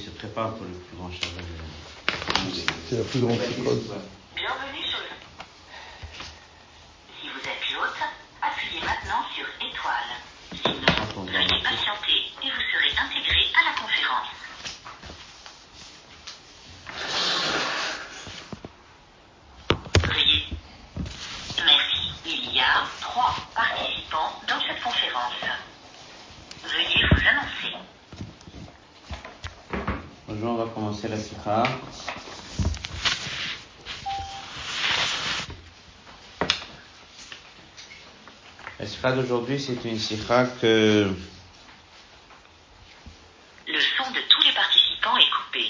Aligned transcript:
il 0.00 0.04
se 0.04 0.10
prépare 0.10 0.54
pour 0.54 0.64
le 0.64 0.72
plus 0.72 0.96
grand 0.96 1.10
Shabbat. 1.12 1.44
C'est 2.88 2.96
la 2.96 3.04
plus 3.04 3.20
grande 3.20 3.38
psychose. 3.38 3.92
Bienvenue 4.34 4.84
sur 4.88 4.98
le... 4.98 5.08
Si 7.20 7.28
vous 7.28 7.40
êtes 7.40 7.70
l'hôte, 7.74 8.00
appuyez 8.40 8.80
maintenant 8.80 9.22
sur 9.34 9.44
étoile. 9.60 10.16
Sinon, 10.64 11.24
veuillez 11.24 11.62
patienter 11.62 12.32
et 12.42 12.50
vous 12.50 12.64
serez 12.72 12.92
intégré 12.96 13.44
à 13.52 13.64
la 13.68 13.74
conférence. 13.76 14.30
Veuillez. 20.08 20.44
Merci. 21.62 22.00
Il 22.24 22.54
y 22.54 22.60
a 22.60 22.86
trois 23.02 23.34
participants 23.54 24.40
dans 24.48 24.60
cette 24.66 24.82
conférence. 24.82 25.44
Veuillez 26.64 27.04
vous 27.12 27.20
annoncer. 27.28 27.76
Bonjour, 30.40 30.58
on 30.58 30.64
va 30.64 30.70
commencer 30.72 31.08
la 31.08 31.18
sikha. 31.18 31.64
La 38.78 38.86
sikha 38.86 39.12
d'aujourd'hui, 39.12 39.60
c'est 39.60 39.84
une 39.86 39.98
sikha 39.98 40.46
que 40.62 41.12
Le 43.68 43.80
son 43.98 44.10
de 44.12 44.20
tous 44.30 44.42
les 44.42 44.52
participants 44.52 45.16
est 45.18 45.30
coupé 45.30 45.64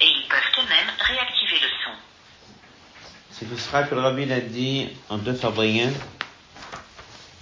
et 0.00 0.06
ils 0.06 0.28
peuvent 0.28 0.64
eux-mêmes 0.64 0.92
réactiver 1.00 1.58
le 1.60 1.68
son. 1.84 1.90
C'est 3.32 3.50
le 3.50 3.56
sera 3.56 3.82
que 3.82 3.96
le 3.96 4.02
rabbi 4.02 4.26
l'a 4.26 4.40
dit 4.40 4.88
en 5.08 5.18
deux 5.18 5.34
fabriens. 5.34 5.92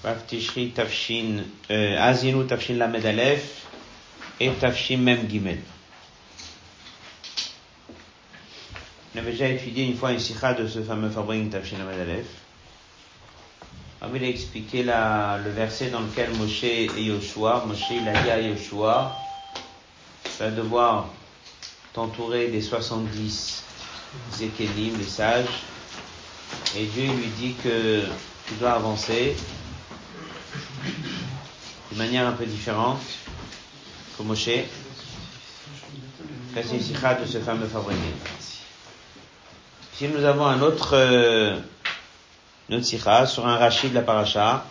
Rav 0.02 0.24
Tishri 0.26 0.70
Tafshin, 0.70 1.44
euh, 1.70 2.00
Azinu 2.00 2.46
Tafshin 2.46 2.74
Lamed 2.74 3.04
Aleph 3.04 3.66
et 4.38 4.50
Tafshin 4.52 4.96
Mem 4.96 5.28
Gimel. 5.28 5.60
On 9.12 9.18
avait 9.18 9.29
étudié 9.48 9.84
une 9.86 9.96
fois 9.96 10.12
une 10.12 10.18
sikha 10.18 10.54
de 10.54 10.66
ce 10.66 10.80
fameux 10.82 11.10
fabrien 11.10 11.44
Tafshin 11.46 11.78
Lamed 11.78 12.00
Aleph. 12.00 12.26
Il 14.14 14.24
a 14.24 14.28
expliqué 14.28 14.82
le 14.82 15.50
verset 15.50 15.90
dans 15.90 16.00
lequel 16.00 16.30
Moshe 16.36 16.64
et 16.64 16.86
Yoshua, 16.96 17.64
Moshe 17.66 17.84
il 17.90 18.08
a 18.08 18.22
dit 18.22 18.30
à 18.30 18.40
Yoshua, 18.40 19.16
tu 20.24 20.30
vas 20.42 20.50
devoir 20.50 21.08
t'entourer 21.92 22.48
des 22.48 22.62
70 22.62 23.62
Zékélim, 24.32 24.96
les 24.98 25.04
sages, 25.04 25.46
et 26.76 26.86
Dieu 26.86 27.04
lui 27.12 27.28
dit 27.38 27.54
que 27.62 28.02
tu 28.48 28.54
dois 28.54 28.72
avancer 28.72 29.36
de 31.92 31.98
manière 31.98 32.26
un 32.26 32.32
peu 32.32 32.46
différente 32.46 33.00
que 34.16 34.22
Moshe. 34.22 34.48
C'est 36.54 36.74
une 36.74 36.80
sikha 36.80 37.14
de 37.14 37.26
ce 37.26 37.38
fameux. 37.38 37.68
Ici, 40.00 40.08
nous 40.16 40.24
avons 40.24 40.46
un 40.46 40.62
autre, 40.62 40.92
euh, 40.94 41.58
une 42.70 42.76
autre 42.76 42.86
sikha 42.86 43.26
sur 43.26 43.46
un 43.46 43.58
rachid 43.58 43.90
de 43.90 43.96
la 43.96 44.00
paracha. 44.00 44.64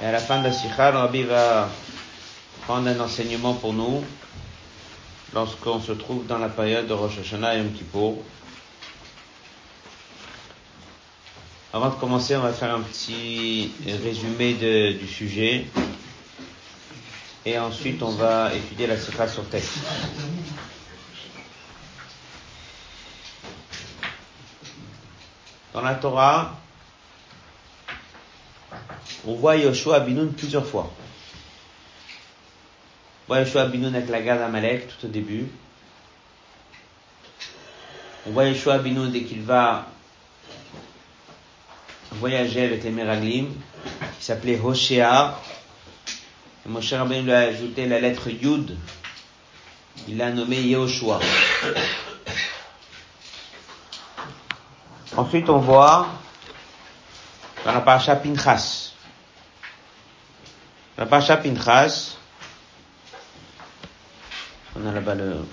Et 0.00 0.06
à 0.06 0.12
la 0.12 0.20
fin 0.20 0.38
de 0.38 0.44
la 0.44 0.54
sikha, 0.54 0.90
le 0.90 0.96
rabbi 0.96 1.22
va 1.22 1.68
prendre 2.62 2.88
un 2.88 2.98
enseignement 2.98 3.52
pour 3.52 3.74
nous 3.74 4.02
lorsqu'on 5.34 5.82
se 5.82 5.92
trouve 5.92 6.26
dans 6.26 6.38
la 6.38 6.48
période 6.48 6.86
de 6.86 6.94
Rosh 6.94 7.18
Hashanah 7.18 7.56
et 7.56 7.58
Yom 7.58 7.72
Kippour. 7.72 8.24
Avant 11.74 11.90
de 11.90 11.96
commencer, 11.96 12.34
on 12.36 12.40
va 12.40 12.54
faire 12.54 12.74
un 12.74 12.80
petit 12.80 13.70
résumé 14.02 14.54
du 14.94 15.06
sujet. 15.08 15.66
Et 17.44 17.58
ensuite, 17.58 18.02
on 18.02 18.12
va 18.12 18.50
étudier 18.54 18.86
la 18.86 18.96
sikha 18.96 19.28
sur 19.28 19.46
texte. 19.50 19.76
Dans 25.72 25.82
la 25.82 25.94
Torah, 25.94 26.56
on 29.26 29.34
voit 29.34 29.56
Yoshua 29.56 30.00
Binoun 30.00 30.32
plusieurs 30.32 30.66
fois. 30.66 30.90
On 33.24 33.34
voit 33.34 33.40
Yoshua 33.40 33.66
Binoun 33.66 33.94
avec 33.94 34.08
la 34.08 34.20
garde 34.22 34.40
d'Amalek 34.40 34.88
tout 34.88 35.06
au 35.06 35.08
début. 35.08 35.46
On 38.26 38.30
voit 38.30 38.46
Yoshua 38.46 38.78
Binoun 38.78 39.10
dès 39.10 39.22
qu'il 39.22 39.42
va 39.42 39.86
voyager 42.12 42.64
avec 42.64 42.82
les 42.84 42.90
Meraglim, 42.90 43.48
qui 44.18 44.24
s'appelait 44.24 44.58
Hoshea. 44.62 45.38
Et 46.66 46.68
Moshe 46.68 46.92
Rabbeinu 46.92 47.22
lui 47.22 47.32
a 47.32 47.40
ajouté 47.40 47.86
la 47.86 48.00
lettre 48.00 48.28
Yud. 48.28 48.76
Il 50.08 50.16
l'a 50.16 50.30
nommé 50.30 50.60
Yehoshua. 50.60 51.20
Ensuite, 55.20 55.50
on 55.50 55.58
voit 55.58 56.08
dans 57.66 57.72
la 57.72 57.82
paracha 57.82 58.16
Pinchas. 58.16 58.94
La 60.96 61.04
paracha 61.04 61.36
Pinchas, 61.36 62.16
on 64.74 64.86
a 64.86 64.92
là-bas 64.92 65.14
le, 65.16 65.44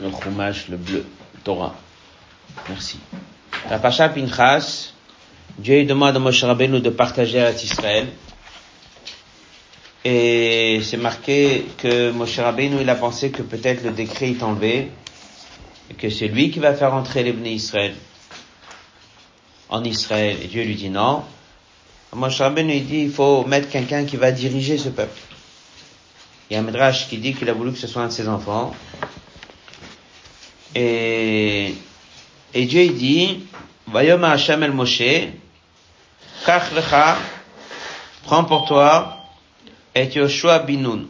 le 0.00 0.08
le 0.08 0.76
bleu, 0.78 1.04
Torah. 1.44 1.74
Merci. 2.66 2.98
La 3.68 3.78
paracha 3.78 4.08
Pinchas, 4.08 4.94
Dieu 5.58 5.84
demande 5.84 6.16
à 6.16 6.18
Moshe 6.18 6.42
Rabbeinu 6.42 6.80
de 6.80 6.88
partager 6.88 7.40
avec 7.40 7.62
Israël. 7.62 8.08
Et 10.02 10.80
c'est 10.82 10.96
marqué 10.96 11.66
que 11.76 12.10
Moshe 12.10 12.38
Rabbeinu, 12.38 12.80
il 12.80 12.88
a 12.88 12.94
pensé 12.94 13.30
que 13.30 13.42
peut-être 13.42 13.84
le 13.84 13.90
décret 13.90 14.30
est 14.30 14.42
enlevé 14.42 14.90
et 15.90 15.94
que 15.94 16.08
c'est 16.08 16.28
lui 16.28 16.50
qui 16.50 16.58
va 16.58 16.72
faire 16.72 16.94
entrer 16.94 17.22
les 17.22 17.32
Bnei 17.34 17.52
Israël 17.52 17.94
en 19.74 19.82
Israël. 19.82 20.38
Et 20.40 20.46
Dieu 20.46 20.62
lui 20.62 20.76
dit 20.76 20.88
non. 20.88 21.24
Moshe 22.12 22.40
Rabbeinu, 22.40 22.78
dit, 22.80 23.00
il 23.00 23.10
faut 23.10 23.44
mettre 23.44 23.68
quelqu'un 23.68 24.04
qui 24.04 24.16
va 24.16 24.30
diriger 24.30 24.78
ce 24.78 24.88
peuple. 24.88 25.18
Il 26.48 26.54
y 26.54 26.56
a 26.56 26.60
un 26.60 26.62
Midrash 26.62 27.08
qui 27.08 27.18
dit 27.18 27.34
qu'il 27.34 27.50
a 27.50 27.52
voulu 27.52 27.72
que 27.72 27.78
ce 27.78 27.88
soit 27.88 28.02
un 28.02 28.06
de 28.06 28.12
ses 28.12 28.28
enfants. 28.28 28.72
Et, 30.76 31.74
et 32.54 32.66
Dieu, 32.66 32.82
il 32.82 32.94
dit, 32.94 33.46
Vayom 33.88 34.22
Hashem 34.22 34.62
el 34.62 34.70
Moshe, 34.70 35.28
Kach 36.46 36.70
lecha, 36.72 37.16
prends 38.22 38.44
pour 38.44 38.66
toi, 38.66 39.18
et 39.92 40.08
Yoshua 40.14 40.60
Binoun. 40.60 41.08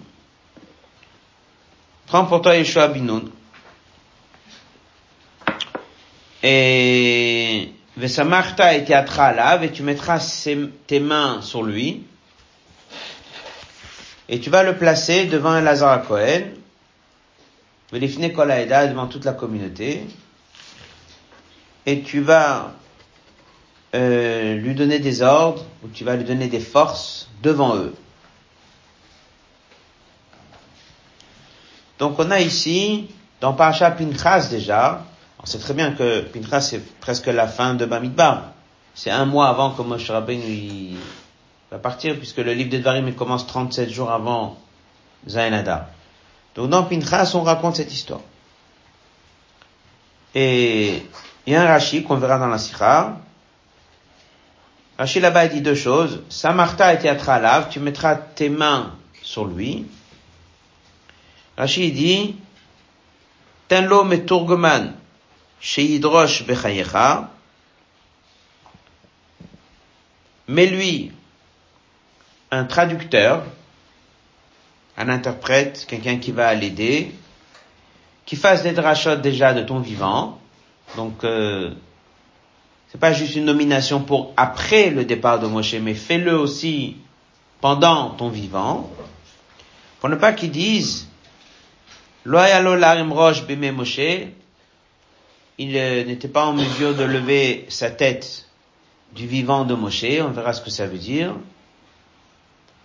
Prends 2.07 2.25
pour 2.25 2.41
toi 2.41 2.57
Yoshua 2.57 2.89
Binoun. 2.89 3.31
Et 6.43 7.75
Vesamarta 7.97 8.75
et 8.75 8.93
alav, 8.93 9.63
et 9.63 9.71
tu 9.71 9.83
mettras 9.83 10.19
tes 10.87 11.01
mains 11.01 11.41
sur 11.43 11.63
lui, 11.63 12.05
et 14.29 14.41
tu 14.41 14.51
vas 14.51 14.63
le 14.65 14.77
placer 14.77 15.27
devant 15.27 15.57
Elazar 15.57 15.93
à 15.93 15.99
Cohen, 15.99 16.43
Velifne 17.93 18.33
Kol 18.33 18.51
Haeda, 18.51 18.89
devant 18.89 19.07
toute 19.07 19.25
la 19.25 19.33
communauté, 19.33 20.03
et 21.87 22.01
tu 22.03 22.21
vas 22.21 22.73
euh, 23.95 24.57
lui 24.57 24.75
donner 24.75 24.99
des 24.99 25.23
ordres, 25.23 25.65
ou 25.85 25.89
tu 25.89 26.03
vas 26.03 26.17
lui 26.17 26.25
donner 26.25 26.49
des 26.49 26.61
forces 26.61 27.29
devant 27.43 27.77
eux. 27.77 27.95
Donc 32.01 32.19
on 32.19 32.31
a 32.33 32.41
ici, 32.41 33.09
dans 33.41 33.53
Parasha 33.53 33.93
Pinchas 33.93 34.49
déjà, 34.51 35.05
on 35.41 35.47
sait 35.47 35.59
très 35.59 35.75
bien 35.75 35.93
que 35.93 36.21
Pinchas 36.21 36.61
c'est 36.61 37.01
presque 37.01 37.27
la 37.27 37.47
fin 37.49 37.75
de 37.75 37.85
Bamidbar. 37.85 38.53
C'est 38.95 39.11
un 39.11 39.25
mois 39.25 39.49
avant 39.49 39.71
que 39.71 39.83
Moshe 39.83 40.11
Rabbeinu 40.11 40.97
va 41.71 41.79
partir, 41.79 42.17
puisque 42.17 42.39
le 42.39 42.53
livre 42.53 42.71
de 42.71 42.79
Dvarim 42.79 43.09
il 43.09 43.15
commence 43.15 43.47
37 43.47 43.91
jours 43.91 44.11
avant 44.11 44.57
Zainada. 45.29 45.91
Donc 46.55 46.71
dans 46.71 46.85
Pinchas 46.85 47.33
on 47.35 47.43
raconte 47.43 47.77
cette 47.77 47.93
histoire. 47.93 48.21
Et 50.35 51.03
il 51.47 51.53
y 51.53 51.57
a 51.57 51.63
un 51.63 51.67
Rashi 51.67 52.03
qu'on 52.03 52.17
verra 52.17 52.39
dans 52.39 52.49
la 52.49 52.59
Sikha. 52.59 53.19
Rashi 54.99 55.21
là-bas 55.21 55.49
dit 55.49 55.61
deux 55.61 55.75
choses. 55.75 56.23
Samarta 56.29 56.95
et 56.95 56.99
Teatralav, 56.99 57.69
tu 57.69 57.81
mettras 57.81 58.15
tes 58.15 58.49
mains 58.49 58.95
sur 59.23 59.45
lui. 59.45 59.87
Rashi 61.57 61.93
dit, 61.93 62.37
Tenlo 63.69 64.05
meturgoman 64.05 64.95
sheidrosh 65.65 66.45
bechayecha. 66.45 67.31
Mets-lui 70.47 71.11
un 72.51 72.65
traducteur, 72.65 73.45
un 74.99 75.09
interprète, 75.09 75.87
quelqu'un 75.89 76.19
qui 76.19 76.33
va 76.33 76.55
l'aider, 76.55 77.13
qui 78.27 78.37
fasse 78.37 78.63
des 78.63 78.73
drachot 78.73 79.17
déjà 79.17 79.55
de 79.55 79.63
ton 79.63 79.81
vivant. 79.81 80.39
Donc, 80.97 81.25
euh, 81.25 81.73
c'est 82.89 83.01
pas 83.01 83.15
juste 83.15 83.35
une 83.35 83.47
nomination 83.47 84.03
pour 84.03 84.35
après 84.37 84.91
le 84.91 85.07
départ 85.07 85.41
de 85.41 85.47
Moshe, 85.47 85.75
mais 85.75 85.95
fais-le 85.95 86.39
aussi 86.39 86.99
pendant 87.63 88.11
ton 88.11 88.29
vivant. 88.29 88.91
Pour 90.01 90.11
ne 90.11 90.17
pas 90.17 90.35
qu'ils 90.35 90.51
disent, 90.51 91.09
Roche 92.27 93.43
Moshe, 93.49 94.01
il 95.59 95.77
euh, 95.77 96.05
n'était 96.05 96.29
pas 96.29 96.47
en 96.47 96.53
mesure 96.53 96.95
de 96.95 97.05
lever 97.05 97.67
sa 97.69 97.91
tête 97.91 98.49
du 99.15 99.27
vivant 99.27 99.65
de 99.65 99.75
Moshe, 99.75 100.05
on 100.21 100.31
verra 100.31 100.53
ce 100.53 100.61
que 100.61 100.71
ça 100.71 100.87
veut 100.87 100.99
dire. 100.99 101.35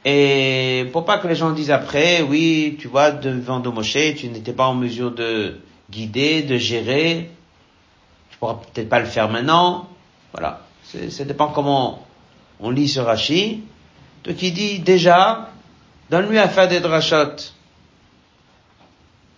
Et 0.05 0.87
pour 0.93 1.05
pas 1.05 1.17
que 1.17 1.27
les 1.27 1.35
gens 1.35 1.51
disent 1.51 1.71
après, 1.71 2.21
oui, 2.21 2.77
tu 2.79 2.87
vois, 2.87 3.11
de 3.11 3.29
vivant 3.31 3.59
de 3.59 3.69
Moshe, 3.69 4.15
tu 4.17 4.27
n'étais 4.27 4.53
pas 4.53 4.67
en 4.67 4.75
mesure 4.75 5.11
de 5.11 5.59
guider, 5.89 6.43
de 6.43 6.57
gérer, 6.57 7.31
tu 8.29 8.37
pourras 8.37 8.55
peut-être 8.55 8.89
pas 8.89 8.99
le 8.99 9.05
faire 9.05 9.29
maintenant. 9.29 9.89
Voilà. 10.31 10.61
Ça 10.83 11.23
dépend 11.23 11.47
comment 11.47 12.05
on 12.59 12.69
lit 12.69 12.87
ce 12.87 12.99
Rashi. 12.99 13.63
Donc 14.23 14.41
il 14.41 14.53
dit 14.53 14.79
déjà, 14.79 15.49
donne-lui 16.09 16.37
à 16.37 16.49
faire 16.49 16.67
des 16.67 16.79
drachot 16.79 17.35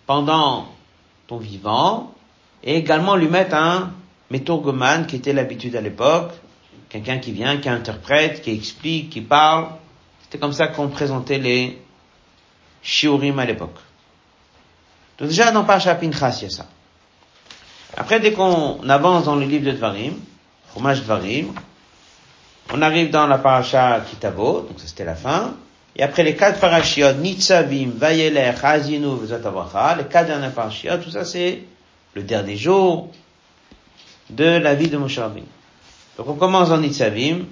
pendant 0.05 0.67
ton 1.27 1.37
vivant, 1.37 2.13
et 2.63 2.75
également 2.75 3.15
lui 3.15 3.27
mettre 3.27 3.55
un 3.55 3.91
métourgoman 4.29 5.05
qui 5.05 5.17
était 5.17 5.33
l'habitude 5.33 5.75
à 5.75 5.81
l'époque, 5.81 6.31
quelqu'un 6.89 7.17
qui 7.19 7.31
vient, 7.31 7.57
qui 7.57 7.69
interprète, 7.69 8.41
qui 8.41 8.51
explique, 8.51 9.09
qui 9.09 9.21
parle. 9.21 9.67
C'était 10.23 10.37
comme 10.37 10.53
ça 10.53 10.67
qu'on 10.67 10.89
présentait 10.89 11.39
les 11.39 11.81
shiurim 12.81 13.39
à 13.39 13.45
l'époque. 13.45 13.77
Donc 15.17 15.29
déjà 15.29 15.51
dans 15.51 15.63
Pacha 15.63 15.95
Pinchas, 15.95 16.37
il 16.41 16.43
y 16.43 16.47
a 16.47 16.49
ça. 16.49 16.65
Après, 17.97 18.19
dès 18.19 18.31
qu'on 18.31 18.87
avance 18.89 19.25
dans 19.25 19.35
le 19.35 19.45
livre 19.45 19.65
de 19.65 19.71
Dvarim, 19.71 20.13
Chumash 20.73 21.01
Dvarim, 21.01 21.53
on 22.73 22.81
arrive 22.81 23.09
dans 23.09 23.27
la 23.27 23.37
paracha 23.37 24.01
Kitabo, 24.09 24.61
donc 24.61 24.77
c'était 24.77 25.03
la 25.03 25.15
fin, 25.15 25.55
et 25.95 26.03
après 26.03 26.23
les 26.23 26.35
quatre 26.37 26.59
parashiot, 26.59 27.13
Nitzavim, 27.15 27.91
Vayeler, 27.97 28.53
Hazinu, 28.63 29.17
Vezatavacha, 29.19 29.97
les 29.97 30.05
quatre 30.05 30.27
dernières 30.27 30.53
parashiot, 30.53 30.97
tout 31.03 31.11
ça 31.11 31.25
c'est 31.25 31.63
le 32.13 32.23
dernier 32.23 32.57
jour 32.57 33.09
de 34.29 34.45
la 34.45 34.75
vie 34.75 34.89
de 34.89 34.97
Moshe 34.97 35.19
Rabbeinu. 35.19 35.47
Donc 36.17 36.27
on 36.27 36.35
commence 36.35 36.69
en 36.69 36.77
Nitzavim. 36.77 37.45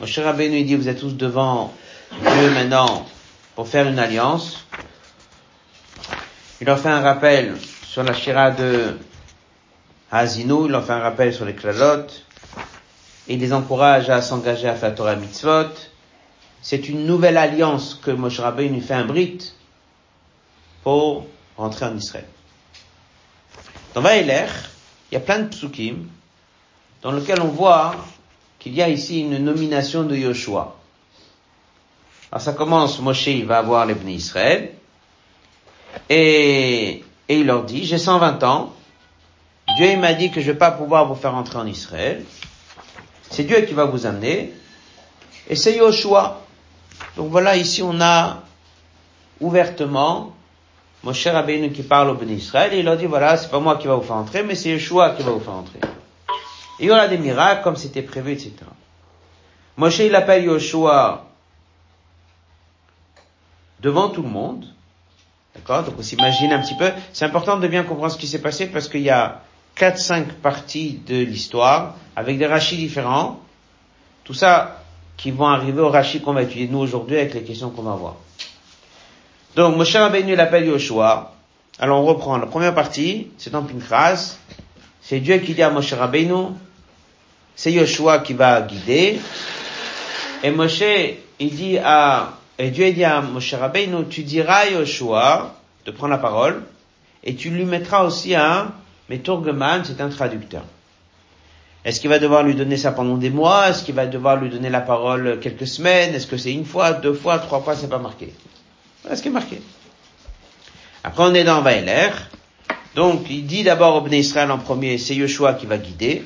Moshe 0.00 0.18
Rabbeinu 0.18 0.62
dit, 0.64 0.76
vous 0.76 0.88
êtes 0.88 1.00
tous 1.00 1.16
devant 1.16 1.72
Dieu 2.12 2.50
maintenant 2.50 3.06
pour 3.54 3.68
faire 3.68 3.88
une 3.88 3.98
alliance. 3.98 4.64
Il 6.60 6.66
leur 6.66 6.78
fait 6.78 6.88
un 6.88 7.00
rappel 7.00 7.56
sur 7.84 8.02
la 8.02 8.14
shira 8.14 8.50
de 8.50 8.96
Hazinu, 10.10 10.66
il 10.66 10.70
leur 10.70 10.84
fait 10.84 10.92
un 10.92 11.00
rappel 11.00 11.34
sur 11.34 11.44
les 11.44 11.54
klalotes, 11.54 12.24
et 13.28 13.34
il 13.34 13.40
les 13.40 13.52
encourage 13.52 14.10
à 14.10 14.22
s'engager 14.22 14.68
à 14.68 14.74
faire 14.74 14.94
Torah 14.94 15.16
Mitzvot. 15.16 15.70
C'est 16.62 16.88
une 16.88 17.06
nouvelle 17.06 17.36
alliance 17.36 17.98
que 18.02 18.10
Moshe 18.10 18.40
Rabbeinu 18.40 18.80
fait 18.80 18.94
un 18.94 19.04
brit 19.04 19.52
pour 20.82 21.26
rentrer 21.56 21.86
en 21.86 21.96
Israël. 21.96 22.26
Dans 23.94 24.02
Vaïler, 24.02 24.46
il 25.10 25.14
y 25.14 25.16
a 25.16 25.20
plein 25.20 25.40
de 25.40 25.48
psukim 25.48 26.06
dans 27.02 27.12
lesquels 27.12 27.40
on 27.40 27.48
voit 27.48 27.94
qu'il 28.58 28.74
y 28.74 28.82
a 28.82 28.88
ici 28.88 29.20
une 29.20 29.38
nomination 29.38 30.02
de 30.02 30.14
Yoshua. 30.14 30.76
Alors 32.30 32.42
ça 32.42 32.52
commence, 32.52 33.00
Moshe 33.00 33.28
il 33.28 33.46
va 33.46 33.58
avoir 33.58 33.86
les 33.86 33.94
bénis 33.94 34.16
Israël, 34.16 34.74
et, 36.10 37.02
et 37.28 37.38
il 37.38 37.46
leur 37.46 37.64
dit, 37.64 37.86
j'ai 37.86 37.96
120 37.96 38.42
ans, 38.42 38.74
Dieu 39.78 39.96
m'a 39.96 40.12
dit 40.12 40.30
que 40.30 40.40
je 40.40 40.52
vais 40.52 40.58
pas 40.58 40.70
pouvoir 40.70 41.06
vous 41.06 41.14
faire 41.14 41.34
entrer 41.34 41.58
en 41.58 41.66
Israël, 41.66 42.24
c'est 43.30 43.44
Dieu 43.44 43.62
qui 43.62 43.72
va 43.72 43.86
vous 43.86 44.04
amener, 44.04 44.52
et 45.48 45.56
c'est 45.56 45.76
Yoshua. 45.76 46.42
Donc 47.16 47.30
voilà, 47.30 47.56
ici 47.56 47.82
on 47.82 48.00
a 48.02 48.42
ouvertement 49.40 50.34
Moshe 51.02 51.26
Rabbeinu 51.26 51.70
qui 51.70 51.82
parle 51.82 52.10
au 52.10 52.14
Béni 52.14 52.34
Israël, 52.34 52.74
et 52.74 52.80
il 52.80 52.84
leur 52.84 52.96
dit, 52.96 53.06
voilà, 53.06 53.36
c'est 53.36 53.50
pas 53.50 53.60
moi 53.60 53.76
qui 53.76 53.86
va 53.86 53.94
vous 53.94 54.02
faire 54.02 54.16
entrer, 54.16 54.42
mais 54.42 54.54
c'est 54.54 54.70
Yeshua 54.70 55.10
qui 55.10 55.22
va 55.22 55.30
vous 55.30 55.40
faire 55.40 55.54
entrer. 55.54 55.78
Et 56.80 56.84
il 56.84 56.86
y 56.86 56.90
aura 56.90 57.08
des 57.08 57.18
miracles 57.18 57.62
comme 57.62 57.76
c'était 57.76 58.02
prévu, 58.02 58.32
etc. 58.32 58.52
Moshe, 59.76 60.00
il 60.00 60.14
appelle 60.14 60.44
Yoshua 60.44 61.24
devant 63.80 64.08
tout 64.08 64.22
le 64.22 64.28
monde. 64.28 64.66
D'accord? 65.54 65.84
Donc 65.84 65.94
on 65.98 66.02
s'imagine 66.02 66.52
un 66.52 66.60
petit 66.60 66.74
peu. 66.74 66.90
C'est 67.12 67.24
important 67.24 67.58
de 67.58 67.68
bien 67.68 67.84
comprendre 67.84 68.12
ce 68.12 68.18
qui 68.18 68.26
s'est 68.26 68.40
passé 68.40 68.66
parce 68.66 68.88
qu'il 68.88 69.02
y 69.02 69.10
a 69.10 69.42
quatre, 69.74 69.98
cinq 69.98 70.32
parties 70.34 71.00
de 71.06 71.16
l'histoire 71.16 71.94
avec 72.16 72.38
des 72.38 72.46
rachis 72.46 72.76
différents. 72.76 73.40
Tout 74.24 74.34
ça 74.34 74.82
qui 75.16 75.30
vont 75.30 75.46
arriver 75.46 75.80
au 75.80 75.90
rachis 75.90 76.20
qu'on 76.20 76.32
va 76.32 76.42
étudier 76.42 76.68
nous 76.68 76.78
aujourd'hui 76.78 77.16
avec 77.16 77.34
les 77.34 77.42
questions 77.42 77.70
qu'on 77.70 77.82
va 77.82 77.94
voir. 77.94 78.16
Donc, 79.58 79.74
Moshe 79.74 79.96
Rabbeinu 79.96 80.36
l'appelle 80.36 80.66
Yoshua. 80.66 81.32
Alors, 81.80 82.00
on 82.00 82.06
reprend. 82.06 82.36
La 82.36 82.46
première 82.46 82.76
partie, 82.76 83.26
c'est 83.38 83.50
dans 83.50 83.64
Pinchas. 83.64 84.36
C'est 85.02 85.18
Dieu 85.18 85.38
qui 85.38 85.52
dit 85.52 85.64
à 85.64 85.70
Moshe 85.70 85.92
Rabbeinu, 85.94 86.50
c'est 87.56 87.72
Yoshua 87.72 88.20
qui 88.20 88.34
va 88.34 88.60
guider. 88.60 89.18
Et 90.44 90.52
Moshe, 90.52 90.84
il 91.40 91.50
dit 91.50 91.76
à, 91.76 92.34
et 92.56 92.70
Dieu 92.70 92.92
dit 92.92 93.02
à 93.02 93.20
Moshe 93.20 93.52
Rabbeinu, 93.52 94.06
tu 94.08 94.22
diras 94.22 94.58
à 94.58 94.66
Yoshua 94.70 95.56
de 95.84 95.90
prendre 95.90 96.12
la 96.12 96.18
parole, 96.18 96.62
et 97.24 97.34
tu 97.34 97.50
lui 97.50 97.64
mettras 97.64 98.04
aussi 98.04 98.36
un 98.36 98.70
Meturgeman, 99.08 99.82
c'est 99.84 100.00
un 100.00 100.08
traducteur. 100.08 100.62
Est-ce 101.84 101.98
qu'il 101.98 102.10
va 102.10 102.20
devoir 102.20 102.44
lui 102.44 102.54
donner 102.54 102.76
ça 102.76 102.92
pendant 102.92 103.16
des 103.16 103.30
mois? 103.30 103.70
Est-ce 103.70 103.82
qu'il 103.82 103.96
va 103.96 104.06
devoir 104.06 104.36
lui 104.36 104.50
donner 104.50 104.70
la 104.70 104.82
parole 104.82 105.40
quelques 105.40 105.66
semaines? 105.66 106.14
Est-ce 106.14 106.28
que 106.28 106.36
c'est 106.36 106.52
une 106.52 106.64
fois, 106.64 106.92
deux 106.92 107.14
fois, 107.14 107.40
trois 107.40 107.60
fois? 107.60 107.74
C'est 107.74 107.88
pas 107.88 107.98
marqué. 107.98 108.32
Voilà 109.08 109.16
ce 109.16 109.22
qui 109.22 109.28
est 109.28 109.32
marqué. 109.32 109.62
Après, 111.02 111.22
on 111.22 111.32
est 111.32 111.42
dans 111.42 111.62
Vaïler. 111.62 112.10
Donc, 112.94 113.30
il 113.30 113.46
dit 113.46 113.64
d'abord 113.64 113.96
au 113.96 114.02
Bnei 114.02 114.18
Israël 114.18 114.50
en 114.50 114.58
premier, 114.58 114.98
c'est 114.98 115.14
Yoshua 115.14 115.54
qui 115.54 115.64
va 115.64 115.78
guider. 115.78 116.24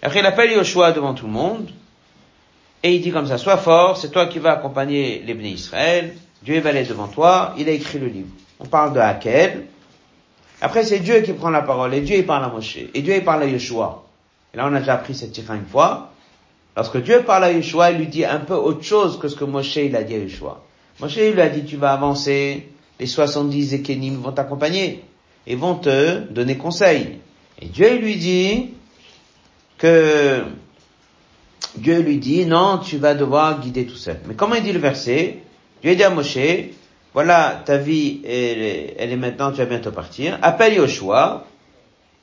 Après, 0.00 0.20
il 0.20 0.26
appelle 0.26 0.52
Yoshua 0.52 0.92
devant 0.92 1.12
tout 1.12 1.26
le 1.26 1.32
monde. 1.32 1.68
Et 2.84 2.94
il 2.94 3.00
dit 3.00 3.10
comme 3.10 3.26
ça, 3.26 3.36
sois 3.36 3.56
fort, 3.56 3.96
c'est 3.96 4.12
toi 4.12 4.26
qui 4.26 4.38
vas 4.38 4.52
accompagner 4.52 5.24
les 5.26 5.34
Bnei 5.34 5.50
Israël. 5.50 6.14
Dieu 6.44 6.60
va 6.60 6.70
aller 6.70 6.84
devant 6.84 7.08
toi. 7.08 7.52
Il 7.58 7.68
a 7.68 7.72
écrit 7.72 7.98
le 7.98 8.06
livre. 8.06 8.28
On 8.60 8.66
parle 8.66 8.92
de 8.92 9.00
Hakel. 9.00 9.66
Après, 10.60 10.84
c'est 10.84 11.00
Dieu 11.00 11.22
qui 11.22 11.32
prend 11.32 11.50
la 11.50 11.62
parole. 11.62 11.94
Et 11.94 12.00
Dieu, 12.00 12.18
il 12.18 12.26
parle 12.26 12.44
à 12.44 12.48
Moshe. 12.48 12.78
Et 12.94 13.02
Dieu, 13.02 13.16
il 13.16 13.24
parle 13.24 13.42
à 13.42 13.46
Yoshua. 13.46 14.04
Et 14.54 14.56
là, 14.56 14.68
on 14.70 14.74
a 14.76 14.78
déjà 14.78 14.94
appris 14.94 15.16
cette 15.16 15.32
tira 15.32 15.56
une 15.56 15.66
fois. 15.66 16.12
Lorsque 16.76 17.02
Dieu 17.02 17.24
parle 17.24 17.42
à 17.42 17.50
Yeshua, 17.50 17.90
il 17.90 17.98
lui 17.98 18.06
dit 18.06 18.24
un 18.24 18.38
peu 18.38 18.54
autre 18.54 18.84
chose 18.84 19.18
que 19.18 19.26
ce 19.26 19.34
que 19.34 19.42
Moshe 19.42 19.74
il 19.74 19.96
a 19.96 20.04
dit 20.04 20.14
à 20.14 20.18
Yeshua. 20.18 20.60
Moshe 21.00 21.16
lui 21.16 21.40
a 21.40 21.48
dit 21.48 21.64
tu 21.64 21.76
vas 21.76 21.92
avancer, 21.92 22.68
les 22.98 23.06
70 23.06 23.74
Ekenim 23.74 24.20
vont 24.20 24.32
t'accompagner 24.32 25.04
et 25.46 25.54
vont 25.54 25.76
te 25.76 26.18
donner 26.30 26.56
conseil. 26.56 27.18
Et 27.60 27.66
Dieu 27.66 27.98
lui 27.98 28.16
dit 28.16 28.70
que 29.78 30.42
Dieu 31.76 32.00
lui 32.00 32.18
dit 32.18 32.46
non, 32.46 32.78
tu 32.78 32.98
vas 32.98 33.14
devoir 33.14 33.60
guider 33.60 33.86
tout 33.86 33.96
seul. 33.96 34.18
Mais 34.26 34.34
comment 34.34 34.56
il 34.56 34.62
dit 34.62 34.72
le 34.72 34.80
verset? 34.80 35.38
Dieu 35.82 35.94
dit 35.94 36.02
à 36.02 36.10
Moshe, 36.10 36.38
voilà 37.14 37.62
ta 37.64 37.76
vie, 37.76 38.20
elle 38.26 39.12
est, 39.12 39.16
maintenant, 39.16 39.52
tu 39.52 39.58
vas 39.58 39.66
bientôt 39.66 39.92
partir. 39.92 40.38
Appelle 40.42 40.74
Yoshua 40.74 41.46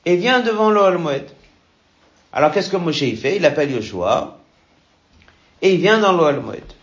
et 0.04 0.16
viens 0.16 0.40
devant 0.40 0.70
l'Olmoed. 0.70 1.24
Alors 2.32 2.52
qu'est-ce 2.52 2.70
que 2.70 2.76
Moshe 2.76 3.14
fait? 3.14 3.36
Il 3.36 3.46
appelle 3.46 3.70
Yoshua 3.70 4.38
et 5.62 5.72
il 5.72 5.80
vient 5.80 5.98
dans 5.98 6.12
l'Olmoed. 6.12 6.75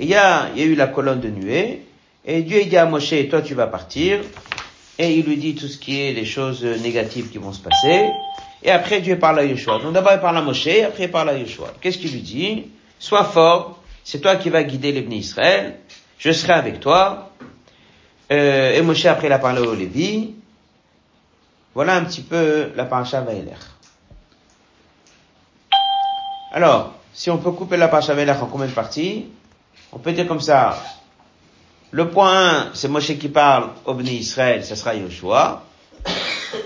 Il 0.00 0.08
y 0.08 0.14
a, 0.14 0.48
il 0.54 0.60
y 0.60 0.62
a 0.62 0.66
eu 0.66 0.74
la 0.74 0.88
colonne 0.88 1.20
de 1.20 1.28
nuée, 1.28 1.86
et 2.24 2.42
Dieu 2.42 2.64
dit 2.64 2.76
à 2.76 2.86
Moshe, 2.86 3.14
toi 3.30 3.42
tu 3.42 3.54
vas 3.54 3.68
partir, 3.68 4.20
et 4.98 5.14
il 5.14 5.24
lui 5.24 5.36
dit 5.36 5.54
tout 5.54 5.68
ce 5.68 5.78
qui 5.78 6.00
est 6.00 6.12
les 6.12 6.24
choses 6.24 6.64
négatives 6.64 7.30
qui 7.30 7.38
vont 7.38 7.52
se 7.52 7.60
passer, 7.60 8.10
et 8.62 8.70
après 8.70 9.00
Dieu 9.00 9.18
parle 9.18 9.38
à 9.38 9.44
Yeshua. 9.44 9.78
Donc 9.78 9.92
d'abord 9.92 10.12
il 10.14 10.20
parle 10.20 10.36
à 10.38 10.42
Moshe, 10.42 10.66
après 10.84 11.04
il 11.04 11.10
parle 11.10 11.30
à 11.30 11.34
Yeshua. 11.34 11.72
Qu'est-ce 11.80 11.98
qu'il 11.98 12.10
lui 12.10 12.22
dit? 12.22 12.70
Sois 12.98 13.24
fort, 13.24 13.80
c'est 14.02 14.20
toi 14.20 14.36
qui 14.36 14.50
vas 14.50 14.64
guider 14.64 14.90
les 14.90 15.02
Israël, 15.16 15.76
je 16.18 16.32
serai 16.32 16.54
avec 16.54 16.80
toi. 16.80 17.30
Euh, 18.32 18.74
et 18.74 18.82
Moshe 18.82 19.04
après 19.04 19.28
il 19.28 19.32
a 19.32 19.38
parlé 19.38 19.60
au 19.60 19.74
Lévi. 19.74 20.34
Voilà 21.74 21.96
un 21.96 22.04
petit 22.04 22.22
peu 22.22 22.70
la 22.74 22.84
paracha 22.84 23.20
Vaïler. 23.20 23.50
Alors, 26.52 26.94
si 27.12 27.30
on 27.30 27.38
peut 27.38 27.50
couper 27.50 27.76
la 27.76 27.88
paracha 27.88 28.14
Vaïler 28.14 28.32
en 28.32 28.46
combien 28.46 28.66
de 28.66 28.72
parties? 28.72 29.26
On 29.94 29.98
peut 29.98 30.12
dire 30.12 30.26
comme 30.26 30.40
ça, 30.40 30.76
le 31.92 32.10
point 32.10 32.66
1, 32.66 32.70
c'est 32.74 32.88
Moshe 32.88 33.16
qui 33.18 33.28
parle 33.28 33.70
au 33.84 33.94
Bnei 33.94 34.16
Israël, 34.16 34.64
ce 34.64 34.74
sera 34.74 34.94
Yoshua. 34.94 35.62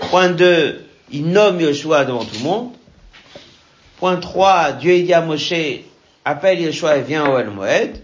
Point 0.09 0.29
2, 0.29 0.85
il 1.11 1.27
nomme 1.27 1.61
Yoshua 1.61 2.05
devant 2.05 2.25
tout 2.25 2.35
le 2.35 2.43
monde. 2.43 2.71
Point 3.97 4.17
3, 4.17 4.71
Dieu 4.73 5.03
dit 5.03 5.13
à 5.13 5.21
Moshe, 5.21 5.53
appelle 6.25 6.59
Yoshua 6.59 6.97
et 6.97 7.01
viens 7.03 7.29
au 7.29 7.37
El 7.37 7.51
Moed. 7.51 8.01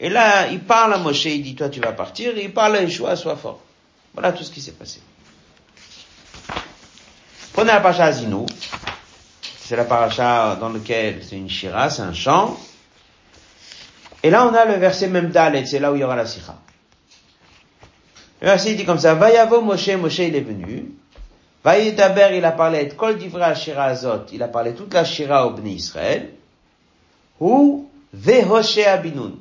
Et 0.00 0.08
là, 0.08 0.48
il 0.48 0.58
parle 0.60 0.94
à 0.94 0.98
Moshe, 0.98 1.26
il 1.26 1.42
dit, 1.42 1.54
toi 1.54 1.68
tu 1.68 1.78
vas 1.80 1.92
partir, 1.92 2.36
et 2.36 2.42
il 2.42 2.52
parle 2.52 2.76
à 2.76 2.82
Yoshua, 2.82 3.14
sois 3.14 3.36
fort. 3.36 3.60
Voilà 4.12 4.32
tout 4.32 4.42
ce 4.42 4.50
qui 4.50 4.60
s'est 4.60 4.72
passé. 4.72 5.00
Prenez 7.52 7.68
la 7.68 7.80
paracha 7.80 8.06
Azinu. 8.06 8.46
C'est 9.60 9.76
la 9.76 9.84
paracha 9.84 10.56
dans 10.56 10.70
laquelle 10.70 11.22
c'est 11.22 11.36
une 11.36 11.48
shira, 11.48 11.88
c'est 11.88 12.02
un 12.02 12.12
chant. 12.12 12.58
Et 14.24 14.30
là, 14.30 14.48
on 14.48 14.54
a 14.54 14.64
le 14.64 14.76
verset 14.76 15.08
même 15.08 15.28
Dalet, 15.28 15.66
c'est 15.66 15.78
là 15.78 15.92
où 15.92 15.96
il 15.96 16.00
y 16.00 16.04
aura 16.04 16.16
la 16.16 16.24
sikha. 16.24 16.56
Le 18.40 18.46
verset 18.46 18.74
dit 18.74 18.86
comme 18.86 18.98
ça, 18.98 19.14
Vayavo 19.14 19.60
Moshe, 19.60 19.90
Moshe 19.90 20.20
il 20.20 20.34
est 20.34 20.40
venu. 20.40 20.92
Vayedaber, 21.62 22.30
il 22.34 22.44
a 22.46 22.52
parlé 22.52 22.86
de 22.86 22.94
Kol 22.94 23.18
Divra 23.18 23.48
Ashira 23.48 23.84
Azot, 23.84 24.24
il 24.32 24.42
a 24.42 24.48
parlé 24.48 24.72
toute 24.72 24.94
la 24.94 25.04
Shira 25.04 25.46
au 25.46 25.50
Bni 25.50 25.74
Israël. 25.74 26.30
Ou 27.38 27.90
Vehoshe 28.14 28.78
Abinun. 28.78 29.32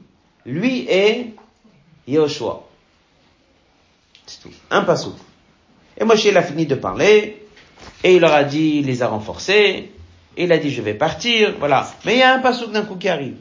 Lui 0.46 0.86
est 0.90 1.28
Yehoshua. 2.06 2.68
C'est 4.26 4.42
tout. 4.42 4.52
Un 4.70 4.82
passou. 4.82 5.14
Et 5.98 6.04
Moshe 6.04 6.26
il 6.26 6.36
a 6.36 6.44
fini 6.44 6.66
de 6.66 6.76
parler, 6.76 7.48
et 8.04 8.16
il 8.16 8.20
leur 8.20 8.34
a 8.34 8.44
dit, 8.44 8.80
il 8.80 8.88
les 8.88 9.02
a 9.02 9.08
renforcés, 9.08 9.94
et 10.36 10.44
il 10.44 10.52
a 10.52 10.58
dit 10.58 10.72
je 10.72 10.82
vais 10.82 10.94
partir, 10.94 11.56
voilà. 11.58 11.90
Mais 12.04 12.16
il 12.16 12.20
y 12.20 12.24
a 12.24 12.34
un 12.34 12.40
passou 12.40 12.68
d'un 12.68 12.84
coup 12.84 12.98
qui 12.98 13.08
arrive. 13.08 13.38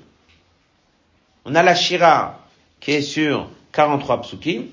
On 1.45 1.55
a 1.55 1.63
la 1.63 1.75
Shira 1.75 2.39
qui 2.81 2.93
est 2.93 3.03
sur 3.03 3.49
43 3.73 4.23
psukim. 4.23 4.65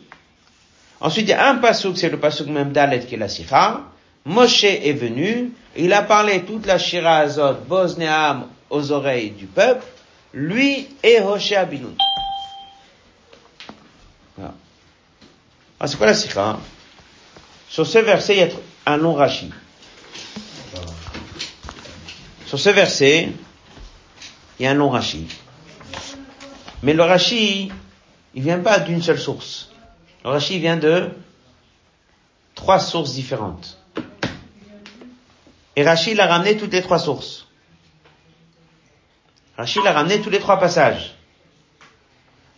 Ensuite, 1.01 1.27
il 1.27 1.29
y 1.29 1.33
a 1.33 1.49
un 1.49 1.55
pasouk, 1.55 1.97
c'est 1.97 2.09
le 2.09 2.19
pasouk 2.19 2.47
même 2.47 2.71
d'Alet 2.71 3.05
qui 3.05 3.15
est 3.15 3.17
la 3.17 3.29
Sikha. 3.29 3.81
Moshe 4.25 4.65
est 4.65 4.93
venu, 4.93 5.51
il 5.77 5.93
a 5.93 6.01
parlé 6.03 6.43
toute 6.43 6.65
la 6.65 6.77
Shira 6.77 7.19
Azot, 7.19 7.53
Bosnéam, 7.67 8.47
aux 8.69 8.91
oreilles 8.91 9.31
du 9.31 9.45
peuple, 9.45 9.85
lui 10.33 10.89
et 11.01 11.21
Hoshe 11.21 11.53
Abinoun. 11.53 11.95
Voilà. 14.37 14.53
Ah, 15.79 15.87
c'est 15.87 15.97
quoi 15.97 16.07
la 16.07 16.13
Sikha 16.13 16.59
Sur 17.69 17.87
ce 17.87 17.99
verset, 17.99 18.35
il 18.35 18.39
y 18.39 18.43
a 18.43 18.49
un 18.93 18.97
long 18.97 19.13
Rashi. 19.13 19.49
Sur 22.45 22.59
ce 22.59 22.69
verset, 22.69 23.29
il 24.59 24.63
y 24.63 24.67
a 24.67 24.71
un 24.71 24.75
long 24.75 24.89
Rashi. 24.89 25.27
Mais 26.83 26.93
le 26.93 27.03
Rashi, 27.03 27.71
il 28.33 28.43
vient 28.43 28.59
pas 28.59 28.79
d'une 28.79 29.01
seule 29.01 29.19
source. 29.19 29.69
Le 30.23 30.29
Rashi 30.29 30.59
vient 30.59 30.77
de 30.77 31.09
trois 32.55 32.79
sources 32.79 33.13
différentes. 33.13 33.77
Et 35.75 35.83
Rashi 35.83 36.13
l'a 36.13 36.27
ramené 36.27 36.57
toutes 36.57 36.73
les 36.73 36.81
trois 36.81 36.99
sources. 36.99 37.47
Rashi 39.57 39.79
l'a 39.83 39.93
ramené 39.93 40.21
tous 40.21 40.29
les 40.29 40.39
trois 40.39 40.59
passages. 40.59 41.15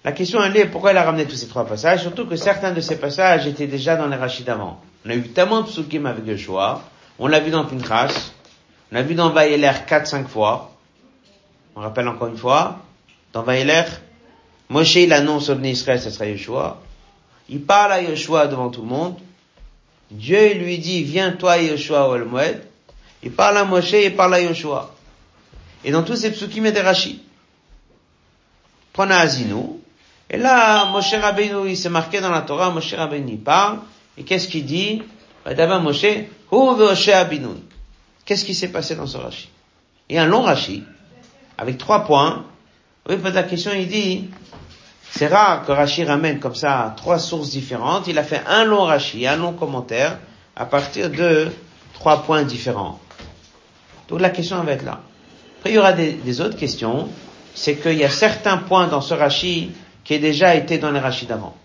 La 0.03 0.11
question 0.11 0.43
elle 0.43 0.57
est 0.57 0.65
pourquoi 0.65 0.91
il 0.91 0.97
a 0.97 1.03
ramené 1.03 1.25
tous 1.25 1.35
ces 1.35 1.47
trois 1.47 1.65
passages, 1.65 2.01
surtout 2.01 2.25
que 2.25 2.35
certains 2.35 2.71
de 2.71 2.81
ces 2.81 2.99
passages 2.99 3.45
étaient 3.45 3.67
déjà 3.67 3.95
dans 3.95 4.07
les 4.07 4.15
Rashi 4.15 4.43
d'avant. 4.43 4.81
On 5.05 5.09
a 5.09 5.15
eu 5.15 5.21
tellement 5.29 5.61
de 5.61 5.67
psukim 5.67 6.05
avec 6.07 6.25
Yeshua, 6.25 6.81
on 7.19 7.27
l'a 7.27 7.39
vu 7.39 7.51
dans 7.51 7.65
Pinchas, 7.65 8.31
on 8.91 8.95
l'a 8.95 9.03
vu 9.03 9.13
dans 9.13 9.29
Vaïler 9.29 9.71
quatre, 9.87 10.07
cinq 10.07 10.27
fois. 10.27 10.71
On 11.75 11.81
rappelle 11.81 12.07
encore 12.07 12.27
une 12.27 12.37
fois, 12.37 12.79
dans 13.33 13.43
Vaïler, 13.43 13.83
Moshe 14.71 14.95
il 14.95 15.11
annonce 15.11 15.49
au 15.49 15.59
Israël, 15.59 16.01
ce 16.01 16.09
sera 16.09 16.25
Yeshua. 16.25 16.79
Il 17.49 17.61
parle 17.61 17.91
à 17.91 18.01
Yeshua 18.01 18.47
devant 18.47 18.69
tout 18.69 18.81
le 18.83 18.87
monde. 18.87 19.15
Dieu 20.09 20.53
lui 20.53 20.77
dit, 20.77 21.03
viens 21.03 21.33
toi 21.33 21.57
Yeshua 21.57 22.07
au 22.07 22.17
Moed. 22.23 22.63
Il 23.21 23.33
parle 23.33 23.57
à 23.57 23.65
Moshe, 23.65 23.91
il 23.91 24.15
parle 24.15 24.35
à 24.35 24.39
Yeshua. 24.39 24.95
Et 25.83 25.91
dans 25.91 26.03
tous 26.03 26.15
ces 26.15 26.31
psukim, 26.31 26.65
a 26.65 26.71
des 26.71 26.79
rachis. 26.79 27.21
Prenez 28.93 29.13
Azinu. 29.13 29.81
Et 30.29 30.37
là, 30.37 30.85
Moshe 30.85 31.15
Rabbeinu, 31.15 31.69
il 31.69 31.75
s'est 31.75 31.89
marqué 31.89 32.21
dans 32.21 32.31
la 32.31 32.41
Torah, 32.41 32.69
Moshe 32.69 32.93
Rabbeinu, 32.93 33.39
parle. 33.39 33.79
Et 34.17 34.23
qu'est-ce 34.23 34.47
qu'il 34.47 34.63
dit? 34.63 35.03
D'abord 35.45 35.81
Moshe, 35.81 36.05
Qu'est-ce 38.23 38.45
qui 38.45 38.55
s'est 38.55 38.71
passé 38.71 38.95
dans 38.95 39.07
ce 39.07 39.17
rachi? 39.17 39.49
Il 40.07 40.15
y 40.15 40.17
a 40.17 40.23
un 40.23 40.27
long 40.27 40.43
rachi, 40.43 40.83
avec 41.57 41.77
trois 41.77 42.05
points. 42.05 42.45
Oui, 43.09 43.15
la 43.21 43.43
question, 43.43 43.71
il 43.73 43.87
dit, 43.89 44.29
c'est 45.13 45.27
rare 45.27 45.65
que 45.65 45.73
Rashi 45.73 46.05
ramène 46.05 46.39
comme 46.39 46.55
ça 46.55 46.93
trois 46.95 47.19
sources 47.19 47.49
différentes. 47.49 48.07
Il 48.07 48.17
a 48.17 48.23
fait 48.23 48.41
un 48.47 48.63
long 48.63 48.83
Rashi, 48.83 49.27
un 49.27 49.35
long 49.35 49.51
commentaire, 49.51 50.17
à 50.55 50.65
partir 50.65 51.09
de 51.09 51.49
trois 51.93 52.23
points 52.23 52.43
différents. 52.43 52.99
Donc 54.07 54.21
la 54.21 54.29
question 54.29 54.61
va 54.63 54.71
être 54.71 54.85
là. 54.85 55.01
Après, 55.59 55.71
il 55.71 55.75
y 55.75 55.77
aura 55.77 55.93
des, 55.93 56.41
autres 56.41 56.57
questions. 56.57 57.09
C'est 57.53 57.75
qu'il 57.75 57.97
y 57.97 58.05
a 58.05 58.09
certains 58.09 58.57
points 58.57 58.87
dans 58.87 59.01
ce 59.01 59.13
Rashi 59.13 59.71
qui 60.05 60.15
a 60.15 60.17
déjà 60.17 60.55
été 60.55 60.77
dans 60.77 60.91
les 60.91 60.99
Rashi 60.99 61.25
d'avant. 61.25 61.55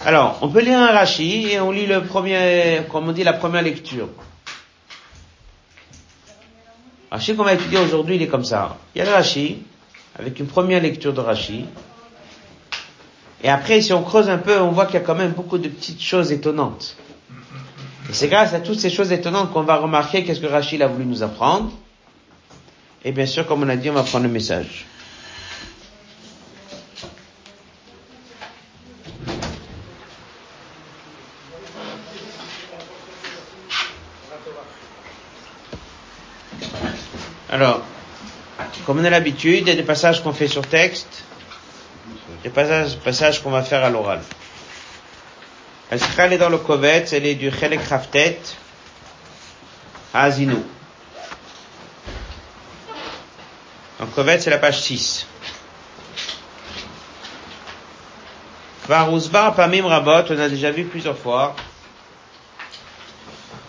Alors, 0.00 0.38
on 0.40 0.48
peut 0.48 0.62
lire 0.62 0.78
un 0.78 0.92
Rashi 0.92 1.48
et 1.52 1.60
on 1.60 1.70
lit 1.70 1.86
le 1.86 2.04
premier, 2.04 2.82
comme 2.90 3.10
on 3.10 3.12
dit, 3.12 3.22
la 3.22 3.34
première 3.34 3.60
lecture. 3.60 4.08
Rashi 7.10 7.36
qu'on 7.36 7.44
va 7.44 7.52
étudier 7.52 7.78
aujourd'hui, 7.78 8.16
il 8.16 8.22
est 8.22 8.28
comme 8.28 8.44
ça. 8.44 8.78
Il 8.94 9.00
y 9.00 9.02
a 9.02 9.04
le 9.04 9.12
Rashi, 9.12 9.62
avec 10.18 10.38
une 10.40 10.46
première 10.46 10.80
lecture 10.82 11.12
de 11.12 11.20
Rashi. 11.20 11.66
Et 13.42 13.48
après, 13.48 13.80
si 13.80 13.92
on 13.92 14.02
creuse 14.02 14.28
un 14.28 14.38
peu, 14.38 14.60
on 14.60 14.70
voit 14.70 14.86
qu'il 14.86 14.94
y 14.94 14.98
a 14.98 15.00
quand 15.00 15.14
même 15.14 15.32
beaucoup 15.32 15.58
de 15.58 15.68
petites 15.68 16.02
choses 16.02 16.30
étonnantes. 16.32 16.96
Et 18.10 18.12
c'est 18.12 18.28
grâce 18.28 18.52
à 18.54 18.60
toutes 18.60 18.78
ces 18.80 18.90
choses 18.90 19.12
étonnantes 19.12 19.52
qu'on 19.52 19.62
va 19.62 19.76
remarquer 19.76 20.24
qu'est-ce 20.24 20.40
que 20.40 20.46
Rachid 20.46 20.82
a 20.82 20.88
voulu 20.88 21.06
nous 21.06 21.22
apprendre. 21.22 21.70
Et 23.04 23.12
bien 23.12 23.26
sûr, 23.26 23.46
comme 23.46 23.62
on 23.62 23.68
a 23.68 23.76
dit, 23.76 23.88
on 23.88 23.94
va 23.94 24.02
prendre 24.02 24.24
le 24.26 24.30
message. 24.32 24.86
Alors, 37.48 37.82
comme 38.90 38.98
on 38.98 39.04
a 39.04 39.10
l'habitude, 39.10 39.60
il 39.60 39.68
y 39.68 39.70
a 39.70 39.76
des 39.76 39.84
passages 39.84 40.20
qu'on 40.20 40.32
fait 40.32 40.48
sur 40.48 40.66
texte, 40.66 41.22
des 42.42 42.50
passages, 42.50 43.40
qu'on 43.40 43.52
va 43.52 43.62
faire 43.62 43.84
à 43.84 43.88
l'oral. 43.88 44.20
La 45.92 45.96
sikha, 45.96 46.26
elle 46.26 46.32
est 46.32 46.38
dans 46.38 46.48
le 46.48 46.58
Kovetz, 46.58 47.12
elle 47.12 47.24
est 47.24 47.36
du 47.36 47.52
Chelek 47.52 47.84
Raftet 47.88 48.40
à 50.12 50.24
Azinu. 50.24 50.56
En 54.00 54.06
Kovetz, 54.06 54.42
c'est 54.42 54.50
la 54.50 54.58
page 54.58 54.80
6. 54.80 55.24
Kvar 58.86 59.54
Pamim 59.54 59.86
Rabot, 59.86 60.32
on 60.34 60.38
a 60.40 60.48
déjà 60.48 60.72
vu 60.72 60.82
plusieurs 60.82 61.16
fois. 61.16 61.54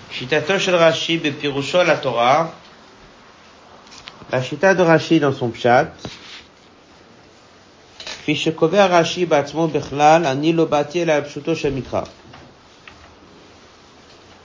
Shitato 0.09 0.57
Shel 0.57 0.73
Rashi 0.73 1.19
Bepirusho 1.19 1.83
la 1.83 1.97
Torah. 1.97 2.51
La 4.32 4.42
Shita 4.42 4.74
de 4.74 4.82
Rashi 4.82 5.20
dans 5.20 5.32
son 5.32 5.50
pshat. 5.50 5.86
כפי 8.26 8.36
שקובע 8.36 8.86
רש"י 8.86 9.26
בעצמו 9.26 9.68
בכלל, 9.68 10.26
אני 10.26 10.52
לא 10.52 10.64
באתי 10.64 11.02
אלא 11.02 11.12
על 11.12 11.24
פשוטו 11.24 11.56
של 11.56 11.74
מקרא. 11.74 12.02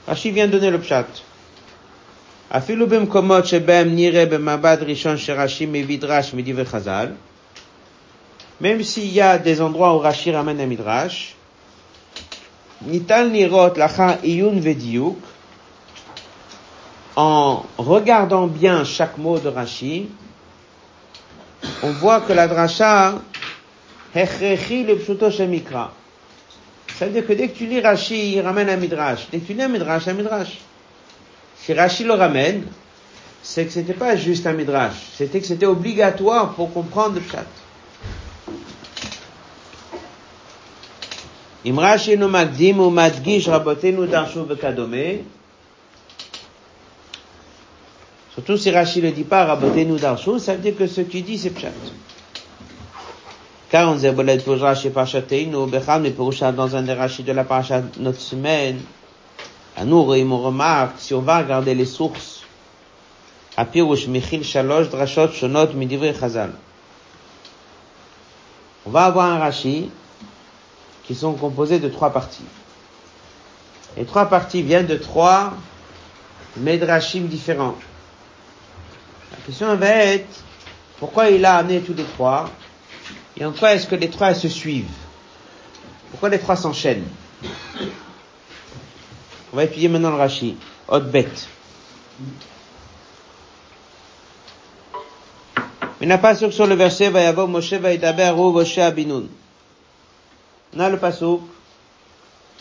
רש"י 0.08 0.32
vient 0.34 0.54
donner 0.54 0.70
le 0.70 0.88
pshat. 0.88 1.20
אפילו 2.56 2.88
במקומות 2.88 3.46
שבהם 3.46 3.94
נראה 3.94 4.26
במבט 4.26 4.78
ראשון 4.82 5.18
שרש"י 5.18 5.66
מביא 5.66 5.98
דרש 5.98 6.34
מדברי 6.34 6.64
חז"ל, 6.64 7.06
même 8.62 8.82
s'il 8.82 9.12
y 9.12 9.20
a 9.20 9.38
des 9.38 9.60
endroits 9.60 9.92
où 9.96 9.98
Rashi 9.98 10.30
ramène 10.30 10.60
un 10.60 10.66
midrash, 10.66 11.34
ניתן 12.86 13.32
לראות 13.32 13.78
לאחר 13.78 14.10
עיון 14.22 14.58
ודיוק, 14.62 15.18
en 17.17 17.65
regardant 17.79 18.45
bien 18.45 18.83
chaque 18.83 19.17
mot 19.17 19.39
de 19.39 19.49
Rashi, 19.49 20.07
on 21.81 21.91
voit 21.93 22.21
que 22.21 22.31
la 22.31 22.47
dracha 22.47 23.15
Hechrechi 24.13 24.83
le 24.83 24.95
pshuto 24.95 25.31
shemikra. 25.31 25.91
Ça 26.97 27.05
veut 27.05 27.11
dire 27.11 27.25
que 27.25 27.33
dès 27.33 27.49
que 27.49 27.57
tu 27.57 27.65
lis 27.65 27.81
Rashi, 27.81 28.35
il 28.35 28.41
ramène 28.41 28.69
un 28.69 28.77
midrash. 28.77 29.27
Dès 29.31 29.39
que 29.39 29.47
tu 29.47 29.53
lis 29.53 29.63
un 29.63 29.67
midrash, 29.67 30.07
un 30.07 30.13
midrash. 30.13 30.59
Si 31.57 31.73
Rashi 31.73 32.03
le 32.03 32.13
ramène, 32.13 32.63
c'est 33.41 33.65
que 33.65 33.71
c'était 33.71 33.93
pas 33.93 34.15
juste 34.15 34.45
un 34.45 34.53
midrash. 34.53 34.93
C'était 35.15 35.39
que 35.39 35.47
c'était 35.47 35.65
obligatoire 35.65 36.53
pour 36.53 36.71
comprendre 36.71 37.15
le 37.15 37.21
pshat. 37.21 37.45
Imrashi 41.65 42.15
no 42.15 42.29
magdim 42.29 42.79
ou 42.79 42.91
darshu. 44.05 44.39
Surtout 48.37 48.57
si 48.57 48.69
Rachid 48.69 49.03
ne 49.03 49.09
dit 49.09 49.23
pas 49.23 49.45
rabotez-nous 49.45 49.97
ça 49.97 50.53
veut 50.53 50.59
dire 50.59 50.77
que 50.77 50.85
ce 50.85 51.01
qu'il 51.01 51.25
dit 51.25 51.39
c'est 51.39 51.49
pshat. 51.49 51.71
Car 53.71 53.89
on 53.89 53.95
disait 53.95 54.11
bolet 54.11 54.37
pour 54.37 54.59
Rachid 54.59 54.93
parchateinu, 54.93 55.65
becham 55.65 56.05
et 56.05 56.11
purusha 56.11 56.51
dans 56.51 56.75
un 56.75 56.83
des 56.83 56.93
Rachid 56.93 57.25
de 57.25 57.31
la 57.31 57.43
parachat 57.43 57.81
notre 57.97 58.21
semaine. 58.21 58.79
À 59.75 59.85
nous, 59.85 60.13
et 60.13 60.23
on 60.23 60.39
remarque, 60.39 60.99
si 60.99 61.15
on 61.15 61.21
va 61.21 61.39
regarder 61.39 61.73
les 61.73 61.85
sources, 61.85 62.43
à 63.55 63.65
pirush 63.65 64.05
michil 64.05 64.43
shalosh 64.43 64.89
drashot 64.89 65.31
shonot 65.31 65.73
midivri 65.73 66.13
chazal. 66.13 66.51
On 68.85 68.91
va 68.91 69.05
avoir 69.05 69.31
un 69.31 69.39
Rachid 69.39 69.89
qui 71.05 71.15
sont 71.15 71.33
composés 71.33 71.79
de 71.79 71.89
trois 71.89 72.11
parties. 72.11 72.45
Les 73.97 74.05
trois 74.05 74.27
parties 74.27 74.61
viennent 74.61 74.85
de 74.85 74.97
trois 74.97 75.53
Medrashim 76.57 77.27
différents. 77.27 77.75
La 79.31 79.37
question 79.45 79.75
va 79.75 79.89
être, 79.89 80.43
pourquoi 80.99 81.29
il 81.29 81.43
a 81.45 81.57
amené 81.57 81.81
tous 81.81 81.93
les 81.93 82.03
trois 82.03 82.49
et 83.39 83.45
en 83.45 83.51
quoi 83.51 83.73
est-ce 83.73 83.87
que 83.87 83.95
les 83.95 84.09
trois 84.09 84.33
se 84.33 84.47
suivent? 84.47 84.85
Pourquoi 86.11 86.29
les 86.29 86.39
trois 86.39 86.55
s'enchaînent? 86.55 87.07
On 89.53 89.55
va 89.55 89.65
étudier 89.65 89.89
maintenant 89.89 90.09
le 90.09 90.17
Rashi. 90.17 90.55
Hot 90.87 91.01
bête. 91.01 91.47
Mais 95.99 96.07
n'a 96.07 96.17
pas 96.17 96.35
sur 96.35 96.67
le 96.67 96.75
verset 96.75 97.09
Vayavo 97.09 97.47
Moshe 97.47 97.73
Vaïdaber 97.73 98.33
ou 98.37 98.51
Moshe 98.51 98.77
Abinoun. 98.77 99.27
On 100.75 100.79
a 100.79 100.89
le 100.89 100.97
pasuk. 100.97 101.41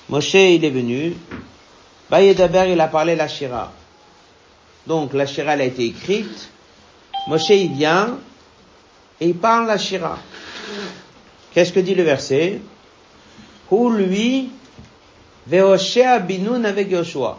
Moshe 0.08 0.34
il 0.34 0.64
est 0.64 0.70
venu. 0.70 1.16
Vaïdaber 2.10 2.72
il 2.72 2.80
a 2.80 2.88
parlé 2.88 3.16
la 3.16 3.28
Shira. 3.28 3.72
Donc 4.86 5.12
la 5.14 5.26
Shira 5.26 5.54
elle 5.54 5.62
a 5.62 5.64
été 5.64 5.84
écrite. 5.86 6.50
Moshe 7.26 7.50
il 7.50 7.72
vient 7.72 8.18
et 9.20 9.28
il 9.28 9.36
parle 9.36 9.66
la 9.66 9.78
Shira. 9.78 10.18
Qu'est-ce 11.52 11.72
que 11.72 11.80
dit 11.80 11.94
le 11.94 12.02
verset? 12.02 12.60
Ou 13.70 13.90
lui, 13.90 14.50
Veoshea 15.46 16.14
avec 16.14 16.90
Yoshua. 16.90 17.38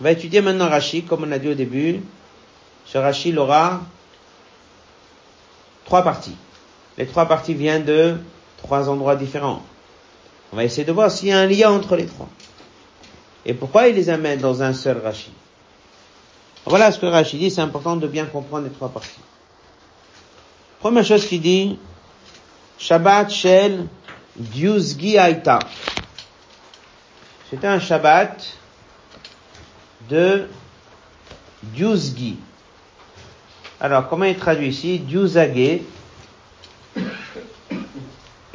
On 0.00 0.04
va 0.04 0.12
étudier 0.12 0.42
maintenant 0.42 0.68
Rashi, 0.68 1.04
comme 1.04 1.24
on 1.24 1.32
a 1.32 1.38
dit 1.38 1.48
au 1.48 1.54
début. 1.54 2.00
Ce 2.84 2.98
Rashi 2.98 3.36
aura 3.36 3.80
trois 5.84 6.02
parties. 6.02 6.36
Les 6.98 7.06
trois 7.06 7.26
parties 7.26 7.54
viennent 7.54 7.84
de 7.84 8.16
trois 8.58 8.88
endroits 8.90 9.16
différents. 9.16 9.62
On 10.52 10.56
va 10.56 10.64
essayer 10.64 10.84
de 10.84 10.92
voir 10.92 11.10
s'il 11.10 11.28
y 11.28 11.32
a 11.32 11.38
un 11.38 11.46
lien 11.46 11.70
entre 11.70 11.96
les 11.96 12.06
trois. 12.06 12.28
Et 13.46 13.54
pourquoi 13.54 13.88
il 13.88 13.96
les 13.96 14.10
amène 14.10 14.40
dans 14.40 14.62
un 14.62 14.72
seul 14.72 14.98
Rashi? 14.98 15.30
Voilà 16.66 16.90
ce 16.90 16.98
que 16.98 17.06
Rashi 17.06 17.38
dit, 17.38 17.50
c'est 17.50 17.60
important 17.60 17.94
de 17.94 18.08
bien 18.08 18.26
comprendre 18.26 18.64
les 18.64 18.72
trois 18.72 18.88
parties. 18.88 19.20
Première 20.80 21.04
chose 21.04 21.24
qu'il 21.26 21.40
dit, 21.40 21.78
Shabbat 22.76 23.30
Shel 23.30 23.86
Diuzgi 24.34 25.16
Aita. 25.16 25.60
C'était 27.48 27.68
un 27.68 27.78
Shabbat 27.78 28.44
de 30.10 30.48
Diuzgi. 31.62 32.36
Alors, 33.80 34.08
comment 34.08 34.24
il 34.24 34.36
traduit 34.36 34.68
ici? 34.68 34.98
Diuzage. 34.98 35.80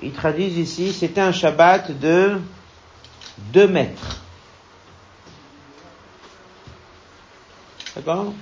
Ils 0.04 0.12
traduisent 0.12 0.58
ici, 0.58 0.92
c'était 0.92 1.22
un 1.22 1.32
Shabbat 1.32 1.98
de 1.98 2.42
2 3.54 3.68
mètres. 3.68 4.22
D'accord? 7.96 8.34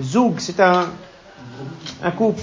Zoug, 0.00 0.38
c'est 0.38 0.60
un, 0.60 0.90
un 2.02 2.10
couple 2.10 2.42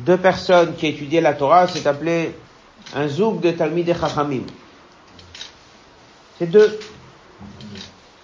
deux 0.00 0.16
personnes 0.16 0.74
qui 0.74 0.86
étudiaient 0.86 1.20
la 1.20 1.34
Torah, 1.34 1.66
c'est 1.68 1.86
appelé 1.86 2.34
un 2.94 3.08
zouk 3.08 3.40
de 3.40 3.50
Talmid 3.52 3.88
et 3.88 3.94
Chachamim. 3.94 4.44
C'est 6.38 6.46
deux. 6.46 6.78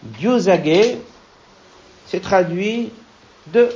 Diozagé, 0.03 1.01
c'est 2.07 2.21
traduit 2.21 2.91
de, 3.49 3.69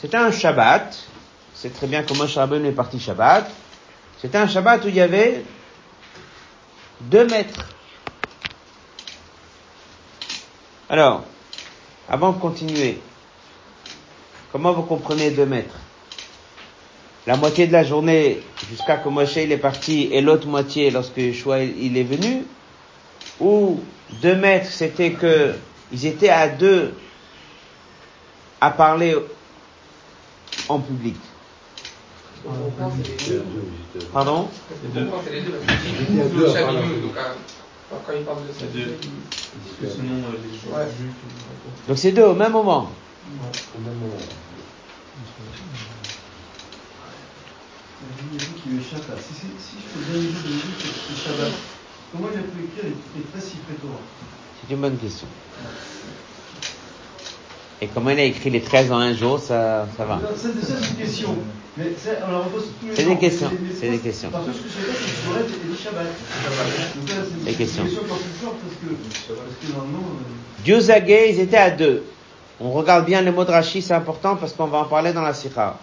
c'était 0.00 0.18
un 0.18 0.30
Shabbat, 0.30 0.96
c'est 1.54 1.74
très 1.74 1.86
bien 1.86 2.02
comment 2.02 2.26
Shabbat 2.26 2.62
est 2.64 2.72
parti 2.72 3.00
Shabbat, 3.00 3.50
c'était 4.20 4.38
un 4.38 4.46
Shabbat 4.46 4.84
où 4.84 4.88
il 4.88 4.94
y 4.94 5.00
avait 5.00 5.42
deux 7.00 7.26
mètres. 7.26 7.66
Alors, 10.92 11.24
avant 12.06 12.32
de 12.32 12.38
continuer, 12.38 13.00
comment 14.52 14.74
vous 14.74 14.82
comprenez 14.82 15.30
deux 15.30 15.46
mètres? 15.46 15.78
La 17.26 17.38
moitié 17.38 17.66
de 17.66 17.72
la 17.72 17.82
journée 17.82 18.42
jusqu'à 18.68 18.98
que 18.98 19.08
Moshe 19.08 19.36
il 19.36 19.52
est 19.52 19.56
parti 19.56 20.10
et 20.12 20.20
l'autre 20.20 20.46
moitié 20.46 20.90
lorsque 20.90 21.16
Yeshua 21.16 21.62
il 21.62 21.96
est 21.96 22.02
venu, 22.02 22.44
ou 23.40 23.80
deux 24.20 24.36
mètres 24.36 24.70
c'était 24.70 25.12
que 25.12 25.54
ils 25.92 26.04
étaient 26.04 26.28
à 26.28 26.48
deux 26.48 26.92
à 28.60 28.70
parler 28.70 29.16
en 30.68 30.78
public? 30.78 31.16
Pardon? 34.12 34.50
Donc 41.88 41.98
c'est 41.98 42.12
deux 42.12 42.24
au 42.24 42.34
même 42.34 42.52
moment. 42.52 42.90
Au 43.76 43.80
même 43.80 43.94
moment. 43.98 44.16
qui 48.62 48.68
lui 48.68 48.80
échappe 48.80 49.08
là. 49.08 49.14
Si, 49.18 49.34
si, 49.34 49.46
si 49.58 49.76
je 49.76 49.88
fais 49.88 50.12
bien 50.12 50.20
les 50.22 50.28
jours 50.28 50.42
de 50.42 50.48
le 50.48 51.16
Shabbat, 51.16 51.52
comment 52.12 52.28
il 52.32 52.38
a 52.38 52.42
pu 52.42 52.64
écrire 52.64 52.92
les 53.16 53.22
13 53.22 53.50
Torah 53.80 53.94
C'est 54.60 54.74
une 54.74 54.80
bonne 54.80 54.96
question. 54.98 55.26
Et 57.80 57.88
comment 57.88 58.10
il 58.10 58.20
a 58.20 58.24
écrit 58.24 58.50
les 58.50 58.60
13 58.62 58.92
en 58.92 58.98
un 58.98 59.14
jour, 59.14 59.38
ça, 59.40 59.88
ça 59.96 60.04
va 60.04 60.20
C'est 60.36 60.48
ça, 60.48 60.74
c'est 60.80 60.90
une 60.90 60.96
question. 60.96 61.36
Mais 61.76 61.84
on 62.26 62.30
la 62.30 62.38
repose 62.38 62.64
tous 62.80 62.86
les 62.88 62.96
C'est 62.96 63.04
des 63.04 63.16
questions. 63.16 63.50
C'est 63.80 63.88
des 63.88 63.98
questions. 63.98 64.28
Parce 64.30 64.46
que 64.46 64.52
ce 64.52 64.58
que 64.58 64.68
je 64.68 64.74
sais 64.74 64.92
c'est 64.92 65.28
que 65.28 65.38
le 65.38 65.66
et 65.66 65.70
le 65.70 65.76
Shabbat. 65.76 66.06
Donc 66.96 67.44
des 67.44 67.52
questions. 67.54 67.84
Une 67.84 67.88
question 67.88 68.04
encore 68.04 68.18
plus 68.18 68.44
forte 68.44 68.56
parce 68.56 68.74
que, 68.74 69.32
parce 69.32 69.56
que 69.60 69.72
normalement. 69.72 70.06
Euh... 70.08 70.64
Dieu 70.64 70.80
Zagé, 70.80 71.30
ils 71.30 71.40
étaient 71.40 71.56
à 71.56 71.70
deux. 71.70 72.04
On 72.60 72.70
regarde 72.72 73.06
bien 73.06 73.22
les 73.22 73.30
mots 73.30 73.44
de 73.44 73.50
Rashi, 73.50 73.80
c'est 73.80 73.94
important 73.94 74.36
parce 74.36 74.52
qu'on 74.52 74.66
va 74.66 74.78
en 74.78 74.84
parler 74.84 75.12
dans 75.12 75.22
la 75.22 75.32
Sikha. 75.32 75.78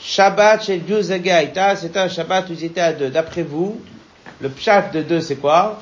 Shabbat 0.00 0.64
chez 0.64 0.78
Dieu 0.78 1.00
Zagaïta, 1.02 1.76
c'était 1.76 2.00
un 2.00 2.08
Shabbat 2.08 2.48
où 2.48 2.52
ils 2.52 2.64
étaient 2.64 2.80
à 2.80 2.92
deux. 2.92 3.10
D'après 3.10 3.42
vous, 3.42 3.80
le 4.40 4.48
pshat 4.48 4.90
de 4.92 5.02
deux, 5.02 5.20
c'est 5.20 5.36
quoi? 5.36 5.78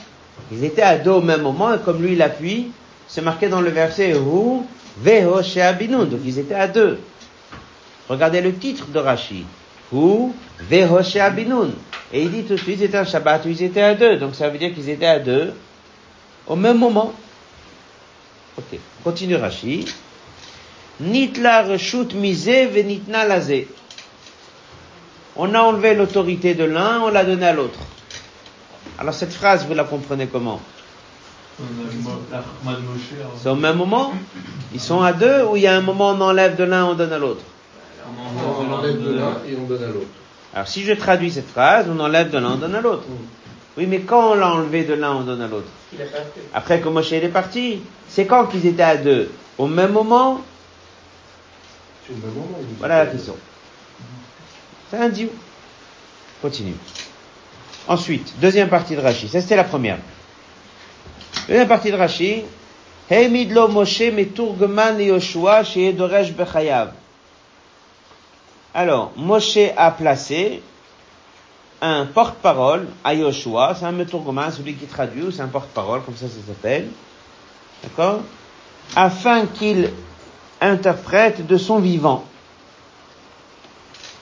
Ils 0.51 0.65
étaient 0.65 0.83
à 0.83 0.99
deux 0.99 1.13
au 1.13 1.21
même 1.23 1.43
moment, 1.43 1.73
et 1.73 1.79
comme 1.79 2.03
lui 2.03 2.13
il 2.13 2.23
appuie, 2.23 2.73
c'est 3.09 3.23
marqué 3.23 3.49
dans 3.49 3.61
le 3.61 3.71
verset 3.71 4.11
Hu 4.11 4.63
Veho 4.99 5.41
Abinun. 5.61 6.05
Donc 6.05 6.21
ils 6.25 6.39
étaient 6.39 6.55
à 6.55 6.69
deux. 6.69 6.99
Regardez 8.13 8.43
le 8.43 8.55
titre 8.55 8.89
de 8.89 8.99
Rashi. 8.99 9.47
Hu 9.91 10.33
Veho 10.69 10.99
Abinun. 11.19 11.71
Et 12.13 12.23
il 12.25 12.31
dit 12.31 12.43
tout 12.43 12.57
de 12.57 12.61
suite, 12.61 12.81
c'était 12.81 12.99
un 12.99 13.07
Shabbat 13.07 13.47
où 13.47 13.49
ils 13.49 13.63
étaient 13.63 13.81
à 13.81 13.95
deux. 13.95 14.19
Donc 14.19 14.35
ça 14.35 14.51
veut 14.51 14.59
dire 14.59 14.75
qu'ils 14.75 14.91
étaient 14.91 15.07
à 15.07 15.19
deux 15.19 15.55
au 16.47 16.57
même 16.57 16.77
moment. 16.77 17.15
Ok, 18.59 18.79
continue 19.03 19.37
Rashi. 19.37 19.87
Nitla 21.01 21.63
reshut 21.63 22.13
mise 22.13 22.47
venitna 22.47 23.25
laze 23.25 23.65
on 25.35 25.55
a 25.55 25.61
enlevé 25.61 25.95
l'autorité 25.95 26.55
de 26.55 26.65
l'un, 26.65 27.01
on 27.01 27.09
l'a 27.09 27.25
donnée 27.25 27.47
à 27.47 27.55
l'autre. 27.55 27.79
Alors 28.99 29.15
cette 29.15 29.33
phrase, 29.33 29.67
vous 29.67 29.73
la 29.73 29.85
comprenez 29.85 30.27
comment? 30.27 30.61
C'est 33.43 33.49
au 33.49 33.55
même 33.55 33.79
moment? 33.79 34.13
Ils 34.75 34.81
sont 34.81 35.01
à 35.01 35.15
deux 35.15 35.45
ou 35.45 35.57
il 35.57 35.63
y 35.63 35.67
a 35.67 35.75
un 35.75 35.81
moment 35.81 36.11
on 36.11 36.21
enlève 36.21 36.57
de 36.57 36.65
l'un, 36.65 36.85
on 36.85 36.93
donne 36.93 37.15
à 37.15 37.19
l'autre? 37.19 37.43
On 38.07 38.73
enlève 38.73 39.03
de 39.03 39.15
l'un 39.15 39.39
et 39.49 39.57
on 39.59 39.67
donne 39.67 39.83
à 39.83 39.87
l'autre. 39.87 40.07
Alors 40.55 40.69
si 40.69 40.83
je 40.83 40.93
traduis 40.93 41.31
cette 41.33 41.49
phrase, 41.49 41.87
on 41.91 41.99
enlève 42.01 42.31
de 42.31 42.39
l'un, 42.39 42.53
on 42.53 42.57
donne 42.57 42.75
à 42.75 42.81
l'autre. 42.81 43.05
Oui, 43.77 43.87
mais 43.87 44.01
quand 44.01 44.33
on 44.33 44.35
l'a 44.35 44.51
enlevé 44.51 44.85
de 44.85 44.95
l'un, 44.95 45.13
on 45.13 45.23
donne 45.23 45.41
à 45.41 45.49
l'autre 45.49 45.69
Après 46.53 46.81
que 46.81 46.89
Moshe 46.89 47.13
est 47.13 47.29
parti, 47.29 47.81
c'est 48.09 48.27
quand 48.27 48.47
qu'ils 48.47 48.67
étaient 48.67 48.83
à 48.83 48.97
deux 48.97 49.31
Au 49.57 49.67
même 49.67 49.93
moment 49.93 50.43
au 52.11 52.15
même 52.15 52.35
moment. 52.35 52.59
Voilà 52.79 53.05
la 53.05 53.11
question. 53.11 53.37
C'est 54.91 54.99
un 54.99 55.09
dieu. 55.09 55.31
Continue. 56.41 56.75
Ensuite, 57.89 58.35
deuxième 58.41 58.69
partie 58.69 58.97
de 58.97 59.01
Rashi. 59.01 59.29
Ça, 59.29 59.41
c'était 59.41 59.57
la 59.57 59.65
première. 59.65 59.99
Deuxième 61.49 61.69
partie 61.69 61.91
de 61.91 61.97
Rashi. 61.97 62.43
Heimidlo 63.11 63.69
Moshe 63.69 64.11
meturgman 64.13 64.99
Yoshua 65.01 65.65
chez 65.65 65.93
Doresh 65.93 66.33
Bechayav. 66.33 66.93
Alors, 68.75 69.13
Moshe 69.17 69.59
a 69.77 69.91
placé 69.91 70.63
un 71.83 72.07
porte-parole 72.07 72.89
à 73.05 73.13
Yoshua, 73.13 73.75
c'est 73.79 73.85
un 73.85 73.93
meturgman, 73.93 74.51
celui 74.51 74.75
qui 74.75 74.87
traduit, 74.87 75.33
c'est 75.33 75.43
un 75.43 75.49
porte-parole, 75.49 76.03
comme 76.03 76.17
ça 76.17 76.27
ça 76.27 76.47
s'appelle. 76.47 76.89
D'accord? 77.83 78.21
Afin 78.97 79.47
qu'il 79.47 79.91
interprète 80.61 81.47
de 81.47 81.57
son 81.59 81.81
vivant. 81.81 82.25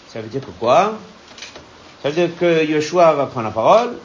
Ça 0.09 0.21
veut 0.21 0.29
dire 0.29 0.41
que 0.41 0.51
quoi? 0.59 0.95
Ça 2.03 2.09
veut 2.09 2.15
dire 2.15 2.37
que 2.37 2.65
Yeshua 2.65 3.13
va 3.13 3.27
prendre 3.27 3.47
la 3.47 3.53
parole, 3.53 3.99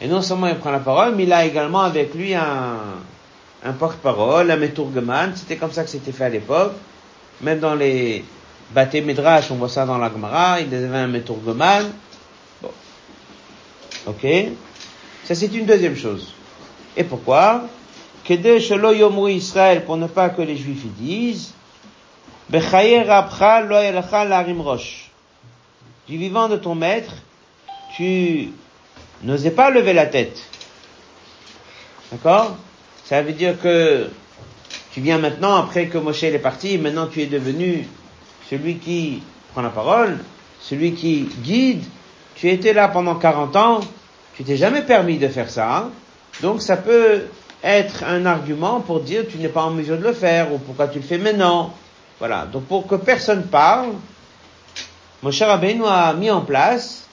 et 0.00 0.08
non 0.08 0.20
seulement 0.20 0.48
il 0.48 0.56
prend 0.56 0.72
la 0.72 0.80
parole, 0.80 1.14
mais 1.14 1.22
il 1.22 1.32
a 1.32 1.46
également 1.46 1.82
avec 1.82 2.14
lui 2.14 2.34
un, 2.34 2.76
un 3.64 3.72
porte-parole, 3.72 4.50
un 4.50 4.56
meturgeman, 4.56 5.32
c'était 5.36 5.56
comme 5.56 5.72
ça 5.72 5.84
que 5.84 5.90
c'était 5.90 6.12
fait 6.12 6.24
à 6.24 6.28
l'époque, 6.28 6.72
même 7.40 7.60
dans 7.60 7.74
les 7.74 8.24
bâtés 8.70 9.00
Midrash, 9.00 9.50
on 9.50 9.56
voit 9.56 9.68
ça 9.68 9.84
dans 9.84 9.98
la 9.98 10.08
Gemara, 10.08 10.60
il 10.60 10.74
avait 10.74 10.96
un 10.96 11.08
meturgeman. 11.08 11.90
Bon. 12.62 12.70
Ok 14.06 14.26
Ça 15.24 15.34
c'est 15.34 15.52
une 15.54 15.66
deuxième 15.66 15.96
chose. 15.96 16.32
Et 16.96 17.04
pourquoi? 17.04 17.64
Israël, 18.28 19.84
pour 19.84 19.96
ne 19.96 20.06
pas 20.06 20.28
que 20.30 20.42
les 20.42 20.56
Juifs 20.56 20.84
y 20.84 20.88
disent, 20.88 21.54
du 26.08 26.18
vivant 26.18 26.48
de 26.48 26.56
ton 26.56 26.74
maître, 26.74 27.14
tu 27.96 28.50
n'osais 29.22 29.50
pas 29.50 29.70
lever 29.70 29.92
la 29.92 30.06
tête. 30.06 30.38
D'accord? 32.10 32.56
Ça 33.04 33.22
veut 33.22 33.32
dire 33.32 33.60
que 33.60 34.08
tu 34.92 35.00
viens 35.00 35.18
maintenant, 35.18 35.56
après 35.56 35.88
que 35.88 35.98
Moshe 35.98 36.22
est 36.24 36.38
parti, 36.38 36.78
maintenant 36.78 37.06
tu 37.06 37.22
es 37.22 37.26
devenu 37.26 37.88
celui 38.52 38.76
qui 38.76 39.22
prend 39.52 39.62
la 39.62 39.70
parole, 39.70 40.18
celui 40.60 40.92
qui 40.92 41.26
guide. 41.42 41.82
Tu 42.34 42.50
étais 42.50 42.74
là 42.74 42.88
pendant 42.88 43.14
40 43.14 43.56
ans, 43.56 43.80
tu 44.34 44.44
t'es 44.44 44.58
jamais 44.58 44.82
permis 44.82 45.16
de 45.16 45.26
faire 45.28 45.48
ça. 45.48 45.74
Hein. 45.74 45.90
Donc 46.42 46.60
ça 46.60 46.76
peut 46.76 47.28
être 47.64 48.04
un 48.04 48.26
argument 48.26 48.80
pour 48.80 49.00
dire 49.00 49.24
tu 49.26 49.38
n'es 49.38 49.48
pas 49.48 49.62
en 49.62 49.70
mesure 49.70 49.96
de 49.96 50.02
le 50.02 50.12
faire 50.12 50.52
ou 50.52 50.58
pourquoi 50.58 50.88
tu 50.88 50.98
le 50.98 51.04
fais 51.04 51.16
maintenant. 51.16 51.72
Voilà. 52.18 52.44
Donc 52.44 52.64
pour 52.64 52.86
que 52.86 52.96
personne 52.96 53.44
parle, 53.44 53.92
Moshe 55.22 55.40
Rabbeinu 55.40 55.84
a 55.86 56.12
mis 56.12 56.30
en 56.30 56.42
place 56.42 57.06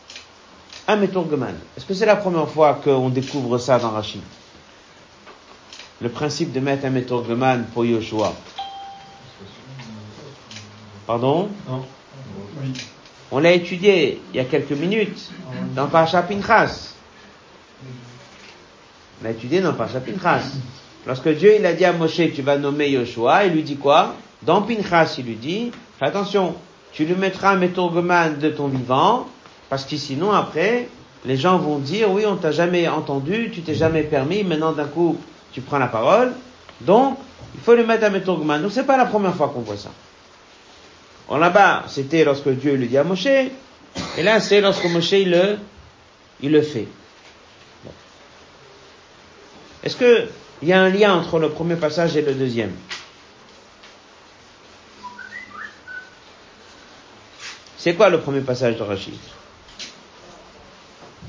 un 0.89 0.97
Meturgeman. 0.97 1.55
Est-ce 1.77 1.85
que 1.85 1.93
c'est 1.93 2.05
la 2.05 2.17
première 2.17 2.49
fois 2.49 2.81
qu'on 2.83 3.07
découvre 3.07 3.57
ça 3.59 3.79
dans 3.79 3.91
Rachid? 3.91 4.21
Le 6.01 6.09
principe 6.09 6.51
de 6.51 6.59
mettre 6.59 6.85
un 6.85 6.89
méthorgoman 6.89 7.63
pour 7.73 7.85
Yoshua 7.85 8.33
Pardon 11.09 11.49
Non. 11.67 11.83
On 13.31 13.39
l'a 13.39 13.53
étudié 13.53 14.21
il 14.31 14.37
y 14.37 14.39
a 14.39 14.45
quelques 14.45 14.73
minutes 14.73 15.31
dans 15.73 15.87
Parashat 15.87 16.21
Pinchas. 16.21 16.93
On 19.19 19.23
l'a 19.23 19.31
étudié 19.31 19.59
dans 19.59 19.73
Parashat 19.73 20.01
Pinchas. 20.01 20.43
Lorsque 21.07 21.29
Dieu 21.29 21.55
il 21.57 21.65
a 21.65 21.73
dit 21.73 21.83
à 21.83 21.93
Moshe 21.93 22.21
tu 22.35 22.43
vas 22.43 22.59
nommer 22.59 22.91
Yoshua, 22.91 23.45
il 23.45 23.53
lui 23.53 23.63
dit 23.63 23.77
quoi? 23.77 24.13
Dans 24.43 24.61
Pinchas 24.61 25.15
il 25.17 25.25
lui 25.25 25.33
dit 25.33 25.71
fais 25.97 26.05
attention, 26.05 26.53
tu 26.91 27.05
lui 27.05 27.15
mettras 27.15 27.53
un 27.53 27.57
méthorgoman 27.57 28.37
de 28.37 28.49
ton 28.51 28.67
vivant 28.67 29.25
parce 29.67 29.85
que 29.85 29.97
sinon 29.97 30.31
après 30.31 30.89
les 31.25 31.37
gens 31.37 31.57
vont 31.57 31.79
dire 31.79 32.11
oui 32.11 32.27
on 32.27 32.35
t'a 32.35 32.51
jamais 32.51 32.87
entendu, 32.87 33.49
tu 33.51 33.61
t'es 33.61 33.73
jamais 33.73 34.03
permis, 34.03 34.43
maintenant 34.43 34.73
d'un 34.73 34.85
coup 34.85 35.17
tu 35.53 35.61
prends 35.61 35.79
la 35.79 35.87
parole, 35.87 36.33
donc 36.81 37.17
il 37.55 37.61
faut 37.61 37.73
le 37.73 37.83
mettre 37.83 38.03
à 38.03 38.11
Metorgman. 38.11 38.61
Donc 38.61 38.71
c'est 38.71 38.85
pas 38.85 38.95
la 38.95 39.05
première 39.05 39.33
fois 39.33 39.49
qu'on 39.49 39.61
voit 39.61 39.75
ça. 39.75 39.89
Là-bas, 41.37 41.85
c'était 41.87 42.23
lorsque 42.23 42.49
Dieu 42.49 42.75
le 42.75 42.87
dit 42.87 42.97
à 42.97 43.03
Moshe, 43.03 43.27
et 43.27 44.23
là 44.23 44.39
c'est 44.39 44.61
lorsque 44.61 44.85
Moshe 44.85 45.11
le, 45.11 46.61
fait. 46.61 46.87
Est-ce 49.83 49.95
que 49.95 50.27
il 50.61 50.67
y 50.67 50.73
a 50.73 50.81
un 50.81 50.89
lien 50.89 51.13
entre 51.13 51.39
le 51.39 51.49
premier 51.49 51.75
passage 51.75 52.17
et 52.17 52.21
le 52.21 52.33
deuxième? 52.33 52.71
C'est 57.77 57.93
quoi 57.93 58.09
le 58.09 58.19
premier 58.19 58.41
passage 58.41 58.75
de 58.75 58.83
Rachid? 58.83 59.13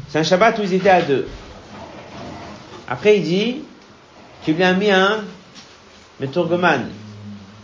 C'est 0.09 0.19
un 0.19 0.25
Shabbat 0.25 0.59
où 0.59 0.63
ils 0.63 0.75
étaient 0.75 0.91
à 0.91 1.03
deux. 1.03 1.29
Après 2.89 3.19
il 3.19 3.23
dit, 3.23 3.63
tu 4.45 4.53
lui 4.55 4.65
as 4.65 4.73
mis 4.73 4.91
un 4.91 5.25
Meturgoman, 6.19 6.91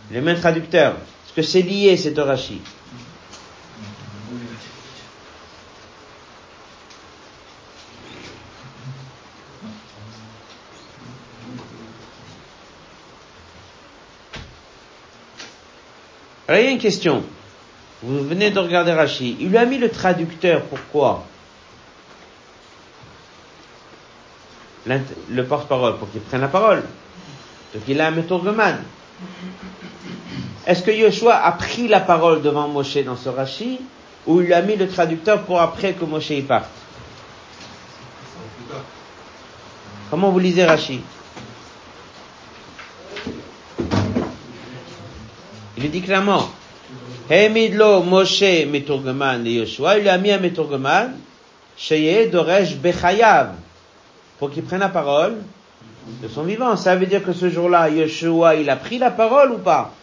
le 0.09 0.21
main 0.21 0.35
traducteur. 0.35 0.95
Que 1.37 1.43
c'est 1.43 1.61
lié, 1.61 1.95
c'est 1.97 2.17
Rashi. 2.17 2.59
Alors 16.47 16.59
il 16.59 16.65
y 16.65 16.67
a 16.69 16.71
une 16.71 16.79
question. 16.79 17.23
Vous 18.01 18.23
venez 18.23 18.49
de 18.49 18.57
regarder 18.57 18.93
Rashi. 18.93 19.37
Il 19.39 19.49
lui 19.49 19.57
a 19.57 19.65
mis 19.65 19.77
le 19.77 19.91
traducteur, 19.91 20.63
pourquoi? 20.63 21.23
Le 24.87 25.45
porte-parole 25.45 25.99
pour 25.99 26.09
qu'il 26.11 26.21
prenne 26.21 26.41
la 26.41 26.47
parole. 26.47 26.81
Donc 27.75 27.83
il 27.87 28.01
a 28.01 28.07
un 28.07 28.11
métourgoman. 28.11 28.83
Est-ce 30.67 30.83
que 30.83 30.91
Yoshua 30.91 31.33
a 31.33 31.53
pris 31.53 31.87
la 31.87 32.01
parole 32.01 32.41
devant 32.41 32.67
Moshe 32.67 32.97
dans 33.05 33.15
ce 33.15 33.29
Rashi 33.29 33.79
ou 34.25 34.41
il 34.41 34.53
a 34.53 34.61
mis 34.61 34.75
le 34.75 34.89
traducteur 34.89 35.43
pour 35.43 35.61
après 35.61 35.93
que 35.93 36.03
Moshe 36.03 36.31
y 36.31 36.41
parte 36.41 36.67
Comment 40.11 40.29
vous 40.29 40.39
lisez 40.39 40.65
Rashi 40.65 40.99
Il 45.77 45.89
dit 45.89 46.01
clairement 46.01 46.49
Hemidlo 47.29 48.03
Moshe 48.03 48.65
Meturgeman 48.67 49.47
et 49.47 49.53
Yoshua, 49.53 49.99
il 49.99 50.09
a 50.09 50.17
mis 50.17 50.31
un 50.31 50.39
Meturgeman, 50.39 51.13
Sheye 51.77 52.29
Doresh 52.29 52.75
Bechayav 52.75 53.51
pour 54.37 54.51
qu'il 54.51 54.63
prenne 54.63 54.81
la 54.81 54.89
parole 54.89 55.37
de 56.21 56.27
son 56.27 56.43
vivant. 56.43 56.75
Ça 56.75 56.97
veut 56.97 57.05
dire 57.05 57.23
que 57.23 57.31
ce 57.31 57.49
jour-là, 57.49 57.89
Yeshua, 57.89 58.55
il 58.55 58.69
a 58.69 58.75
pris 58.75 58.97
la 58.97 59.11
parole 59.11 59.51
ou 59.53 59.57
pas? 59.59 59.93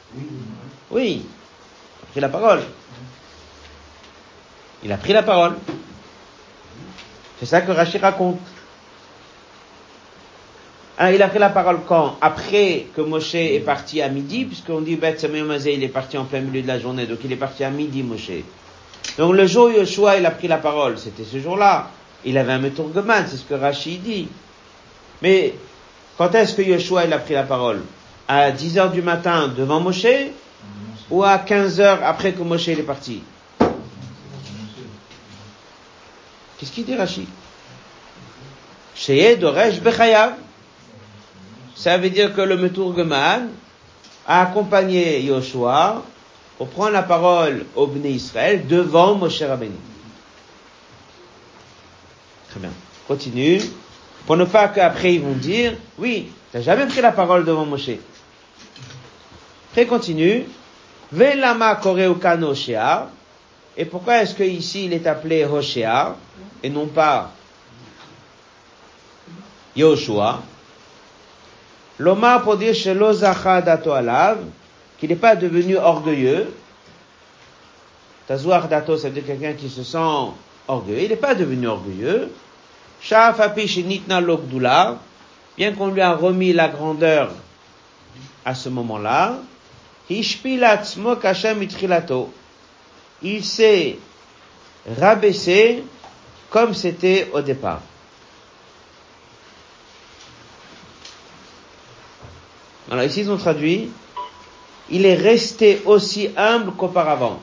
Oui, 0.95 1.23
il 1.25 2.05
a 2.05 2.07
pris 2.13 2.21
la 2.21 2.29
parole. 2.29 2.63
Il 4.85 4.93
a 4.93 4.97
pris 4.97 5.13
la 5.13 5.23
parole. 5.25 5.57
C'est 7.41 7.47
ça 7.47 7.63
que 7.63 7.73
Rachid 7.73 8.01
raconte. 8.01 8.39
Ah, 10.97 11.13
il 11.13 11.21
a 11.21 11.27
pris 11.27 11.41
la 11.41 11.49
parole 11.49 11.81
quand? 11.89 12.17
Après 12.21 12.87
que 12.95 13.01
Moshe 13.01 13.35
est 13.35 13.65
parti 13.65 14.01
à 14.01 14.09
midi, 14.09 14.45
puisqu'on 14.45 14.81
dit 14.83 14.95
Beth 14.95 15.27
il 15.67 15.83
est 15.83 15.89
parti 15.89 16.17
en 16.17 16.25
plein 16.27 16.41
milieu 16.41 16.63
de 16.63 16.69
la 16.69 16.79
journée, 16.79 17.07
donc 17.07 17.19
il 17.25 17.33
est 17.33 17.37
parti 17.37 17.65
à 17.65 17.71
midi, 17.71 18.05
Moshe. 18.05 18.31
Donc 19.19 19.35
le 19.35 19.49
jour 19.49 19.67
où 19.67 19.71
Yeshua 19.71 20.19
il 20.19 20.27
a 20.27 20.31
pris 20.31 20.47
la 20.47 20.59
parole, 20.59 20.97
c'était 20.99 21.25
ce 21.25 21.41
jour-là. 21.41 21.91
Il 22.25 22.39
avait 22.39 22.53
un 22.53 22.59
métourgoman, 22.61 23.27
c'est 23.29 23.37
ce 23.37 23.43
que 23.43 23.55
Rachid 23.55 24.01
dit. 24.03 24.29
Mais 25.23 25.55
quand 26.17 26.33
est-ce 26.37 26.55
que 26.55 26.63
Yeshua 26.63 27.01
a 27.01 27.19
pris 27.19 27.35
la 27.35 27.43
parole? 27.43 27.83
À 28.29 28.53
10 28.53 28.79
heures 28.79 28.93
du 28.93 29.03
matin 29.03 29.49
devant 29.49 29.81
Moshe? 29.81 30.07
Ou 31.11 31.23
à 31.23 31.39
15 31.39 31.81
heures 31.81 32.03
après 32.05 32.33
que 32.33 32.43
Moshe 32.43 32.69
est 32.69 32.77
parti 32.83 33.23
Qu'est-ce 36.59 36.71
qu'il 36.71 36.85
dit 36.85 36.97
Rachid. 36.97 37.27
Ça 41.75 41.99
veut 41.99 42.11
dire 42.11 42.35
que 42.35 42.41
le 42.41 42.57
Meturgeman 42.57 43.49
a 44.27 44.43
accompagné 44.43 45.21
Yoshua 45.23 46.03
pour 46.57 46.69
prendre 46.69 46.93
la 46.93 47.03
parole 47.03 47.67
au 47.75 47.87
Bnei 47.87 48.13
Israël 48.13 48.67
devant 48.67 49.17
Moshe 49.17 49.43
Rabbeinu. 49.43 49.75
Très 52.51 52.61
bien. 52.61 52.71
Continue. 53.09 53.61
Pour 54.27 54.37
ne 54.37 54.45
pas 54.45 54.69
qu'après 54.69 55.15
ils 55.15 55.21
vont 55.21 55.33
dire, 55.35 55.75
oui, 55.99 56.31
t'as 56.53 56.61
jamais 56.63 56.87
pris 56.87 57.01
la 57.01 57.13
parole 57.13 57.45
devant 57.45 57.67
Moshe. 57.67 57.91
Après 59.73 59.87
continue. 59.87 60.45
Velama 61.13 61.77
koreukan 61.77 62.43
Hoshea. 62.43 63.09
Et 63.77 63.85
pourquoi 63.85 64.23
est-ce 64.23 64.35
que 64.35 64.45
ici 64.45 64.87
il 64.87 64.93
est 64.93 65.07
appelé 65.07 65.45
Hoshea 65.45 66.17
et 66.63 66.71
non 66.71 66.87
pas 66.87 67.31
Yoshua? 69.77 70.43
L'Oma 71.99 72.41
pour 72.41 72.57
dire 72.57 72.75
chez 72.75 72.95
dato 72.95 73.93
alav, 73.93 74.39
qu'il 74.99 75.11
n'est 75.11 75.17
pas 75.17 75.37
devenu 75.37 75.77
orgueilleux. 75.77 76.53
Tazuar 78.27 78.69
dato, 78.69 78.97
ça 78.97 79.09
veut 79.09 79.15
dire 79.15 79.27
quelqu'un 79.27 79.53
qui 79.53 79.69
se 79.69 79.83
sent 79.83 80.33
orgueilleux. 80.67 81.03
Il 81.03 81.09
n'est 81.11 81.17
pas 81.17 81.35
devenu 81.35 81.67
orgueilleux 81.67 82.31
bien 85.57 85.73
qu'on 85.73 85.89
lui 85.89 86.01
a 86.01 86.15
remis 86.15 86.53
la 86.53 86.69
grandeur 86.69 87.31
à 88.45 88.55
ce 88.55 88.69
moment-là, 88.69 89.35
il 90.11 90.25
s'est 93.45 93.99
rabaissé 95.01 95.85
comme 96.51 96.75
c'était 96.75 97.31
au 97.33 97.41
départ. 97.41 97.81
Alors 102.91 103.05
ici 103.05 103.21
ils 103.21 103.31
ont 103.31 103.39
traduit, 103.39 103.89
il 104.91 105.07
est 105.07 105.15
resté 105.15 105.81
aussi 105.87 106.29
humble 106.37 106.73
qu'auparavant. 106.73 107.41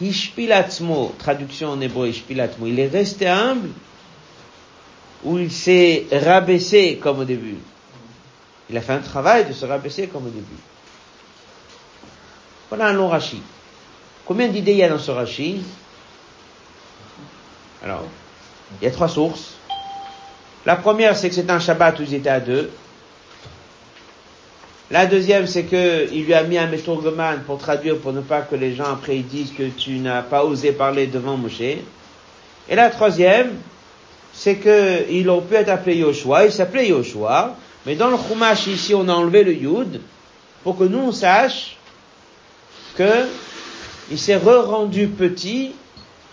Hishpilatzmo, 0.00 1.14
traduction 1.18 1.70
en 1.70 1.80
hébreu, 1.80 2.08
Hishpilatzmo, 2.08 2.66
il 2.66 2.78
est 2.78 2.88
resté 2.88 3.26
humble 3.26 3.70
ou 5.24 5.38
il 5.38 5.50
s'est 5.50 6.06
rabaissé 6.12 6.98
comme 7.02 7.20
au 7.20 7.24
début? 7.24 7.56
Il 8.70 8.76
a 8.76 8.80
fait 8.80 8.92
un 8.92 9.00
travail 9.00 9.44
de 9.44 9.52
se 9.52 9.66
rabaisser 9.66 10.06
comme 10.06 10.26
au 10.26 10.30
début. 10.30 10.44
Voilà 12.68 12.86
un 12.86 12.92
long 12.92 13.08
rachis. 13.08 13.42
Combien 14.24 14.48
d'idées 14.48 14.72
il 14.72 14.78
y 14.78 14.82
a 14.82 14.88
dans 14.88 14.98
ce 14.98 15.10
rachis 15.10 15.62
Alors, 17.82 18.04
il 18.80 18.84
y 18.84 18.88
a 18.88 18.90
trois 18.90 19.08
sources. 19.08 19.54
La 20.64 20.76
première, 20.76 21.16
c'est 21.16 21.28
que 21.28 21.34
c'est 21.34 21.50
un 21.50 21.60
Shabbat 21.60 21.98
où 22.00 22.02
ils 22.02 22.14
étaient 22.14 22.30
à 22.30 22.40
deux. 22.40 22.70
La 24.90 25.06
deuxième, 25.06 25.46
c'est 25.46 25.64
que 25.64 26.08
il 26.12 26.24
lui 26.24 26.34
a 26.34 26.42
mis 26.42 26.58
un 26.58 26.66
métourgoman 26.66 27.42
pour 27.46 27.58
traduire, 27.58 27.98
pour 27.98 28.12
ne 28.12 28.20
pas 28.20 28.42
que 28.42 28.54
les 28.54 28.74
gens 28.74 28.92
après 28.92 29.16
ils 29.16 29.26
disent 29.26 29.52
que 29.52 29.64
tu 29.64 29.98
n'as 29.98 30.22
pas 30.22 30.44
osé 30.44 30.72
parler 30.72 31.06
devant 31.06 31.36
Moshe. 31.36 31.60
Et 31.60 32.74
la 32.74 32.90
troisième, 32.90 33.52
c'est 34.32 34.56
que 34.56 35.10
il 35.10 35.28
aurait 35.28 35.46
pu 35.46 35.54
être 35.54 35.68
appelé 35.70 35.96
Yoshua, 35.96 36.46
il 36.46 36.52
s'appelait 36.52 36.88
Yoshua, 36.88 37.56
mais 37.86 37.96
dans 37.96 38.08
le 38.10 38.16
Chumash 38.16 38.66
ici 38.66 38.94
on 38.94 39.08
a 39.08 39.12
enlevé 39.12 39.44
le 39.44 39.52
Yud 39.54 40.00
pour 40.62 40.78
que 40.78 40.84
nous 40.84 40.98
on 40.98 41.12
sache 41.12 41.76
que 42.96 43.26
il 44.10 44.18
s'est 44.18 44.36
re-rendu 44.36 45.08
petit 45.08 45.72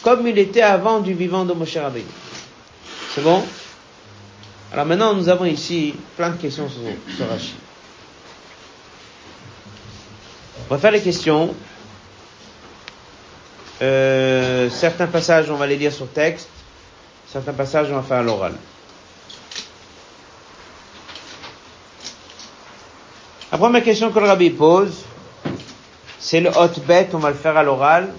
comme 0.03 0.27
il 0.27 0.37
était 0.37 0.61
avant 0.61 0.99
du 0.99 1.13
vivant 1.13 1.45
de 1.45 1.53
Moshe 1.53 1.77
Rabbeinu. 1.77 2.05
C'est 3.13 3.23
bon? 3.23 3.43
Alors 4.71 4.85
maintenant 4.85 5.13
nous 5.13 5.29
avons 5.29 5.45
ici 5.45 5.93
plein 6.17 6.29
de 6.29 6.37
questions 6.37 6.69
sur, 6.69 6.81
sur 7.15 7.27
Rachid. 7.29 7.55
On 10.69 10.75
va 10.75 10.79
faire 10.79 10.91
les 10.91 11.01
questions. 11.01 11.53
Euh, 13.81 14.69
certains 14.69 15.07
passages, 15.07 15.49
on 15.49 15.55
va 15.55 15.67
les 15.67 15.75
lire 15.75 15.91
sur 15.91 16.07
texte. 16.07 16.47
Certains 17.27 17.53
passages, 17.53 17.87
on 17.91 17.95
va 17.95 18.03
faire 18.03 18.19
à 18.19 18.23
l'oral. 18.23 18.53
La 23.51 23.57
première 23.57 23.83
question 23.83 24.11
que 24.13 24.19
le 24.19 24.27
rabbi 24.27 24.49
pose, 24.49 25.03
c'est 26.17 26.39
le 26.39 26.49
hot 26.51 26.69
bet, 26.87 27.09
on 27.11 27.17
va 27.17 27.31
le 27.31 27.35
faire 27.35 27.57
à 27.57 27.63
l'oral. 27.63 28.13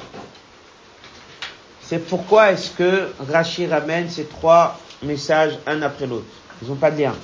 C'est 1.81 2.01
pourquoi 2.07 2.53
est-ce 2.53 2.71
que 2.71 3.11
Rachid 3.31 3.71
ramène 3.71 4.11
ces 4.11 4.27
trois 4.27 4.79
messages 5.03 5.59
un 5.67 5.81
après 5.81 6.07
l'autre? 6.07 6.27
Ils 6.61 6.69
n'ont 6.69 6.75
pas 6.75 6.91
de 6.91 7.01
lien. 7.01 7.15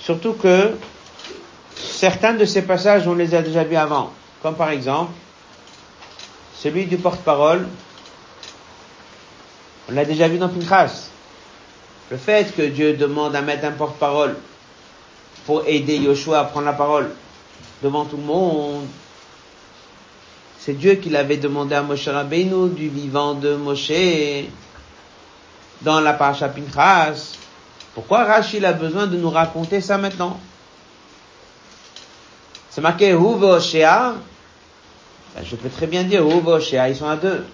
Surtout 0.00 0.32
que 0.32 0.72
certains 1.76 2.34
de 2.34 2.44
ces 2.44 2.62
passages, 2.62 3.06
on 3.06 3.14
les 3.14 3.32
a 3.36 3.42
déjà 3.42 3.62
vus 3.62 3.76
avant. 3.76 4.12
Comme 4.42 4.56
par 4.56 4.70
exemple, 4.70 5.12
celui 6.58 6.86
du 6.86 6.96
porte-parole, 6.96 7.68
on 9.88 9.92
l'a 9.92 10.04
déjà 10.04 10.26
vu 10.26 10.38
dans 10.38 10.48
Pinchas. 10.48 11.10
Le 12.10 12.16
fait 12.16 12.52
que 12.56 12.62
Dieu 12.62 12.94
demande 12.94 13.36
à 13.36 13.40
mettre 13.40 13.66
un 13.66 13.70
porte-parole 13.72 14.36
pour 15.46 15.66
aider 15.66 15.96
Yoshua 15.96 16.40
à 16.40 16.44
prendre 16.44 16.66
la 16.66 16.72
parole 16.72 17.10
devant 17.82 18.04
tout 18.04 18.16
le 18.16 18.22
monde, 18.22 18.86
c'est 20.58 20.72
Dieu 20.72 20.94
qui 20.94 21.10
l'avait 21.10 21.36
demandé 21.36 21.74
à 21.74 21.82
Moshe 21.82 22.08
Rabbeinu 22.08 22.70
du 22.70 22.88
vivant 22.88 23.34
de 23.34 23.54
Moshe 23.54 23.92
dans 25.82 26.00
la 26.00 26.14
parasha 26.14 26.48
Pinchas. 26.48 27.34
Pourquoi 27.94 28.24
Rachid 28.24 28.64
a 28.64 28.72
besoin 28.72 29.06
de 29.06 29.16
nous 29.16 29.28
raconter 29.30 29.80
ça 29.80 29.98
maintenant? 29.98 30.40
C'est 32.70 32.80
marqué 32.80 33.10
Huve 33.10 33.44
Oshea. 33.44 34.14
Ben, 35.34 35.44
je 35.44 35.54
peux 35.54 35.68
très 35.68 35.86
bien 35.86 36.02
dire 36.04 36.26
Huve 36.26 36.48
Oshea, 36.48 36.88
ils 36.88 36.96
sont 36.96 37.08
à 37.08 37.16
deux. 37.16 37.44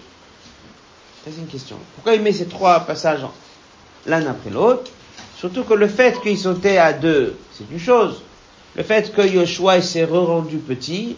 C'est 1.23 1.37
une 1.37 1.47
question. 1.47 1.77
Pourquoi 1.95 2.15
il 2.15 2.21
met 2.21 2.31
ces 2.31 2.47
trois 2.47 2.79
passages 2.79 3.19
l'un 4.05 4.25
après 4.25 4.49
l'autre? 4.49 4.89
Surtout 5.41 5.63
que 5.63 5.73
le 5.73 5.87
fait 5.87 6.21
qu'ils 6.21 6.37
sautaient 6.37 6.77
à 6.77 6.93
deux, 6.93 7.35
c'est 7.51 7.65
une 7.71 7.79
chose. 7.79 8.21
Le 8.75 8.83
fait 8.83 9.11
que 9.11 9.23
Yoshua 9.23 9.81
s'est 9.81 10.05
re-rendu 10.05 10.57
petit, 10.57 11.17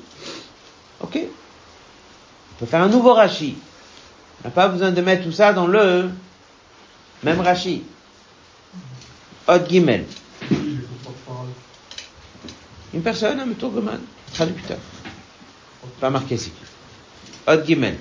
ok. 1.02 1.18
On 1.18 2.60
peut 2.60 2.66
faire 2.66 2.84
un 2.84 2.88
nouveau 2.88 3.14
Rashi. 3.14 3.58
On 4.40 4.48
n'a 4.48 4.52
pas 4.54 4.70
besoin 4.70 4.92
de 4.92 5.02
mettre 5.02 5.26
tout 5.26 5.34
ça 5.34 5.52
dans 5.52 5.68
le 5.68 6.10
même 7.22 7.42
Rashi. 7.42 7.84
Hot 9.50 9.68
Gimel. 9.68 10.06
Une 12.94 13.02
personne, 13.02 13.42
un 13.42 13.46
Meturgoman, 13.46 14.00
traducteur. 14.34 14.78
Pas 16.00 16.10
marqué 16.10 16.36
ici. 16.36 16.54
Hot 17.46 17.66
Gimel. 17.66 17.98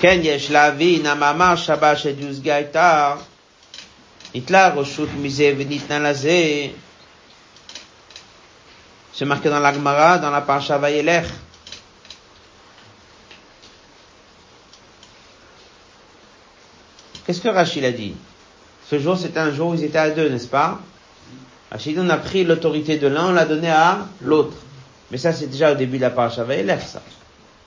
Ken 0.00 0.20
yesh 0.20 0.48
lavin 0.48 1.04
amamar 1.04 1.56
shabash 1.56 2.06
et 2.06 2.14
yuzgaitar. 2.14 3.18
Nitla 4.34 4.70
Roshut 4.70 5.08
Mizé 5.16 5.52
Venitna 5.52 5.98
Lazé. 5.98 6.74
C'est 9.12 9.24
marqué 9.24 9.48
dans 9.48 9.58
l'Agmara, 9.58 10.18
dans 10.18 10.30
la 10.30 10.42
Parsha 10.42 10.78
Vayelech. 10.78 11.26
Qu'est-ce 17.26 17.40
que 17.40 17.48
Rachid 17.48 17.84
a 17.84 17.90
dit? 17.90 18.14
Ce 18.88 18.98
jour, 18.98 19.18
c'était 19.18 19.40
un 19.40 19.52
jour 19.52 19.70
où 19.70 19.74
ils 19.74 19.84
étaient 19.84 19.98
à 19.98 20.10
deux, 20.10 20.28
n'est-ce 20.28 20.46
pas? 20.46 20.80
Rachid, 21.70 21.98
on 21.98 22.08
a 22.08 22.16
pris 22.16 22.44
l'autorité 22.44 22.96
de 22.96 23.06
l'un, 23.06 23.28
on 23.28 23.32
l'a 23.32 23.44
donnée 23.44 23.70
à 23.70 24.06
l'autre. 24.22 24.56
Mais 25.10 25.18
ça, 25.18 25.32
c'est 25.32 25.48
déjà 25.48 25.72
au 25.72 25.74
début 25.74 25.96
de 25.96 26.02
la 26.02 26.10
Parsha 26.10 26.44
Vayelech, 26.44 26.82
ça. 26.82 27.02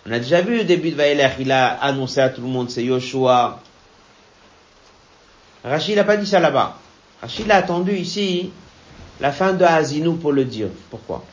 On 0.08 0.12
a 0.12 0.19
déjà 0.19 0.41
vu 0.41 0.62
au 0.62 0.63
début 0.63 0.91
de 0.91 0.95
Vayelech, 0.95 1.34
il 1.39 1.52
a 1.52 1.67
annoncé 1.67 2.21
à 2.21 2.30
tout 2.30 2.41
le 2.41 2.47
monde, 2.47 2.71
c'est 2.71 2.84
Yoshua, 2.84 3.60
Rachid 5.63 5.95
n'a 5.95 6.04
pas 6.04 6.17
dit 6.17 6.26
ça 6.26 6.39
là-bas. 6.39 6.78
Rachid 7.21 7.50
a 7.52 7.58
attendu 7.58 7.95
ici 7.95 8.52
la 9.19 9.32
fin 9.32 9.54
de 9.54 9.63
Hazinou 9.63 10.15
pour 10.15 10.32
le 10.32 10.45
dire. 10.45 10.69
Pourquoi? 10.89 11.24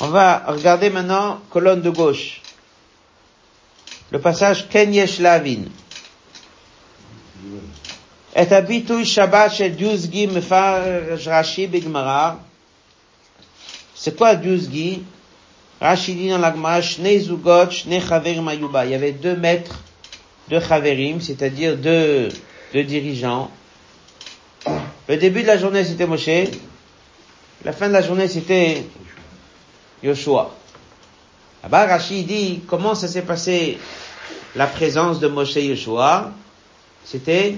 On 0.00 0.08
va 0.08 0.44
regarder 0.46 0.90
maintenant 0.90 1.40
colonne 1.50 1.80
de 1.80 1.90
gauche. 1.90 2.42
Le 4.10 4.20
passage 4.20 4.68
Ken 4.68 4.92
Yesh 4.92 5.18
Lavin. 5.18 5.64
Et 8.36 8.52
habitouille 8.52 9.06
Shabbat 9.06 9.52
Rashi 11.26 11.66
Bigmarar. 11.66 12.38
C'est 13.94 14.16
quoi 14.16 14.34
Diuzgi? 14.34 15.02
Rashi 15.80 16.14
dit 16.14 16.28
dans 16.28 16.38
la 16.38 16.52
Gemara, 16.52 16.80
Shnei 16.80 17.20
Zugot, 17.20 17.70
Shnei 17.70 18.00
Chaverim 18.00 18.48
Ayuba. 18.48 18.84
Il 18.84 18.92
y 18.92 18.94
avait 18.94 19.12
deux 19.12 19.36
maîtres, 19.36 19.78
deux 20.48 20.60
Chaverim, 20.60 21.20
c'est-à-dire 21.20 21.76
deux, 21.76 22.28
deux 22.72 22.84
dirigeants. 22.84 23.50
Le 25.08 25.16
début 25.16 25.42
de 25.42 25.48
la 25.48 25.58
journée, 25.58 25.84
c'était 25.84 26.06
Moshe. 26.06 26.48
La 27.64 27.72
fin 27.72 27.88
de 27.88 27.92
la 27.92 28.02
journée, 28.02 28.28
c'était 28.28 28.84
Yoshua. 30.02 30.54
Là-bas, 31.62 31.86
Rashi 31.86 32.22
dit, 32.24 32.60
comment 32.66 32.94
ça 32.94 33.08
s'est 33.08 33.22
passé 33.22 33.78
la 34.54 34.66
présence 34.66 35.20
de 35.20 35.28
Moshe 35.28 35.56
et 35.56 35.66
Yoshua? 35.66 36.32
C'était 37.04 37.56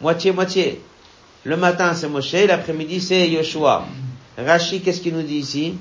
moitié-moitié. 0.00 0.80
Le 1.44 1.56
matin, 1.56 1.94
c'est 1.94 2.08
Moshe, 2.08 2.32
l'après-midi, 2.32 3.00
c'est 3.00 3.28
Yoshua. 3.28 3.86
Rashi, 4.36 4.80
qu'est-ce 4.80 5.00
qu'il 5.00 5.14
nous 5.14 5.22
dit 5.22 5.36
ici? 5.36 5.74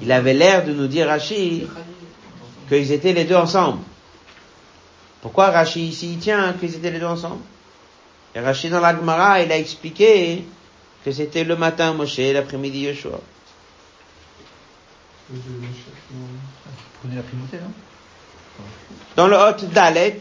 Il 0.00 0.10
avait 0.12 0.34
l'air 0.34 0.64
de 0.64 0.72
nous 0.72 0.86
dire, 0.86 1.06
Rashi, 1.08 1.66
qu'ils 2.68 2.92
étaient 2.92 3.12
les 3.12 3.24
deux 3.24 3.36
ensemble. 3.36 3.80
Pourquoi 5.20 5.50
Rashi 5.50 5.82
ici, 5.82 6.12
il 6.14 6.18
tient 6.18 6.54
qu'ils 6.54 6.74
étaient 6.74 6.90
les 6.90 6.98
deux 6.98 7.06
ensemble? 7.06 7.42
Et 8.34 8.40
Rashi 8.40 8.70
dans 8.70 8.80
la 8.80 8.96
Gemara, 8.96 9.42
il 9.42 9.52
a 9.52 9.58
expliqué 9.58 10.44
que 11.04 11.12
c'était 11.12 11.44
le 11.44 11.56
matin 11.56 11.92
Moshe, 11.92 12.18
l'après-midi 12.18 12.80
Yoshua. 12.80 13.20
Dans 19.16 19.28
le 19.28 19.36
Hot 19.36 19.66
Dalet, 19.72 20.20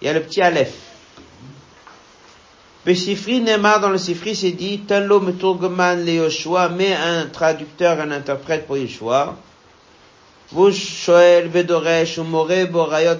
il 0.00 0.06
y 0.06 0.08
a 0.08 0.12
le 0.12 0.22
petit 0.22 0.42
Aleph. 0.42 0.87
Le 2.88 2.94
Sifri 2.94 3.42
Neymar 3.42 3.80
dans 3.80 3.90
le 3.90 3.98
Sifri 3.98 4.34
c'est 4.34 4.52
dit, 4.52 4.78
Tanlo 4.78 5.20
Meturgoman 5.20 6.06
le 6.06 6.12
Yoshua, 6.12 6.70
met 6.70 6.94
un 6.94 7.26
traducteur, 7.26 8.00
un 8.00 8.10
interprète 8.10 8.66
pour 8.66 8.78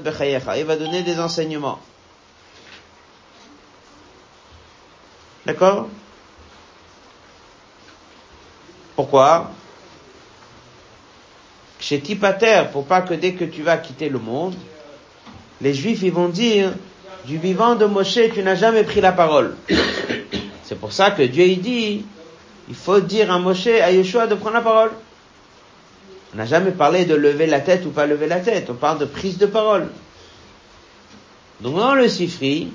Bechayecha. 0.02 0.57
Il 0.57 0.64
va 0.64 0.76
donner 0.76 1.02
des 1.02 1.20
enseignements. 1.20 1.78
D'accord? 5.44 5.90
Pourquoi? 8.96 9.50
Chez 11.78 12.00
Tipater, 12.00 12.62
pour 12.72 12.87
pas 12.87 13.02
que 13.02 13.12
dès 13.12 13.35
que 13.35 13.44
tu 13.44 13.62
vas 13.62 13.76
quitter 13.76 14.09
le 14.09 14.18
monde, 14.18 14.54
les 15.61 15.74
Juifs, 15.74 16.00
ils 16.02 16.11
vont 16.11 16.31
dire, 16.31 16.72
du 17.24 17.38
vivant 17.38 17.74
de 17.74 17.85
Moshe, 17.85 18.18
tu 18.33 18.42
n'as 18.42 18.54
jamais 18.54 18.85
pris 18.85 19.00
la 19.00 19.12
parole. 19.12 19.54
C'est 20.64 20.78
pour 20.78 20.92
ça 20.92 21.11
que 21.11 21.22
Dieu, 21.22 21.44
il 21.44 21.61
dit, 21.61 22.04
il 22.68 22.74
faut 22.74 23.00
dire 23.00 23.33
à 23.33 23.38
Moshe, 23.38 23.66
à 23.66 23.90
Yeshua 23.90 24.26
de 24.26 24.35
prendre 24.35 24.57
la 24.57 24.62
parole. 24.62 24.90
On 26.35 26.37
n'a 26.37 26.46
jamais 26.46 26.72
parlé 26.72 27.04
de 27.07 27.14
lever 27.14 27.46
la 27.46 27.61
tête 27.61 27.87
ou 27.87 27.90
pas 27.90 28.07
lever 28.07 28.26
la 28.26 28.40
tête. 28.40 28.68
On 28.70 28.74
parle 28.74 28.98
de 28.98 29.07
prise 29.07 29.38
de 29.38 29.46
parole. 29.46 29.88
Donc 31.61 31.76
dans 31.76 31.94
le 31.94 32.09
Sifri, 32.09 32.68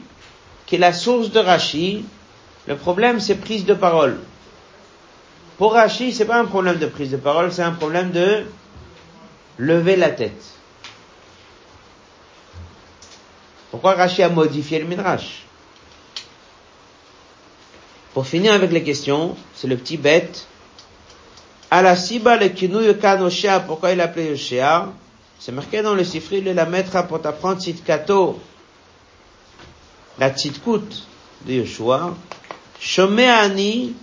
qui 0.65 0.75
est 0.75 0.79
la 0.79 0.91
source 0.91 1.32
de 1.32 1.39
Rashi, 1.39 2.06
le 2.67 2.75
problème 2.75 3.19
c'est 3.19 3.36
prise 3.36 3.65
de 3.65 3.73
parole. 3.73 4.17
Pour 5.58 5.73
Rashi, 5.73 6.12
c'est 6.12 6.25
pas 6.25 6.39
un 6.39 6.45
problème 6.45 6.77
de 6.77 6.88
prise 6.88 7.12
de 7.12 7.17
parole, 7.17 7.51
c'est 7.51 7.62
un 7.62 7.71
problème 7.71 8.12
de 8.12 8.43
lever 9.58 9.95
la 9.95 10.10
tête. 10.10 10.43
Pourquoi 13.73 13.95
Rashi 13.95 14.21
a 14.21 14.29
modifié 14.29 14.77
le 14.77 14.86
Midrash? 14.86 15.45
Pour 18.13 18.27
finir 18.27 18.53
avec 18.53 18.71
les 18.71 18.83
questions, 18.83 19.36
c'est 19.55 19.65
le 19.65 19.77
petit 19.77 19.97
bête. 19.97 20.45
Alasiba 21.71 22.38
le 22.38 22.49
kinouy 22.49 22.95
kanoshia, 22.99 23.62
pourquoi 23.62 23.89
il 23.89 23.99
appelé 23.99 24.27
Yoshia 24.27 24.93
C'est 25.39 25.51
marqué 25.51 25.81
dans 25.81 25.95
le 25.95 26.03
Sifri, 26.03 26.41
le 26.41 26.53
la 26.53 26.67
mettra 26.67 27.01
pour 27.01 27.19
t'apprendre 27.19 27.59
Tzitkato, 27.59 28.39
la 30.19 30.29
Tzitkut 30.29 31.07
de 31.47 31.53
Yoshua. 31.53 32.15
Shomeani, 32.79 33.95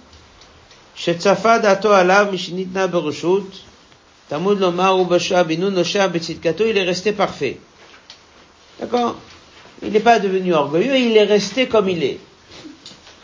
dato 1.62 1.92
alav 1.92 2.32
mishinitna 2.32 2.88
berushut, 2.88 3.46
tamud 4.28 4.58
lomar 4.58 4.98
ou 4.98 5.04
bashua 5.04 5.44
binu 5.44 5.70
nosha 5.70 6.08
betzitkato, 6.08 6.66
il 6.66 6.76
est 6.76 6.82
resté 6.82 7.12
parfait. 7.12 7.60
D'accord? 8.80 9.14
Il 9.82 9.92
n'est 9.92 10.00
pas 10.00 10.18
devenu 10.18 10.54
orgueilleux, 10.54 10.96
il 10.96 11.16
est 11.16 11.24
resté 11.24 11.66
comme 11.66 11.88
il 11.88 12.02
est. 12.02 12.18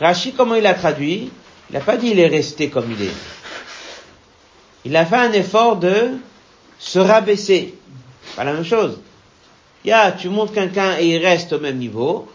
Rashi, 0.01 0.33
comment 0.33 0.55
il 0.55 0.66
a 0.66 0.75
traduit? 0.75 1.31
Il 1.71 1.75
n'a 1.75 1.81
pas 1.81 1.97
dit 1.97 2.09
il 2.09 2.21
est 2.21 2.29
resté 2.29 2.71
comme 2.71 2.90
il 2.92 3.03
est. 3.07 3.14
Il 4.85 4.97
a 4.97 5.05
fait 5.05 5.16
un 5.16 5.33
effort 5.33 5.77
de 5.77 6.19
se 6.79 6.99
rabaisser. 6.99 7.75
Pas 8.37 8.45
la 8.45 8.53
même 8.53 8.64
chose. 8.64 9.01
Ya, 9.85 10.12
tu 10.12 10.29
montres 10.29 10.53
quelqu'un 10.53 10.97
et 10.99 11.07
il 11.07 11.25
reste 11.25 11.53
au 11.53 11.61
même 11.61 11.79
niveau. 11.79 12.29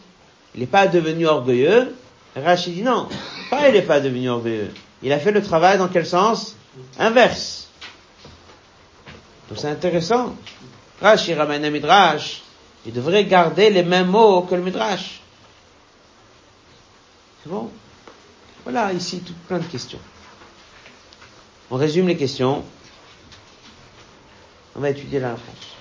Il 0.54 0.62
n'est 0.62 0.68
pas 0.68 0.88
devenu 0.88 1.28
orgueilleux. 1.28 1.96
Rachid 2.36 2.74
dit 2.74 2.82
non. 2.82 3.08
Pas 3.50 3.70
il 3.70 3.74
n'est 3.74 3.82
pas 3.82 4.00
devenu 4.00 4.30
orgueilleux. 4.30 4.72
Il 5.04 5.12
a 5.14 5.20
fait 5.20 5.32
le 5.32 5.42
travail 5.42 5.78
dans 5.78 5.88
quel 5.88 6.06
sens? 6.06 6.56
Inverse. 7.00 7.70
Donc 9.50 9.60
c'est 9.60 9.70
intéressant. 9.70 10.36
Rashi 11.02 11.34
ramène 11.34 11.66
un 11.66 11.70
midrash. 11.70 12.42
Il 12.86 12.94
devrait 12.94 13.26
garder 13.26 13.70
les 13.70 13.84
mêmes 13.84 14.08
mots 14.08 14.42
que 14.42 14.56
le 14.56 14.62
midrash. 14.62 15.22
C'est 17.44 17.50
bon? 17.50 17.70
Voilà, 18.64 18.94
ici, 18.94 19.20
tout 19.20 19.34
plein 19.48 19.60
de 19.60 19.66
questions. 19.66 20.00
On 21.70 21.78
résume 21.78 22.08
les 22.08 22.18
questions. 22.18 22.64
On 24.76 24.80
va 24.80 24.90
étudier 24.90 25.20
la 25.20 25.30
réponse. 25.30 25.76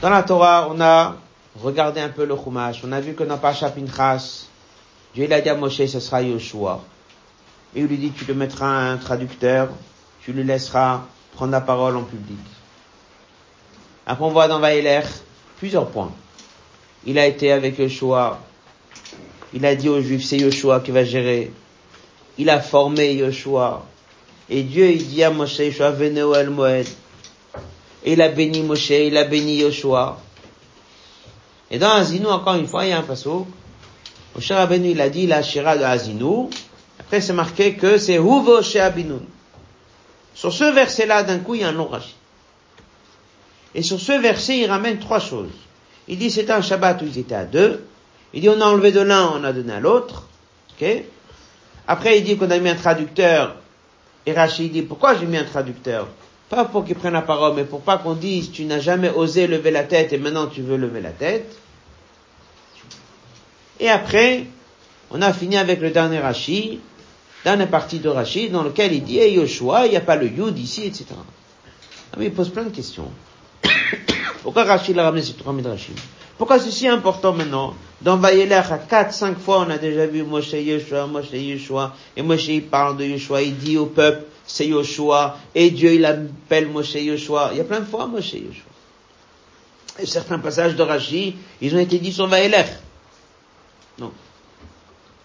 Dans 0.00 0.10
la 0.10 0.22
Torah, 0.22 0.68
on 0.70 0.80
a 0.80 1.16
regardé 1.60 2.00
un 2.00 2.08
peu 2.08 2.24
le 2.24 2.36
Chumash. 2.36 2.82
On 2.84 2.92
a 2.92 3.00
vu 3.00 3.14
que 3.14 3.24
dans 3.24 3.38
Pacha 3.38 3.70
Pinchas, 3.70 4.46
Dieu 5.14 5.24
il 5.24 5.42
dit 5.42 5.48
à 5.48 5.54
Moshe, 5.54 5.84
ce 5.86 6.00
sera 6.00 6.22
Yoshua. 6.22 6.80
Et 7.74 7.80
il 7.80 7.86
lui 7.86 7.98
dit, 7.98 8.10
tu 8.10 8.24
le 8.24 8.34
mettras 8.34 8.68
un 8.68 8.96
traducteur, 8.96 9.68
tu 10.22 10.32
lui 10.32 10.44
laisseras 10.44 11.02
prendre 11.34 11.52
la 11.52 11.60
parole 11.60 11.96
en 11.96 12.02
public. 12.02 12.38
Après, 14.10 14.24
on 14.24 14.30
voit 14.30 14.48
dans 14.48 14.58
Vaïler 14.58 15.02
plusieurs 15.58 15.86
points. 15.86 16.10
Il 17.06 17.16
a 17.16 17.26
été 17.26 17.52
avec 17.52 17.78
Yoshua. 17.78 18.40
Il 19.54 19.64
a 19.64 19.76
dit 19.76 19.88
aux 19.88 20.00
Juifs, 20.00 20.24
c'est 20.24 20.38
Yoshua 20.38 20.80
qui 20.80 20.90
va 20.90 21.04
gérer 21.04 21.52
il 22.36 22.50
a 22.50 22.58
formé 22.60 23.12
Yoshua. 23.12 23.84
Et 24.48 24.64
Dieu, 24.64 24.90
il 24.90 25.06
dit 25.06 25.22
à 25.22 25.30
Moshe, 25.30 25.58
Yoshua, 25.58 25.92
venez 25.92 26.24
au 26.24 26.34
El 26.34 26.50
Moed. 26.50 26.88
Et 28.04 28.14
il 28.14 28.22
a 28.22 28.30
béni 28.30 28.62
Moshe, 28.62 28.90
il 28.90 29.16
a 29.16 29.22
béni 29.22 29.58
Yoshua. 29.58 30.18
Et 31.70 31.78
dans 31.78 31.90
Azinou, 31.90 32.30
encore 32.30 32.56
une 32.56 32.66
fois, 32.66 32.84
il 32.86 32.88
y 32.88 32.92
a 32.92 32.98
un 32.98 33.02
passo. 33.02 33.46
Moshe 34.34 34.50
Rabbeinu, 34.50 34.90
il 34.90 35.00
a 35.00 35.08
dit 35.08 35.28
la 35.28 35.40
Shira 35.42 35.78
de 35.78 35.84
Azinou. 35.84 36.50
Après, 36.98 37.20
c'est 37.20 37.32
marqué 37.32 37.74
que 37.74 37.96
c'est 37.96 38.16
Huvo 38.16 38.58
Abinoun. 38.80 39.22
Sur 40.34 40.52
ce 40.52 40.64
verset-là, 40.64 41.22
d'un 41.22 41.38
coup, 41.38 41.54
il 41.54 41.60
y 41.60 41.64
a 41.64 41.68
un 41.68 41.72
long 41.72 41.86
rachid. 41.86 42.19
Et 43.74 43.82
sur 43.82 44.00
ce 44.00 44.12
verset, 44.12 44.58
il 44.58 44.66
ramène 44.66 44.98
trois 44.98 45.20
choses. 45.20 45.50
Il 46.08 46.18
dit 46.18 46.30
c'était 46.30 46.52
un 46.52 46.62
Shabbat 46.62 47.00
où 47.02 47.06
ils 47.06 47.18
étaient 47.18 47.34
à 47.34 47.44
deux. 47.44 47.84
Il 48.34 48.40
dit 48.40 48.48
on 48.48 48.60
a 48.60 48.64
enlevé 48.64 48.92
de 48.92 49.00
l'un, 49.00 49.28
on 49.34 49.44
a 49.44 49.52
donné 49.52 49.72
à 49.72 49.80
l'autre. 49.80 50.28
ok 50.80 51.04
après, 51.90 52.18
il 52.18 52.24
dit 52.24 52.36
qu'on 52.36 52.52
a 52.52 52.58
mis 52.60 52.68
un 52.68 52.76
traducteur. 52.76 53.56
Et 54.24 54.32
Rachid 54.32 54.70
dit, 54.70 54.82
pourquoi 54.82 55.16
j'ai 55.16 55.26
mis 55.26 55.36
un 55.36 55.44
traducteur? 55.44 56.06
Pas 56.48 56.64
pour 56.64 56.84
qu'il 56.84 56.94
prenne 56.94 57.14
la 57.14 57.22
parole, 57.22 57.54
mais 57.56 57.64
pour 57.64 57.80
pas 57.80 57.98
qu'on 57.98 58.14
dise, 58.14 58.52
tu 58.52 58.64
n'as 58.64 58.78
jamais 58.78 59.10
osé 59.10 59.48
lever 59.48 59.72
la 59.72 59.82
tête 59.82 60.12
et 60.12 60.18
maintenant 60.18 60.46
tu 60.46 60.62
veux 60.62 60.76
lever 60.76 61.00
la 61.00 61.10
tête. 61.10 61.52
Et 63.80 63.88
après, 63.88 64.44
on 65.10 65.20
a 65.20 65.32
fini 65.32 65.56
avec 65.56 65.80
le 65.80 65.90
dernier 65.90 66.20
Rachid, 66.20 66.78
dernière 67.42 67.68
partie 67.68 67.98
de 67.98 68.08
Rachid, 68.08 68.52
dans 68.52 68.62
lequel 68.62 68.92
il 68.92 69.02
dit, 69.02 69.18
hey 69.18 69.34
Yoshua, 69.34 69.86
il 69.86 69.90
n'y 69.90 69.96
a 69.96 70.00
pas 70.00 70.14
le 70.14 70.28
Yud 70.28 70.56
ici, 70.60 70.84
etc. 70.86 71.06
Ah, 72.12 72.16
mais 72.18 72.26
il 72.26 72.32
pose 72.32 72.50
plein 72.50 72.62
de 72.62 72.70
questions. 72.70 73.10
Pourquoi 74.42 74.64
Rachid 74.64 74.96
l'a 74.96 75.04
ramené 75.04 75.22
ces 75.22 75.34
trois 75.34 75.52
Rachid? 75.52 75.98
Pourquoi 76.40 76.58
c'est 76.58 76.70
si 76.70 76.88
important 76.88 77.34
maintenant? 77.34 77.74
Dans 78.00 78.16
Vayeler, 78.16 78.54
à 78.54 78.78
4, 78.78 79.12
5 79.12 79.38
fois, 79.38 79.66
on 79.66 79.70
a 79.70 79.76
déjà 79.76 80.06
vu 80.06 80.22
Moshe 80.22 80.52
Yeshua, 80.52 81.06
Moshe 81.06 81.32
Yeshua, 81.32 81.94
et 82.16 82.22
Moshe 82.22 82.48
il 82.48 82.62
parle 82.62 82.96
de 82.96 83.04
Yeshua, 83.04 83.42
il 83.42 83.58
dit 83.58 83.76
au 83.76 83.84
peuple, 83.84 84.24
c'est 84.46 84.66
Yeshua, 84.66 85.36
et 85.54 85.70
Dieu 85.70 85.92
il 85.92 86.06
appelle 86.06 86.68
Moshe 86.68 86.94
Yeshua. 86.94 87.50
Il 87.52 87.58
y 87.58 87.60
a 87.60 87.64
plein 87.64 87.80
de 87.80 87.84
fois 87.84 88.06
Moshe 88.06 88.32
Yeshua. 88.32 88.70
Et 89.98 90.06
certains 90.06 90.38
passages 90.38 90.76
de 90.76 90.82
Rashi, 90.82 91.36
ils 91.60 91.74
ont 91.74 91.78
été 91.78 91.98
dit 91.98 92.12
sur 92.12 92.26
Vayeler. 92.26 92.64
Non. 93.98 94.10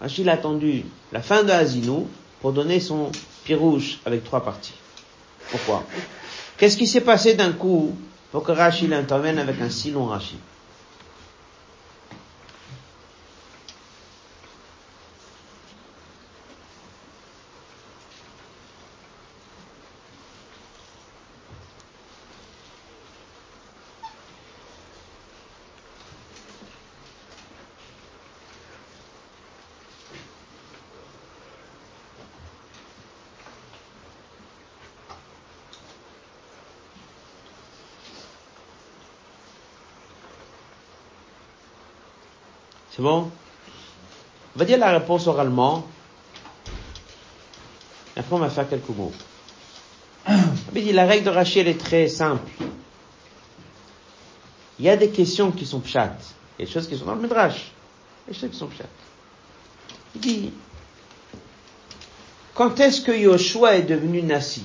Rashi 0.02 0.28
a 0.28 0.32
attendu 0.34 0.84
la 1.12 1.22
fin 1.22 1.44
de 1.44 1.50
Hazinou 1.50 2.08
pour 2.42 2.52
donner 2.52 2.80
son 2.80 3.10
pirouche 3.44 4.00
avec 4.04 4.22
trois 4.22 4.44
parties. 4.44 4.74
Pourquoi? 5.50 5.84
Qu'est-ce 6.58 6.76
qui 6.76 6.86
s'est 6.86 7.00
passé 7.00 7.34
d'un 7.34 7.52
coup? 7.52 7.96
Que 8.40 8.52
Rashi 8.52 8.92
intervienne 8.92 9.38
avec 9.38 9.60
un 9.60 9.70
si 9.70 9.90
long 9.90 10.08
C'est 42.96 43.02
bon? 43.02 43.30
On 44.54 44.58
va 44.58 44.64
dire 44.64 44.78
la 44.78 44.90
réponse 44.90 45.26
oralement. 45.26 45.86
Et 48.16 48.20
après, 48.20 48.34
on 48.34 48.38
va 48.38 48.48
faire 48.48 48.66
quelques 48.66 48.88
mots. 48.88 49.12
dit, 50.72 50.92
la 50.92 51.04
règle 51.04 51.26
de 51.26 51.30
Rachel 51.30 51.68
est 51.68 51.78
très 51.78 52.08
simple. 52.08 52.50
Il 54.78 54.86
y 54.86 54.88
a 54.88 54.96
des 54.96 55.10
questions 55.10 55.52
qui 55.52 55.66
sont 55.66 55.80
pchates. 55.80 56.34
Il 56.58 56.62
y 56.62 56.64
a 56.64 56.66
des 56.66 56.72
choses 56.72 56.88
qui 56.88 56.96
sont 56.96 57.04
dans 57.04 57.14
le 57.14 57.20
Midrash. 57.20 57.70
Il 58.26 58.28
y 58.28 58.30
a 58.30 58.32
des 58.32 58.40
choses 58.40 58.50
qui 58.50 58.56
sont 58.56 58.68
pchates. 58.68 58.88
Il 60.14 60.20
dit, 60.22 60.52
quand 62.54 62.80
est-ce 62.80 63.02
que 63.02 63.12
Yoshua 63.12 63.76
est 63.76 63.82
devenu 63.82 64.22
Nassi? 64.22 64.64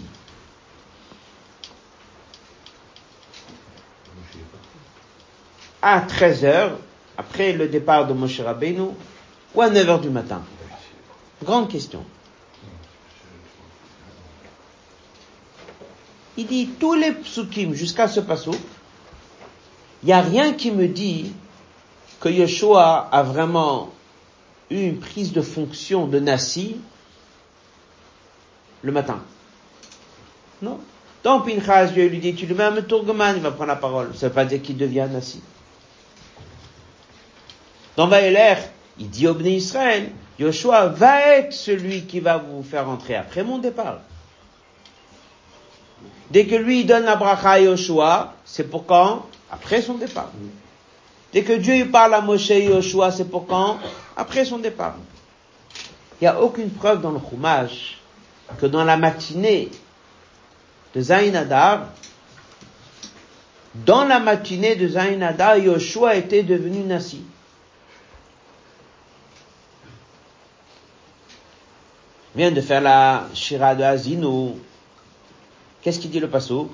À 5.82 6.00
13 6.00 6.46
heures, 6.46 6.78
après 7.18 7.54
le 7.54 7.68
départ 7.68 8.08
de 8.08 8.14
Moshe 8.14 8.40
Rabbeinu 8.40 8.90
ou 9.54 9.62
à 9.62 9.70
9 9.70 9.90
heures 9.90 10.02
du 10.02 10.10
matin? 10.10 10.42
Grande 11.44 11.70
question. 11.70 12.04
Il 16.38 16.48
dit 16.48 16.70
tous 16.80 16.94
les 16.94 17.12
psukim 17.12 17.74
jusqu'à 17.74 18.08
ce 18.08 18.20
passage, 18.20 18.56
il 20.04 20.08
n'y 20.08 20.14
a 20.14 20.22
rien 20.22 20.54
qui 20.54 20.72
me 20.72 20.88
dit 20.88 21.34
que 22.20 22.30
Yeshua 22.30 23.10
a 23.12 23.24
vraiment 23.24 23.92
eu 24.70 24.88
une 24.88 25.00
prise 25.00 25.34
de 25.34 25.42
fonction 25.42 26.08
de 26.08 26.20
Nassi 26.20 26.78
le 28.82 28.92
matin. 28.92 29.20
Non? 30.62 30.80
Dans 31.24 31.42
Pinchas, 31.42 31.88
Dieu 31.88 32.08
lui 32.08 32.20
dit, 32.20 32.34
tu 32.34 32.46
lui 32.46 32.56
mets 32.56 32.64
un 32.64 32.82
tourgoman, 32.82 33.36
il 33.36 33.42
va 33.42 33.52
prendre 33.52 33.68
la 33.68 33.76
parole. 33.76 34.16
Ça 34.16 34.26
ne 34.26 34.30
veut 34.30 34.36
pas 34.36 34.46
dire 34.46 34.62
qu'il 34.62 34.78
devient 34.78 35.08
Nassi. 35.12 35.42
Dans 37.96 38.08
Vaéler, 38.08 38.56
il 39.00 39.10
dit 39.10 39.28
au 39.28 39.38
Israël, 39.40 40.10
Yoshua 40.40 40.88
va 40.88 41.22
être 41.36 41.54
celui 41.54 42.04
qui 42.06 42.20
va 42.20 42.38
vous 42.38 42.64
faire 42.64 42.88
entrer 42.90 43.16
après 43.16 43.44
mon 43.44 43.58
départ. 43.58 44.00
Dès 46.30 46.46
que 46.46 46.56
lui 46.56 46.86
donne 46.86 47.04
la 47.04 47.16
bracha 47.16 47.52
à 47.52 47.60
Yoshua, 47.60 48.34
c'est 48.46 48.70
pour 48.70 48.86
quand? 48.86 49.26
Après 49.52 49.82
son 49.82 49.96
départ. 49.96 50.32
Dès 51.34 51.44
que 51.44 51.54
Dieu 51.54 51.90
parle 51.90 52.14
à 52.14 52.22
Moshe 52.22 52.52
et 52.52 52.66
Yoshua, 52.66 53.12
c'est 53.12 53.30
pour 53.30 53.46
quand? 53.46 53.78
Après 54.16 54.46
son 54.46 54.58
départ. 54.58 54.96
Il 56.20 56.26
n'y 56.26 56.28
a 56.28 56.42
aucune 56.42 56.70
preuve 56.70 57.02
dans 57.02 57.12
le 57.12 57.20
Chumash 57.20 58.00
que 58.60 58.66
dans 58.66 58.84
la 58.84 58.96
matinée 58.96 59.70
de 60.94 61.02
Zain 61.02 61.34
Adar, 61.34 61.88
dans 63.74 64.04
la 64.04 64.20
matinée 64.20 64.76
de 64.76 64.88
Zainada, 64.88 65.58
Yoshua 65.58 66.16
était 66.16 66.44
devenu 66.44 66.80
Nassi. 66.80 67.22
Vient 72.36 72.52
de 72.52 72.62
faire 72.62 72.82
la 72.82 73.28
Shira 73.34 73.76
de 73.76 73.84
Azino. 73.84 74.56
Qu'est-ce 75.82 76.00
qu'il 76.00 76.12
dit 76.12 76.20
le 76.20 76.30
pasouk 76.30 76.72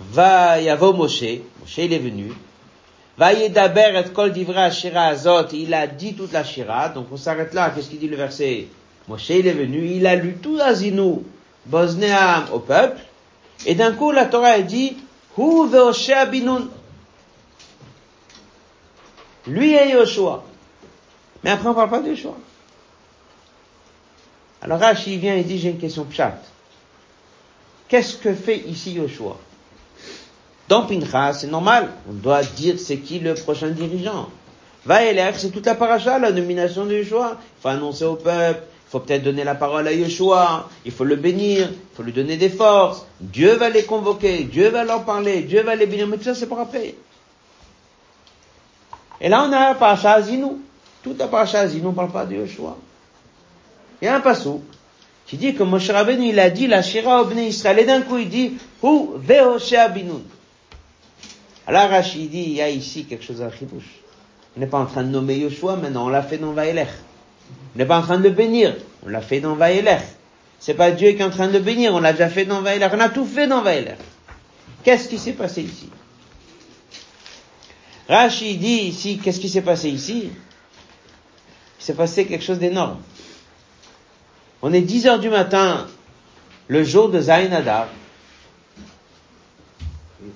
Va 0.00 0.60
Yavo 0.60 0.92
Moshe, 0.92 1.40
Moshe 1.60 1.78
il 1.78 1.92
est 1.92 1.98
venu. 1.98 2.32
Va 3.16 3.32
Yedaber 3.32 4.00
et 4.04 4.12
kol 4.12 4.32
divra 4.32 4.70
Shira 4.70 5.06
Azot, 5.06 5.48
il 5.52 5.74
a 5.74 5.86
dit 5.86 6.14
toute 6.14 6.32
la 6.32 6.44
Shira, 6.44 6.88
donc 6.88 7.06
on 7.10 7.16
s'arrête 7.16 7.52
là, 7.52 7.70
qu'est-ce 7.70 7.88
qu'il 7.88 7.98
dit 7.98 8.08
le 8.08 8.16
verset? 8.16 8.68
Moshe 9.08 9.30
il 9.30 9.46
est 9.46 9.52
venu, 9.52 9.86
il 9.86 10.06
a 10.06 10.14
lu 10.14 10.36
tout 10.36 10.58
Azinu, 10.60 11.22
Bosnéam 11.66 12.46
au 12.52 12.60
peuple, 12.60 13.00
et 13.66 13.74
d'un 13.74 13.92
coup 13.92 14.12
la 14.12 14.26
Torah 14.26 14.50
a 14.50 14.60
dit, 14.60 14.96
Hu 15.36 15.68
ve'oshea 15.68 16.26
binun. 16.26 16.68
Lui 19.46 19.72
et 19.74 19.90
Yoshua. 19.92 20.44
Mais 21.42 21.50
après 21.50 21.68
on 21.68 21.74
parle 21.74 21.90
pas 21.90 22.00
de 22.00 22.10
Yoshua. 22.10 22.36
Alors 24.62 24.80
Rashi 24.80 25.16
vient 25.18 25.36
et 25.36 25.44
dit, 25.44 25.58
j'ai 25.58 25.70
une 25.70 25.78
question 25.78 26.06
chat. 26.10 26.40
Qu'est-ce 27.88 28.16
que 28.16 28.34
fait 28.34 28.58
ici 28.58 28.92
Yoshua? 28.92 29.36
Dans 30.68 30.84
Pinchas, 30.84 31.34
c'est 31.34 31.46
normal, 31.46 31.88
on 32.10 32.12
doit 32.12 32.42
dire 32.42 32.78
c'est 32.78 32.98
qui 32.98 33.18
le 33.20 33.32
prochain 33.34 33.68
dirigeant. 33.68 34.28
Va 34.84 35.00
c'est 35.34 35.50
toute 35.50 35.64
la 35.64 35.74
paracha, 35.74 36.18
la 36.18 36.30
nomination 36.30 36.84
de 36.84 36.94
Yoshua. 36.94 37.38
Il 37.40 37.62
faut 37.62 37.68
annoncer 37.68 38.04
au 38.04 38.16
peuple, 38.16 38.62
il 38.86 38.90
faut 38.90 39.00
peut-être 39.00 39.22
donner 39.22 39.44
la 39.44 39.54
parole 39.54 39.88
à 39.88 39.92
Yoshua, 39.92 40.68
il 40.84 40.92
faut 40.92 41.04
le 41.04 41.16
bénir, 41.16 41.70
il 41.70 41.96
faut 41.96 42.02
lui 42.02 42.12
donner 42.12 42.36
des 42.36 42.50
forces. 42.50 43.06
Dieu 43.20 43.54
va 43.54 43.70
les 43.70 43.84
convoquer, 43.84 44.44
Dieu 44.44 44.68
va 44.68 44.84
leur 44.84 45.04
parler, 45.04 45.42
Dieu 45.42 45.62
va 45.62 45.74
les 45.74 45.86
bénir, 45.86 46.06
mais 46.06 46.18
tout 46.18 46.24
ça 46.24 46.34
c'est 46.34 46.46
pour 46.46 46.60
après. 46.60 46.94
Et 49.20 49.28
là 49.30 49.46
on 49.48 49.52
a 49.52 49.70
la 49.70 49.74
paracha 49.74 50.12
Azinou. 50.12 50.60
Toute 51.02 51.18
la 51.18 51.28
paracha 51.28 51.60
Azinou, 51.60 51.88
on 51.88 51.92
parle 51.92 52.10
pas 52.10 52.26
de 52.26 52.34
Yoshua. 52.34 52.76
Il 54.00 54.04
y 54.04 54.08
a 54.08 54.16
un 54.16 54.20
passou 54.20 54.62
qui 55.26 55.36
dit 55.36 55.54
que 55.54 55.62
Moshe 55.62 55.90
Rabbeinu, 55.90 56.28
il 56.28 56.38
a 56.38 56.50
dit 56.50 56.66
la 56.66 56.82
Shira 56.82 57.22
au 57.22 57.30
Israël, 57.30 57.78
et 57.78 57.84
d'un 57.84 58.02
coup 58.02 58.18
il 58.18 58.28
dit, 58.28 58.54
Hu 58.82 59.08
ve'oshea 59.16 59.88
binun. 59.88 60.22
Alors 61.68 61.90
Rachid 61.90 62.30
dit, 62.30 62.44
il 62.44 62.52
y 62.54 62.62
a 62.62 62.70
ici 62.70 63.04
quelque 63.04 63.22
chose 63.22 63.42
à 63.42 63.50
chibouche. 63.50 64.00
On 64.56 64.60
n'est 64.60 64.66
pas 64.66 64.78
en 64.78 64.86
train 64.86 65.02
de 65.02 65.10
nommer 65.10 65.36
Yoshua, 65.36 65.76
maintenant 65.76 66.06
on 66.06 66.08
l'a 66.08 66.22
fait 66.22 66.38
dans 66.38 66.52
Vaïlech. 66.52 66.88
On 67.74 67.78
n'est 67.78 67.84
pas 67.84 67.98
en 67.98 68.02
train 68.02 68.18
de 68.18 68.30
bénir, 68.30 68.74
on 69.04 69.10
l'a 69.10 69.20
fait 69.20 69.40
dans 69.40 69.54
Vaïlech. 69.54 70.00
C'est 70.58 70.72
pas 70.72 70.90
Dieu 70.92 71.12
qui 71.12 71.18
est 71.18 71.24
en 71.24 71.28
train 71.28 71.48
de 71.48 71.58
bénir, 71.58 71.92
on 71.92 72.00
l'a 72.00 72.12
déjà 72.12 72.30
fait 72.30 72.46
dans 72.46 72.62
Vaïlech. 72.62 72.90
On 72.94 73.00
a 73.00 73.10
tout 73.10 73.26
fait 73.26 73.46
dans 73.46 73.60
Vaïlech. 73.60 73.98
Qu'est-ce 74.82 75.10
qui 75.10 75.18
s'est 75.18 75.34
passé 75.34 75.60
ici? 75.60 75.90
Rachid 78.08 78.58
dit 78.58 78.84
ici, 78.84 79.18
qu'est-ce 79.18 79.38
qui 79.38 79.50
s'est 79.50 79.60
passé 79.60 79.90
ici? 79.90 80.30
Il 81.80 81.84
s'est 81.84 81.92
passé 81.92 82.24
quelque 82.24 82.44
chose 82.44 82.58
d'énorme. 82.58 82.96
On 84.60 84.72
est 84.72 84.80
10 84.80 85.06
heures 85.06 85.18
du 85.20 85.30
matin, 85.30 85.86
le 86.66 86.82
jour 86.82 87.10
de 87.10 87.20
Zayn 87.20 87.50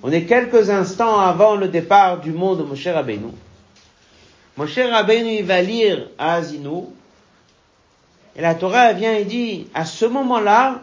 On 0.02 0.12
est 0.12 0.24
quelques 0.24 0.70
instants 0.70 1.18
avant 1.18 1.56
le 1.56 1.66
départ 1.66 2.20
du 2.20 2.30
monde 2.30 2.58
de 2.58 2.62
Moshe 2.62 2.86
Rabbeinu. 2.86 3.32
Moshe 4.56 4.78
Rabbeinu, 4.78 5.38
il 5.38 5.44
va 5.44 5.60
lire 5.60 6.08
à 6.18 6.34
Azinou. 6.34 6.92
Et 8.36 8.42
la 8.42 8.54
Torah 8.54 8.92
vient 8.92 9.14
et 9.14 9.24
dit, 9.24 9.66
à 9.74 9.84
ce 9.84 10.04
moment-là, 10.04 10.82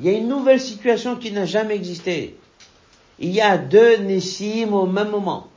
il 0.00 0.06
y 0.06 0.08
a 0.08 0.12
une 0.12 0.28
nouvelle 0.28 0.60
situation 0.60 1.16
qui 1.16 1.32
n'a 1.32 1.44
jamais 1.44 1.74
existé. 1.74 2.36
Il 3.18 3.30
y 3.30 3.42
a 3.42 3.58
deux 3.58 3.98
Nessim 3.98 4.72
au 4.72 4.86
même 4.86 5.10
moment. 5.10 5.48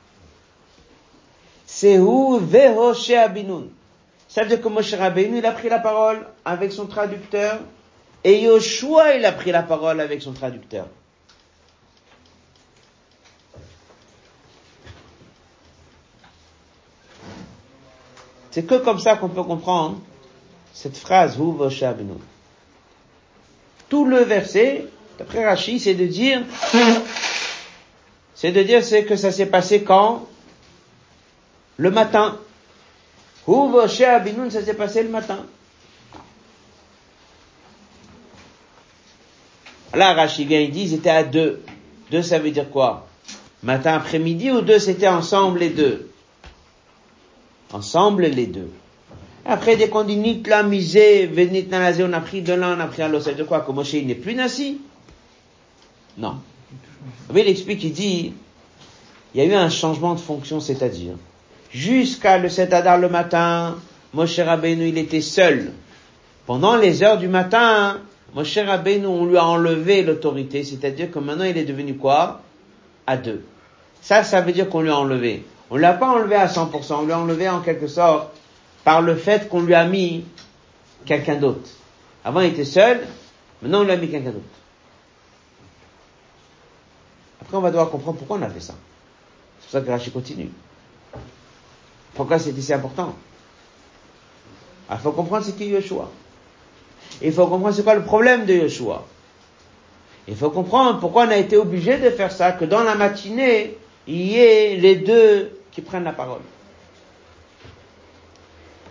C'est 1.65 1.99
où 1.99 2.35
Abinun. 2.35 3.63
Ça 4.33 4.41
veut 4.41 4.47
dire 4.47 4.61
que 4.61 4.67
Moshe 4.67 4.95
Rabbeinu, 4.95 5.37
il 5.37 5.45
a 5.45 5.51
pris 5.51 5.69
la 5.69 5.77
parole 5.77 6.25
avec 6.43 6.71
son 6.71 6.87
traducteur, 6.87 7.59
et 8.23 8.41
Yoshua, 8.41 9.13
il 9.13 9.25
a 9.25 9.31
pris 9.31 9.51
la 9.51 9.61
parole 9.61 10.01
avec 10.01 10.23
son 10.23 10.33
traducteur. 10.33 10.87
C'est 18.49 18.63
que 18.65 18.73
comme 18.73 18.97
ça 18.97 19.17
qu'on 19.17 19.29
peut 19.29 19.43
comprendre 19.43 19.99
cette 20.73 20.97
phrase, 20.97 21.37
vous, 21.37 21.55
Abinu. 21.83 22.13
Tout 23.87 24.05
le 24.05 24.23
verset, 24.23 24.87
d'après 25.19 25.45
Rachid, 25.45 25.79
c'est 25.79 25.93
de 25.93 26.07
dire, 26.07 26.41
c'est 28.33 28.51
de 28.51 28.63
dire 28.63 28.83
c'est 28.83 29.05
que 29.05 29.15
ça 29.15 29.31
s'est 29.31 29.45
passé 29.45 29.83
quand? 29.83 30.25
Le 31.77 31.91
matin. 31.91 32.39
Hu 33.47 33.87
chez 33.87 34.19
Binoun, 34.23 34.49
ça 34.49 34.63
s'est 34.63 34.73
passé 34.73 35.03
le 35.03 35.09
matin. 35.09 35.45
Là, 39.93 40.13
Rachid 40.13 40.47
vient, 40.47 40.59
il 40.59 40.71
dit, 40.71 40.83
ils 40.83 40.93
étaient 40.95 41.09
à 41.09 41.23
deux. 41.23 41.61
Deux, 42.09 42.23
ça 42.23 42.39
veut 42.39 42.51
dire 42.51 42.69
quoi? 42.69 43.07
Matin, 43.61 43.93
après-midi, 43.93 44.51
ou 44.51 44.61
deux, 44.61 44.79
c'était 44.79 45.07
ensemble 45.07 45.59
les 45.59 45.69
deux? 45.69 46.09
Ensemble 47.71 48.23
les 48.23 48.47
deux. 48.47 48.71
Après, 49.45 49.75
dès 49.75 49.89
qu'on 49.89 50.03
dit 50.03 50.15
nit 50.15 50.41
la 50.45 50.63
misé, 50.63 51.27
venit 51.27 51.67
nazé, 51.67 52.03
on 52.03 52.13
a 52.13 52.21
pris 52.21 52.41
de 52.41 52.53
l'un, 52.53 52.77
on 52.77 52.79
a 52.79 52.87
pris 52.87 53.01
à 53.01 53.07
l'autre, 53.07 53.25
ça 53.25 53.33
de 53.33 53.43
quoi? 53.43 53.61
Que 53.61 53.71
Moshe, 53.71 53.93
il 53.93 54.07
n'est 54.07 54.15
plus 54.15 54.35
nasi 54.35 54.79
Non. 56.17 56.35
Mais 57.33 57.41
il 57.41 57.49
explique, 57.49 57.83
il 57.83 57.91
dit, 57.91 58.33
il 59.35 59.37
y 59.37 59.43
a 59.43 59.45
eu 59.45 59.53
un 59.53 59.69
changement 59.69 60.13
de 60.15 60.19
fonction, 60.19 60.59
c'est-à-dire, 60.59 61.15
jusqu'à 61.73 62.37
le 62.37 62.49
7 62.49 62.73
Adar 62.73 62.97
le 62.97 63.09
matin, 63.09 63.77
Moshe 64.13 64.39
Rabbeinu, 64.39 64.87
il 64.87 64.97
était 64.97 65.21
seul. 65.21 65.71
Pendant 66.45 66.75
les 66.75 67.03
heures 67.03 67.17
du 67.17 67.27
matin, 67.27 67.99
Moshe 68.35 68.57
Rabbeinu, 68.57 69.07
on 69.07 69.25
lui 69.25 69.37
a 69.37 69.45
enlevé 69.45 70.03
l'autorité, 70.03 70.63
c'est-à-dire 70.63 71.11
que 71.11 71.19
maintenant 71.19 71.45
il 71.45 71.57
est 71.57 71.65
devenu 71.65 71.95
quoi? 71.95 72.41
À 73.07 73.17
deux. 73.17 73.43
Ça, 74.01 74.23
ça 74.23 74.41
veut 74.41 74.51
dire 74.51 74.69
qu'on 74.69 74.81
lui 74.81 74.89
a 74.89 74.97
enlevé. 74.97 75.45
On 75.69 75.77
l'a 75.77 75.93
pas 75.93 76.07
enlevé 76.07 76.35
à 76.35 76.47
100%, 76.47 76.93
on 76.93 77.05
lui 77.05 77.11
a 77.11 77.19
enlevé 77.19 77.49
en 77.49 77.61
quelque 77.61 77.87
sorte 77.87 78.29
par 78.83 79.01
le 79.01 79.15
fait 79.15 79.49
qu'on 79.49 79.61
lui 79.61 79.73
a 79.73 79.85
mis 79.85 80.25
quelqu'un 81.05 81.35
d'autre. 81.35 81.69
Avant 82.23 82.41
il 82.41 82.49
était 82.49 82.65
seul, 82.65 83.01
maintenant 83.61 83.81
on 83.81 83.83
lui 83.83 83.91
a 83.91 83.97
mis 83.97 84.09
quelqu'un 84.09 84.31
d'autre. 84.31 84.45
Après 87.41 87.57
on 87.57 87.61
va 87.61 87.69
devoir 87.69 87.89
comprendre 87.89 88.17
pourquoi 88.17 88.37
on 88.37 88.41
a 88.41 88.49
fait 88.49 88.59
ça. 88.59 88.75
C'est 89.59 89.65
pour 89.65 89.71
ça 89.71 89.81
que 89.81 89.89
Rachid 89.89 90.13
continue. 90.13 90.49
Pourquoi 92.15 92.39
c'était 92.39 92.61
si 92.61 92.73
important 92.73 93.15
Il 94.91 94.97
faut 94.97 95.11
comprendre 95.11 95.45
ce 95.45 95.51
qu'est 95.51 95.65
Yeshua. 95.65 96.09
Il 97.21 97.31
faut 97.31 97.47
comprendre 97.47 97.75
c'est 97.75 97.83
quoi 97.83 97.95
le 97.95 98.03
problème 98.03 98.45
de 98.45 98.53
Yeshua. 98.53 99.05
Il 100.27 100.35
faut 100.35 100.49
comprendre 100.49 100.99
pourquoi 100.99 101.25
on 101.25 101.29
a 101.29 101.37
été 101.37 101.57
obligé 101.57 101.97
de 101.97 102.09
faire 102.09 102.31
ça, 102.31 102.53
que 102.53 102.65
dans 102.65 102.83
la 102.83 102.95
matinée, 102.95 103.77
il 104.07 104.21
y 104.21 104.39
ait 104.39 104.75
les 104.77 104.95
deux 104.95 105.59
qui 105.71 105.81
prennent 105.81 106.03
la 106.03 106.13
parole. 106.13 106.41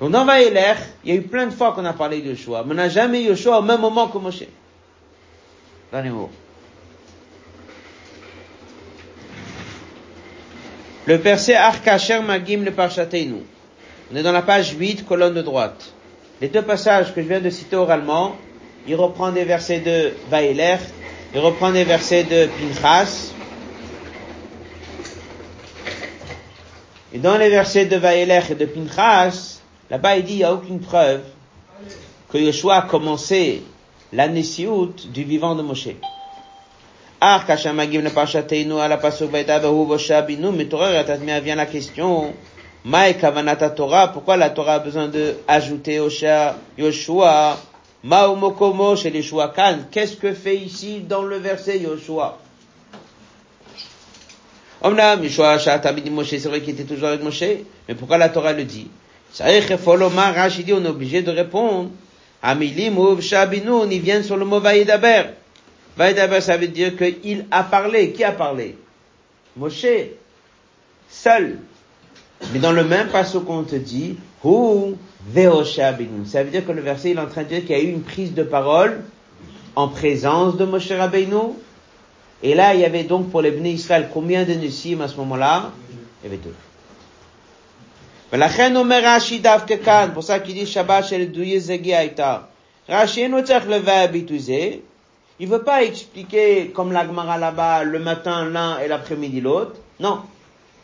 Donc 0.01 0.11
dans 0.11 0.25
Vaïler, 0.25 0.75
il 1.05 1.15
y 1.15 1.17
a 1.17 1.21
eu 1.21 1.23
plein 1.23 1.47
de 1.47 1.53
fois 1.53 1.73
qu'on 1.73 1.85
a 1.85 1.93
parlé 1.93 2.21
de 2.21 2.31
Yeshua, 2.31 2.65
mais 2.65 2.73
on 2.73 2.77
n'a 2.77 2.89
jamais 2.89 3.23
Yeshua 3.23 3.61
au 3.61 3.63
même 3.63 3.81
moment 3.81 4.09
que 4.09 4.19
Moshe. 4.19 4.45
Dans 5.93 6.01
les 6.01 6.11
Le 11.05 11.17
verset 11.17 11.57
Arkacher 11.57 12.21
Magim 12.21 12.63
le 12.63 12.71
Parchateinu. 12.71 13.43
On 14.13 14.17
est 14.17 14.23
dans 14.23 14.31
la 14.31 14.43
page 14.43 14.77
8, 14.79 15.05
colonne 15.05 15.35
de 15.35 15.43
droite. 15.43 15.93
Les 16.41 16.47
deux 16.47 16.63
passages 16.63 17.13
que 17.13 17.21
je 17.21 17.27
viens 17.27 17.41
de 17.41 17.51
citer 17.51 17.75
oralement, 17.75 18.37
il 18.87 18.95
reprend 18.95 19.33
des 19.33 19.43
versets 19.43 19.81
de 19.81 20.13
Vaïler, 20.31 20.77
il 21.35 21.41
reprend 21.41 21.73
des 21.73 21.83
versets 21.83 22.23
de 22.23 22.47
Pinchas. 22.47 23.33
Et 27.13 27.19
dans 27.19 27.37
les 27.37 27.51
versets 27.51 27.87
de 27.87 27.97
Vaïler 27.97 28.41
et 28.51 28.55
de 28.55 28.67
Pinchas, 28.67 29.61
là-bas 29.91 30.17
il 30.17 30.25
dit, 30.25 30.35
il 30.35 30.39
n'y 30.39 30.45
a 30.45 30.55
aucune 30.55 30.79
preuve 30.79 31.23
que 32.31 32.39
Yeshua 32.39 32.77
a 32.77 32.83
commencé 32.83 33.65
la 34.13 34.29
du 34.29 35.25
vivant 35.25 35.57
de 35.57 35.63
Moshe. 35.63 35.89
Kashamagiv 37.47 38.03
ne 38.03 38.11
parchateinu 38.11 38.81
à 38.81 38.89
la 38.89 38.97
pasuk 38.97 39.31
vaïdabahu 39.31 39.87
voshabinu, 39.87 40.51
mais 40.51 40.65
Torah 40.65 40.91
vient 41.41 41.55
la 41.55 41.67
question, 41.67 42.35
Maï 42.85 43.17
kavanata 43.17 43.71
Torah, 43.71 44.09
pourquoi 44.09 44.37
la 44.37 44.51
Torah 44.51 44.75
a 44.75 44.79
besoin 44.81 45.07
de 45.07 45.37
ajouter 45.47 46.01
Osha, 46.01 46.57
Yoshua, 46.77 47.57
Maomokomo 48.03 48.97
chez 48.97 49.11
les 49.11 49.23
Kan, 49.55 49.87
qu'est-ce 49.93 50.17
que 50.17 50.33
fait 50.33 50.57
ici 50.57 50.99
dans 51.09 51.23
le 51.23 51.37
verset 51.37 51.79
Yoshua? 51.79 52.39
Omnam, 54.83 55.23
Yoshua, 55.23 55.59
Shatabidi 55.61 56.11
Moshe, 56.11 56.31
c'est 56.31 56.49
vrai 56.49 56.61
qu'il 56.61 56.75
était 56.75 56.83
toujours 56.83 57.07
avec 57.07 57.23
Moshe, 57.23 57.45
mais 57.89 57.95
pourquoi 57.95 58.19
la 58.19 58.31
Torah 58.31 58.53
le 58.53 58.65
dit? 58.65 58.89
Dit, 59.33 60.73
on 60.73 60.85
est 60.85 60.89
obligé 60.89 61.23
de 61.23 61.31
répondre, 61.31 61.91
Amilim, 62.43 63.21
Shabinu, 63.21 63.87
ils 63.89 64.01
viennent 64.01 64.25
sur 64.25 64.37
le 64.37 64.45
mot 64.45 64.59
Vaïdaber. 64.59 65.23
Vaïdaber, 65.98 66.42
ça 66.42 66.58
veut 66.58 66.68
dire 66.68 66.96
qu'il 66.96 67.46
a 67.50 67.64
parlé. 67.64 68.12
Qui 68.12 68.24
a 68.24 68.32
parlé 68.32 68.78
Moshe, 69.56 69.86
seul. 71.10 71.60
Mais 72.54 72.60
dans 72.60 72.72
le 72.72 72.84
même 72.84 73.08
passage 73.08 73.42
qu'on 73.44 73.64
te 73.64 73.76
dit, 73.76 74.18
Hu 74.44 74.96
Ça 75.36 76.44
veut 76.44 76.52
dire 76.52 76.66
que 76.66 76.72
le 76.72 76.82
verset 76.82 77.12
il 77.12 77.18
est 77.18 77.22
en 77.22 77.26
train 77.26 77.44
de 77.44 77.48
dire 77.48 77.62
qu'il 77.62 77.72
y 77.72 77.74
a 77.74 77.82
eu 77.82 77.90
une 77.90 78.04
prise 78.04 78.34
de 78.34 78.44
parole 78.44 79.02
en 79.76 79.88
présence 79.88 80.58
de 80.58 80.66
Moshe 80.66 80.92
Rabbeinu. 80.92 81.54
Et 82.44 82.54
là, 82.54 82.76
il 82.76 82.82
y 82.82 82.86
avait 82.86 83.04
donc 83.04 83.32
pour 83.32 83.42
les 83.42 83.52
Bnei 83.52 83.74
Israël 83.74 84.10
combien 84.14 84.44
de 84.44 84.54
Nissim 84.54 85.02
à 85.02 85.08
ce 85.08 85.16
moment-là 85.18 85.72
Il 86.22 86.26
y 86.26 86.28
avait 86.28 86.44
deux. 86.44 86.54
ולכן 88.34 88.76
אומר 88.76 89.02
רש"י 89.04 89.40
דווקא 89.40 89.76
כאן, 89.86 90.10
pour 90.14 90.24
ça 90.24 90.40
qu'il 90.40 90.54
dit 90.54 90.66
Shabbat 90.66 91.06
shel 91.06 91.32
douye 91.32 91.60
zegi 91.60 91.92
aita. 91.92 92.50
Rashi 92.90 93.30
no 93.30 93.42
tzach 93.42 93.66
leva 93.66 94.08
il 95.43 95.49
veut 95.49 95.65
pas 95.65 95.83
expliquer 95.83 96.69
comme 96.69 96.93
l'agmara 96.93 97.37
là-bas 97.37 97.83
le 97.83 97.99
matin 97.99 98.49
l'un 98.49 98.79
et 98.79 98.87
l'après-midi 98.87 99.41
l'autre. 99.41 99.73
Non. 99.99 100.21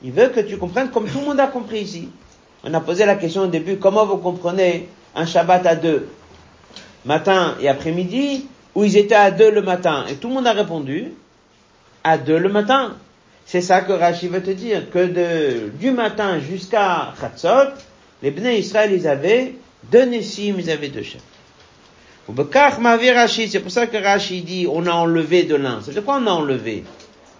Il 0.02 0.10
veut 0.10 0.30
que 0.30 0.40
tu 0.40 0.56
comprennes 0.56 0.90
comme 0.90 1.08
tout 1.08 1.20
le 1.20 1.26
monde 1.26 1.38
a 1.38 1.46
compris 1.46 1.78
ici. 1.78 2.08
On 2.64 2.74
a 2.74 2.80
posé 2.80 3.06
la 3.06 3.14
question 3.14 3.42
au 3.42 3.46
début, 3.46 3.76
comment 3.76 4.04
vous 4.04 4.16
comprenez 4.16 4.88
un 5.14 5.26
Shabbat 5.26 5.64
à 5.64 5.76
deux? 5.76 6.08
Matin 7.04 7.54
et 7.60 7.68
après-midi, 7.68 8.48
ou 8.74 8.82
ils 8.82 8.96
étaient 8.96 9.14
à 9.14 9.30
deux 9.30 9.52
le 9.52 9.62
matin? 9.62 10.06
Et 10.10 10.16
tout 10.16 10.26
le 10.26 10.34
monde 10.34 10.48
a 10.48 10.52
répondu, 10.54 11.12
à 12.02 12.18
deux 12.18 12.38
le 12.38 12.48
matin. 12.48 12.96
C'est 13.46 13.60
ça 13.60 13.82
que 13.82 13.92
Rashi 13.92 14.26
veut 14.26 14.42
te 14.42 14.50
dire, 14.50 14.90
que 14.90 15.68
du 15.68 15.92
matin 15.92 16.40
jusqu'à 16.40 17.14
Chatzot, 17.20 17.74
les 18.24 18.32
Bnei 18.32 18.58
Israël, 18.58 18.90
ils 18.92 19.06
avaient 19.06 19.54
deux 19.84 20.06
Nessim, 20.06 20.56
ils 20.58 20.68
avaient 20.68 20.88
deux 20.88 21.04
chefs. 21.04 21.22
C'est 22.27 23.59
pour 23.59 23.71
ça 23.71 23.87
que 23.87 23.97
Rashi 23.97 24.41
dit, 24.41 24.67
on 24.69 24.85
a 24.85 24.91
enlevé 24.91 25.43
de 25.43 25.55
l'un. 25.55 25.81
C'est 25.83 25.93
de 25.93 25.99
quoi 25.99 26.19
on 26.21 26.27
a 26.27 26.31
enlevé? 26.31 26.85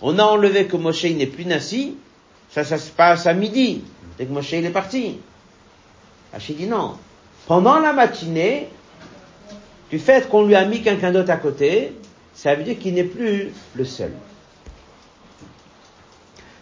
On 0.02 0.20
a 0.20 0.24
enlevé 0.24 0.68
que 0.68 0.76
Moshe 0.76 1.06
n'est 1.06 1.28
plus 1.28 1.46
Nassi. 1.46 1.96
Ça, 2.50 2.64
ça 2.64 2.78
se 2.78 2.92
passe 2.92 3.26
à 3.26 3.34
midi. 3.34 3.82
Dès 4.18 4.26
que 4.26 4.32
Moshe 4.32 4.52
il 4.52 4.66
est 4.66 4.70
parti. 4.70 5.18
Rashi 6.34 6.54
dit 6.54 6.68
non. 6.68 6.98
Pendant 7.48 7.80
la 7.80 7.94
matinée, 7.94 8.68
du 9.90 10.00
fait 10.00 10.28
qu'on 10.28 10.46
lui 10.46 10.56
a 10.56 10.66
mis 10.66 10.82
quelqu'un 10.82 11.12
d'autre 11.12 11.32
à 11.32 11.38
côté, 11.38 11.94
ça 12.34 12.54
veut 12.56 12.64
dire 12.64 12.78
qu'il 12.78 12.94
n'est 12.96 13.04
plus 13.04 13.52
le 13.76 13.86
seul. 13.86 14.12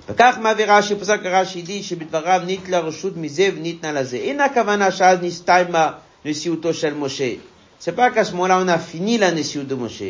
וכך 0.09 0.37
מעביר 0.41 0.73
רש"י, 0.73 0.95
פסק 0.95 1.19
רש"י 1.23 1.61
די 1.61 1.83
שבדבריו 1.83 2.41
ניתנה 2.45 2.79
רשות 2.79 3.17
מזה 3.17 3.49
וניתנה 3.55 3.91
לזה. 3.91 4.17
אין 4.17 4.39
הכוונה 4.39 4.91
שאז 4.91 5.19
נסתיימה 5.21 5.91
נשיאותו 6.25 6.73
של 6.73 6.93
משה. 6.93 7.33
C'est 7.78 7.92
pas 7.92 8.10
qu'à 8.10 8.24
ce 8.24 8.32
moment-là 8.32 8.60
on 8.62 8.68
a 8.68 8.78
fini 8.78 9.18
la 9.18 9.32
de 9.32 9.74
Moshe. 9.74 10.02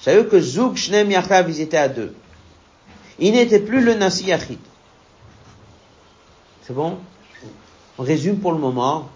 C'est 0.00 0.28
que 0.28 0.40
Zouk, 0.40 0.76
Shnem, 0.76 1.10
Yachav, 1.10 1.50
ils 1.50 1.76
à 1.76 1.88
deux. 1.88 2.14
Il 3.18 3.32
n'était 3.32 3.60
plus 3.60 3.82
le 3.82 3.94
Nasi 3.94 4.26
Yachid. 4.26 4.58
C'est 6.62 6.74
bon? 6.74 6.98
On 7.98 8.02
résume 8.02 8.38
pour 8.38 8.52
le 8.52 8.58
moment. 8.58 9.08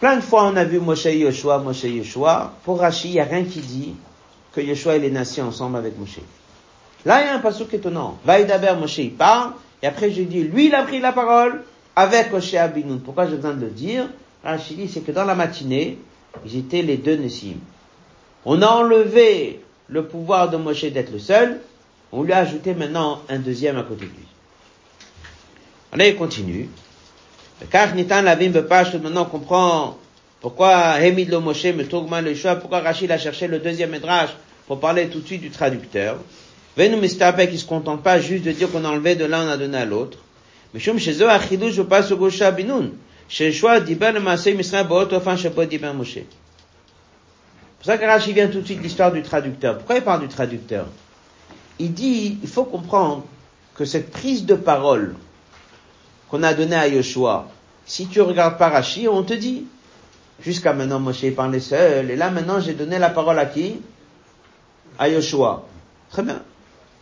Plein 0.00 0.16
de 0.16 0.20
fois 0.20 0.44
on 0.44 0.56
a 0.56 0.64
vu 0.64 0.80
Moshe 0.80 1.04
Yoshua, 1.04 1.58
Moshe 1.58 1.84
Yoshua. 1.84 2.54
Pour 2.64 2.80
Rashi, 2.80 3.08
il 3.08 3.14
n'y 3.14 3.20
a 3.20 3.24
rien 3.24 3.44
qui 3.44 3.60
dit 3.60 3.94
que 4.52 4.60
Yoshua 4.60 4.96
et 4.96 4.98
les 5.00 5.10
nations 5.10 5.46
ensemble 5.46 5.76
avec 5.76 5.98
Moshe. 5.98 6.20
Là, 7.04 7.22
il 7.22 7.26
y 7.26 7.28
a 7.28 7.34
un 7.34 7.38
passouk 7.38 7.72
étonnant. 7.74 8.18
Vaïdaber 8.24 8.74
Moshe, 8.78 8.98
il 8.98 9.14
parle, 9.14 9.52
et 9.82 9.86
après 9.86 10.10
je 10.10 10.22
dis, 10.22 10.42
lui, 10.42 10.66
il 10.66 10.74
a 10.74 10.82
pris 10.82 11.00
la 11.00 11.12
parole 11.12 11.62
avec 11.94 12.32
Moshe 12.32 12.54
Abinoun. 12.54 13.00
Pourquoi 13.00 13.26
je 13.26 13.36
viens 13.36 13.52
de 13.52 13.60
le 13.60 13.70
dire? 13.70 14.08
Rachid 14.44 14.76
dit, 14.76 14.88
c'est 14.88 15.00
que 15.00 15.12
dans 15.12 15.24
la 15.24 15.34
matinée, 15.34 15.98
ils 16.44 16.56
étaient 16.56 16.82
les 16.82 16.96
deux 16.96 17.16
Nessim. 17.16 17.56
On 18.44 18.62
a 18.62 18.66
enlevé 18.66 19.60
le 19.88 20.04
pouvoir 20.04 20.50
de 20.50 20.56
Moshe 20.56 20.84
d'être 20.84 21.12
le 21.12 21.18
seul, 21.18 21.60
on 22.12 22.22
lui 22.22 22.32
a 22.32 22.38
ajouté 22.38 22.74
maintenant 22.74 23.22
un 23.28 23.38
deuxième 23.38 23.76
à 23.76 23.82
côté 23.82 24.06
de 24.06 24.10
lui. 24.10 24.26
Allez, 25.92 26.14
continue. 26.14 26.68
Car 27.70 27.94
Nitan 27.94 28.22
Lavim 28.22 28.50
Bepash, 28.50 28.94
maintenant 28.94 29.24
comprend 29.24 29.98
pourquoi 30.40 31.00
Hemid 31.00 31.30
le 31.30 31.40
Moshe, 31.40 31.64
me 31.64 32.20
le 32.20 32.34
choix, 32.34 32.56
pourquoi 32.56 32.80
Rachid 32.80 33.10
a 33.10 33.18
cherché 33.18 33.48
le 33.48 33.58
deuxième 33.58 33.90
médrage 33.90 34.30
pour 34.66 34.78
parler 34.78 35.08
tout 35.08 35.20
de 35.20 35.26
suite 35.26 35.40
du 35.40 35.50
traducteur. 35.50 36.18
Venu 36.76 36.96
Mistapek, 36.96 37.50
qui 37.50 37.58
se 37.58 37.64
contente 37.64 38.02
pas 38.04 38.20
juste 38.20 38.44
de 38.44 38.52
dire 38.52 38.70
qu'on 38.70 38.84
a 38.84 38.88
enlevé 38.88 39.16
de 39.16 39.24
l'un, 39.24 39.48
on 39.48 39.50
a 39.50 39.56
donné 39.56 39.78
à 39.78 39.84
l'autre. 39.84 40.18
Mais 40.72 40.78
Shum 40.78 40.98
Shezo 40.98 41.26
Achidou, 41.26 41.70
je 41.70 41.82
passe 41.82 42.12
au 42.12 42.16
Gosha 42.16 42.52
Binoun. 42.52 42.92
Diben, 43.28 44.18
Moshe. 45.96 46.18
C'est 47.80 47.84
pour 47.84 47.86
ça 47.86 47.98
que 47.98 48.04
Rashi 48.04 48.32
vient 48.32 48.48
tout 48.48 48.60
de 48.60 48.64
suite 48.64 48.82
l'histoire 48.82 49.12
du 49.12 49.22
traducteur. 49.22 49.76
Pourquoi 49.76 49.96
il 49.96 50.02
parle 50.02 50.20
du 50.20 50.28
traducteur? 50.28 50.86
Il 51.78 51.92
dit, 51.92 52.38
il 52.42 52.48
faut 52.48 52.64
comprendre 52.64 53.24
que 53.76 53.84
cette 53.84 54.10
prise 54.10 54.44
de 54.44 54.54
parole 54.54 55.14
qu'on 56.28 56.42
a 56.42 56.54
donnée 56.54 56.74
à 56.74 56.88
Yoshua, 56.88 57.46
si 57.86 58.08
tu 58.08 58.20
regardes 58.20 58.58
pas 58.58 58.68
Rashi, 58.68 59.06
on 59.06 59.22
te 59.22 59.34
dit, 59.34 59.66
jusqu'à 60.40 60.72
maintenant 60.72 60.98
Moshe 60.98 61.30
parlait 61.36 61.60
seul, 61.60 62.10
et 62.10 62.16
là 62.16 62.30
maintenant 62.30 62.58
j'ai 62.60 62.74
donné 62.74 62.98
la 62.98 63.10
parole 63.10 63.38
à 63.38 63.46
qui? 63.46 63.76
À 64.98 65.08
Yoshua. 65.08 65.66
Très 66.10 66.22
bien. 66.22 66.42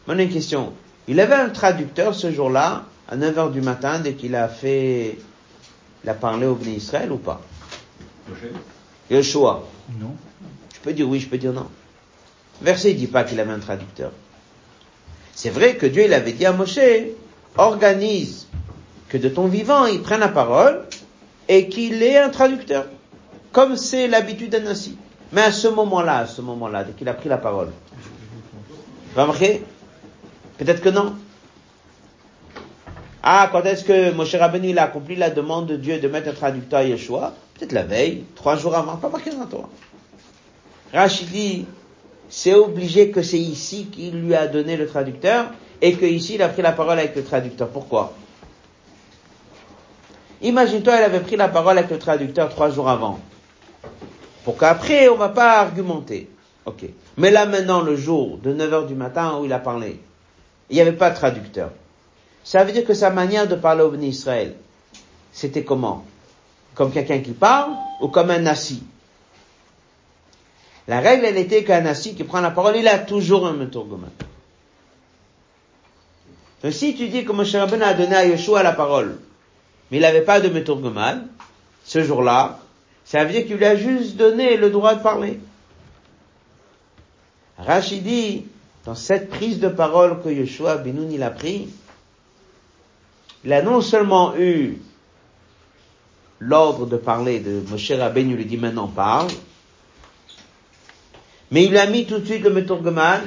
Maintenant 0.07 0.25
une 0.25 0.33
question. 0.33 0.75
Il 1.09 1.21
avait 1.21 1.35
un 1.35 1.49
traducteur 1.49 2.15
ce 2.15 2.31
jour-là, 2.31 2.85
à 3.09 3.17
9 3.17 3.39
heures 3.39 3.51
du 3.51 3.63
matin, 3.63 3.99
dès 4.01 4.13
qu'il 4.13 4.35
a 4.35 4.49
fait, 4.49 5.19
il 6.07 6.11
a 6.11 6.15
parlé 6.15 6.47
au 6.47 6.55
Bnei 6.55 6.77
Israël 6.77 7.11
ou 7.11 7.19
pas? 7.19 7.41
Yoshua. 9.11 9.65
Non. 10.01 10.15
Je 10.73 10.81
peux 10.81 10.93
dire 10.93 11.09
oui, 11.09 11.19
je 11.19 11.29
peux 11.29 11.37
dire 11.37 11.53
non. 11.53 11.67
verset 12.63 12.95
dit 12.95 13.09
pas 13.09 13.25
qu'il 13.25 13.41
avait 13.41 13.53
un 13.53 13.59
traducteur. 13.59 14.13
C'est 15.35 15.51
vrai 15.51 15.75
que 15.77 15.85
Dieu, 15.87 16.05
il 16.05 16.15
avait 16.15 16.33
dit 16.33 16.47
à 16.47 16.53
Moshe, 16.53 16.79
organise 17.57 18.47
que 19.09 19.19
de 19.19 19.29
ton 19.29 19.49
vivant, 19.49 19.87
il 19.87 20.01
prenne 20.01 20.21
la 20.21 20.29
parole 20.29 20.85
et 21.49 21.69
qu'il 21.69 22.01
ait 22.03 22.19
un 22.19 22.31
traducteur. 22.31 22.87
Comme 23.51 23.77
c'est 23.77 24.07
l'habitude 24.07 24.51
d'un 24.53 24.67
ainsi. 24.67 24.97
Mais 25.33 25.43
à 25.43 25.51
ce 25.51 25.67
moment-là, 25.67 26.19
à 26.19 26.27
ce 26.27 26.41
moment-là, 26.41 26.85
dès 26.85 26.93
qu'il 26.93 27.09
a 27.09 27.15
pris 27.15 27.29
la 27.29 27.39
parole, 27.39 27.73
remarquez 29.17 29.63
Peut-être 30.59 30.81
que 30.81 30.89
non. 30.89 31.15
Ah, 33.29 33.49
quand 33.51 33.65
est-ce 33.65 33.83
que 33.83 34.13
Moshe 34.13 34.37
Rabbeinu 34.37 34.69
il 34.69 34.79
a 34.79 34.85
accompli 34.85 35.17
la 35.17 35.31
demande 35.31 35.67
de 35.67 35.75
Dieu 35.75 35.99
de 35.99 36.07
mettre 36.07 36.29
un 36.29 36.33
traducteur 36.33 36.79
à 36.79 36.85
Yeshua? 36.85 37.35
Peut-être 37.55 37.73
la 37.73 37.83
veille, 37.83 38.23
trois 38.37 38.55
jours 38.55 38.77
avant, 38.77 38.95
pas 38.99 39.09
marqué 39.09 39.31
dans 39.31 39.47
Torah. 39.47 39.69
Rachid 40.95 41.29
dit, 41.31 41.67
c'est 42.29 42.55
obligé 42.55 43.11
que 43.11 43.23
c'est 43.23 43.41
ici 43.41 43.87
qu'il 43.87 44.21
lui 44.21 44.37
a 44.37 44.47
donné 44.47 44.77
le 44.77 44.87
traducteur 44.87 45.47
et 45.83 45.95
que 45.95 46.07
ici 46.07 46.37
il 46.37 46.43
a 46.43 46.49
pris 46.49 46.63
la 46.63 46.71
parole 46.71 47.01
avec 47.01 47.17
le 47.17 47.25
traducteur. 47.25 47.67
Pourquoi? 47.67 48.13
Imagine-toi, 50.41 50.97
il 50.99 51.03
avait 51.03 51.19
pris 51.19 51.35
la 51.35 51.49
parole 51.49 51.79
avec 51.79 51.91
le 51.91 51.99
traducteur 51.99 52.49
trois 52.49 52.71
jours 52.71 52.89
avant. 52.89 53.19
Pour 54.45 54.57
qu'après, 54.57 55.09
on 55.09 55.17
va 55.17 55.31
pas 55.31 55.59
argumenter. 55.59 56.31
Ok. 56.65 56.85
Mais 57.17 57.33
là 57.33 57.45
maintenant, 57.47 57.81
le 57.81 57.97
jour 57.97 58.39
de 58.39 58.53
9 58.53 58.73
heures 58.73 58.87
du 58.87 58.95
matin 58.95 59.37
où 59.41 59.47
il 59.47 59.53
a 59.53 59.59
parlé, 59.59 59.99
il 60.71 60.77
n'y 60.77 60.81
avait 60.81 60.93
pas 60.93 61.11
de 61.11 61.17
traducteur. 61.17 61.71
Ça 62.47 62.63
veut 62.63 62.71
dire 62.71 62.85
que 62.85 62.95
sa 62.95 63.11
manière 63.11 63.49
de 63.49 63.57
parler 63.57 63.83
au 63.83 63.91
Béni 63.91 64.11
Israël, 64.11 64.55
c'était 65.33 65.65
comment? 65.65 66.05
Comme 66.77 66.93
quelqu'un 66.93 67.19
qui 67.19 67.33
parle 67.33 67.73
ou 68.01 68.07
comme 68.07 68.31
un 68.31 68.39
nasi 68.39 68.85
La 70.87 71.01
règle, 71.01 71.25
elle 71.25 71.39
était 71.39 71.65
qu'un 71.65 71.81
nasi 71.81 72.15
qui 72.15 72.23
prend 72.23 72.41
la 72.41 72.53
parole, 72.53 72.77
il 72.77 72.87
a 72.87 73.01
toujours 73.01 73.49
un 73.49 73.53
meturgoman. 73.53 74.13
Donc 76.63 76.73
si 76.73 76.95
tu 76.95 77.09
dis 77.09 77.25
que 77.25 77.33
Moshe 77.33 77.57
Rabbeinu 77.57 77.83
a 77.83 77.95
donné 77.95 78.15
à 78.15 78.25
Yeshua 78.25 78.63
la 78.63 78.75
parole, 78.75 79.19
mais 79.91 79.97
il 79.97 80.03
n'avait 80.03 80.23
pas 80.23 80.41
de 80.41 80.49
meturgoman, 80.49 81.27
ce 81.85 82.05
jour-là, 82.05 82.61
ça 83.05 83.25
veut 83.25 83.33
dire 83.33 83.45
qu'il 83.45 83.57
lui 83.57 83.65
a 83.65 83.75
juste 83.75 84.15
donné 84.15 84.57
le 84.57 84.71
droit 84.71 84.95
de 84.95 85.03
parler. 85.03 85.41
Rachidi, 87.59 88.45
dans 88.85 88.95
cette 88.95 89.31
prise 89.31 89.59
de 89.59 89.69
parole 89.69 90.23
que 90.23 90.29
Yeshua 90.29 90.77
Binoun 90.77 91.11
il 91.11 91.25
a 91.25 91.31
pris, 91.31 91.69
il 93.45 93.53
a 93.53 93.63
non 93.63 93.81
seulement 93.81 94.37
eu 94.37 94.79
l'ordre 96.41 96.87
de 96.87 96.97
parler 96.97 97.41
de 97.41 97.63
Moshe 97.69 97.93
Rabbeinu, 97.93 98.37
lui 98.37 98.45
dit 98.45 98.57
maintenant 98.57 98.89
parle, 98.89 99.29
mais 101.51 101.65
il 101.65 101.77
a 101.77 101.87
mis 101.87 102.07
tout 102.07 102.19
de 102.19 102.27
suite 102.27 102.43
le 102.43 102.51
Meturgeman, 102.51 103.23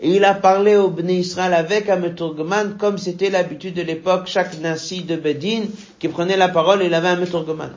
et 0.00 0.16
il 0.16 0.24
a 0.24 0.34
parlé 0.34 0.76
au 0.76 0.88
Bnei 0.88 1.20
Israël 1.20 1.54
avec 1.54 1.88
un 1.88 1.96
Meturgeman, 1.96 2.76
comme 2.76 2.98
c'était 2.98 3.30
l'habitude 3.30 3.74
de 3.74 3.82
l'époque, 3.82 4.26
chaque 4.26 4.58
nasi 4.58 5.02
de 5.02 5.16
Bedin 5.16 5.66
qui 5.98 6.08
prenait 6.08 6.36
la 6.36 6.48
parole, 6.48 6.82
il 6.82 6.92
avait 6.92 7.08
un 7.08 7.16
Meturgeman. 7.16 7.72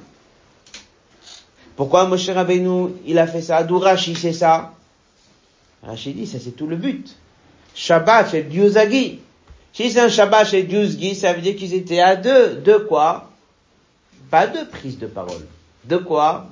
Pourquoi 1.75 2.07
Moshe 2.07 2.29
Rabbeinu, 2.29 2.93
il 3.05 3.19
a 3.19 3.27
fait 3.27 3.41
ça? 3.41 3.63
Dourachi, 3.63 4.15
c'est 4.15 4.33
ça? 4.33 4.71
Rachid 5.85 6.15
dit, 6.15 6.25
ça 6.25 6.39
c'est 6.39 6.55
tout 6.55 6.67
le 6.67 6.77
but. 6.77 7.15
Shabbat 7.75 8.31
chez 8.31 8.43
Diuzagi. 8.43 9.19
Si 9.75 9.91
c'est 9.91 9.99
un 9.99 10.07
Shabbat 10.07 10.47
chez 10.47 10.63
Diuzgi, 10.63 11.15
ça 11.15 11.33
veut 11.33 11.41
dire 11.41 11.57
qu'ils 11.57 11.73
étaient 11.73 11.99
à 11.99 12.15
deux. 12.15 12.55
De 12.63 12.77
quoi? 12.77 13.29
Pas 14.31 14.47
de 14.47 14.63
prise 14.63 14.97
de 14.97 15.05
parole. 15.05 15.45
De 15.83 15.97
quoi? 15.97 16.47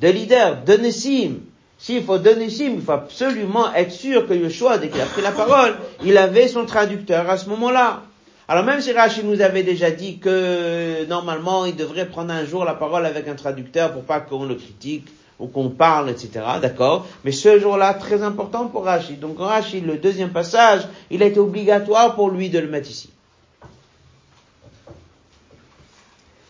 De 0.00 0.08
leader, 0.08 0.64
de 0.64 0.72
Nessim. 0.72 1.36
S'il 1.78 2.02
faut 2.02 2.18
donner 2.18 2.50
sim, 2.50 2.72
il 2.74 2.82
faut 2.82 2.92
absolument 2.92 3.72
être 3.72 3.92
sûr 3.92 4.26
que 4.26 4.34
Yeshua, 4.34 4.78
dès 4.78 4.88
qu'il 4.88 5.00
a 5.00 5.06
pris 5.06 5.22
la 5.22 5.30
parole, 5.30 5.76
il 6.04 6.18
avait 6.18 6.48
son 6.48 6.66
traducteur 6.66 7.30
à 7.30 7.38
ce 7.38 7.48
moment-là. 7.48 8.02
Alors 8.48 8.64
même 8.64 8.80
si 8.80 8.92
Rachid 8.92 9.24
nous 9.24 9.40
avait 9.40 9.62
déjà 9.62 9.92
dit 9.92 10.18
que 10.18 11.06
normalement 11.06 11.64
il 11.66 11.76
devrait 11.76 12.06
prendre 12.06 12.32
un 12.32 12.44
jour 12.44 12.64
la 12.64 12.74
parole 12.74 13.06
avec 13.06 13.28
un 13.28 13.36
traducteur 13.36 13.92
pour 13.92 14.02
pas 14.02 14.18
qu'on 14.18 14.44
le 14.44 14.56
critique 14.56 15.06
ou 15.40 15.46
qu'on 15.46 15.70
parle, 15.70 16.10
etc. 16.10 16.44
D'accord? 16.60 17.06
Mais 17.24 17.32
ce 17.32 17.58
jour-là, 17.58 17.94
très 17.94 18.22
important 18.22 18.68
pour 18.68 18.84
Rachid. 18.84 19.18
Donc 19.18 19.38
Rachid, 19.38 19.84
le 19.84 19.96
deuxième 19.96 20.30
passage, 20.30 20.86
il 21.10 21.22
été 21.22 21.40
obligatoire 21.40 22.14
pour 22.14 22.30
lui 22.30 22.50
de 22.50 22.58
le 22.58 22.68
mettre 22.68 22.90
ici. 22.90 23.10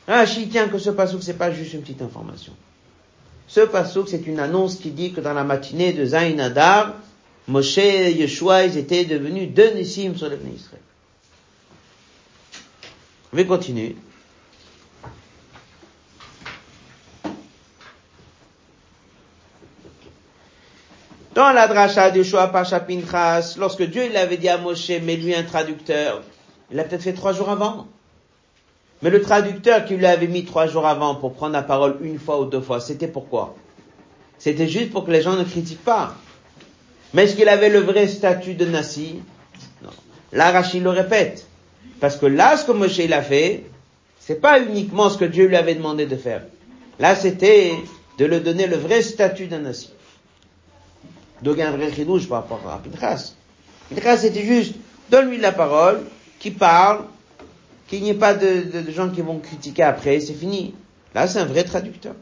Rachid 0.09 0.51
tient 0.51 0.69
que 0.69 0.79
ce 0.79 0.91
ce 0.91 1.21
c'est 1.21 1.39
pas 1.39 1.53
juste 1.53 1.73
une 1.73 1.83
petite 1.83 2.03
information. 2.03 2.53
Ce 3.47 3.61
pasouk, 3.61 4.09
c'est 4.09 4.27
une 4.27 4.39
annonce 4.39 4.77
qui 4.77 4.91
dit 4.91 5.13
que 5.13 5.21
dans 5.21 5.33
la 5.33 5.43
matinée 5.43 5.93
de 5.93 6.05
Zayn 6.05 6.39
Adar, 6.39 6.95
Moshe 7.49 7.79
et 7.79 8.13
Yeshua, 8.13 8.65
ils 8.65 8.77
étaient 8.77 9.05
devenus 9.05 9.53
deux 9.53 9.71
Nissim 9.73 10.15
sur 10.17 10.29
le 10.29 10.37
Israël. 10.37 10.81
On 13.33 13.37
va 13.37 13.45
Dans 21.35 21.53
la 21.53 21.69
dracha 21.69 22.11
de 22.11 22.19
Yeshua 22.19 22.49
Pacha 22.49 22.85
lorsque 23.59 23.83
Dieu 23.85 24.07
il 24.11 24.17
avait 24.17 24.37
dit 24.37 24.49
à 24.49 24.59
Moshe, 24.59 24.89
mets 24.89 25.17
lui 25.17 25.33
un 25.33 25.45
traducteur, 25.45 26.23
il 26.71 26.77
l'a 26.77 26.83
peut-être 26.83 27.03
fait 27.03 27.13
trois 27.13 27.33
jours 27.33 27.51
avant. 27.51 27.87
Mais 29.03 29.11
le 29.11 29.23
traducteur 29.23 29.85
qui 29.85 29.97
lui 29.97 30.07
avait 30.07 30.27
mis 30.27 30.45
trois 30.45 30.67
jours 30.67 30.87
avant 30.87 31.15
pour 31.15 31.33
prendre 31.35 31.53
la 31.53 31.63
parole 31.63 31.99
une 32.03 32.19
fois 32.19 32.41
ou 32.41 32.47
deux 32.47 32.61
fois, 32.61 32.81
c'était 32.81 33.07
pourquoi 33.07 33.55
C'était 34.39 34.67
juste 34.67 34.91
pour 34.91 35.05
que 35.07 35.13
les 35.13 35.23
gens 35.23 35.37
ne 35.37 35.45
critiquent 35.45 35.85
pas. 35.85 36.17
Mais 37.15 37.25
est-ce 37.25 37.37
qu'il 37.37 37.49
avait 37.49 37.71
le 37.71 37.79
vrai 37.79 38.09
statut 38.09 38.55
de 38.55 38.67
Nassi? 38.67 39.21
Non. 39.83 39.91
Là, 40.33 40.51
Rachid 40.51 40.83
le 40.83 40.91
répète. 40.91 41.47
Parce 42.01 42.17
que 42.17 42.27
là, 42.27 42.57
ce 42.57 42.65
que 42.65 42.73
Moshe 42.73 42.99
il 42.99 43.13
a 43.13 43.23
fait, 43.23 43.65
c'est 44.19 44.41
pas 44.41 44.61
uniquement 44.61 45.09
ce 45.09 45.17
que 45.17 45.25
Dieu 45.25 45.47
lui 45.47 45.57
avait 45.57 45.77
demandé 45.77 46.07
de 46.07 46.17
faire. 46.17 46.43
Là, 46.99 47.15
c'était 47.15 47.73
de 48.19 48.25
lui 48.25 48.41
donner 48.41 48.67
le 48.67 48.77
vrai 48.77 49.01
statut 49.01 49.47
d'un 49.47 49.61
Nassi. 49.61 49.91
Donc, 51.43 51.57
il 51.57 51.61
y 51.61 51.63
a 51.63 51.69
un 51.69 51.77
vrai 51.77 51.93
chidouche 51.93 52.29
par 52.29 52.43
rapport 52.43 52.61
à 52.71 52.79
Pinchas. 52.79 53.33
Pinchas, 53.89 54.19
c'était 54.19 54.45
juste, 54.45 54.75
donne-lui 55.11 55.39
la 55.39 55.53
parole, 55.53 56.03
qui 56.39 56.51
parle, 56.51 57.05
qu'il 57.89 58.03
n'y 58.03 58.11
ait 58.11 58.15
pas 58.15 58.35
de, 58.35 58.91
gens 58.91 59.11
qui 59.11 59.21
vont 59.21 59.39
critiquer 59.39 59.83
après, 59.83 60.21
c'est 60.21 60.35
fini. 60.35 60.75
Là, 61.15 61.27
c'est 61.27 61.41
un 61.41 61.45
vrai 61.45 61.65
traducteur. 61.65 62.15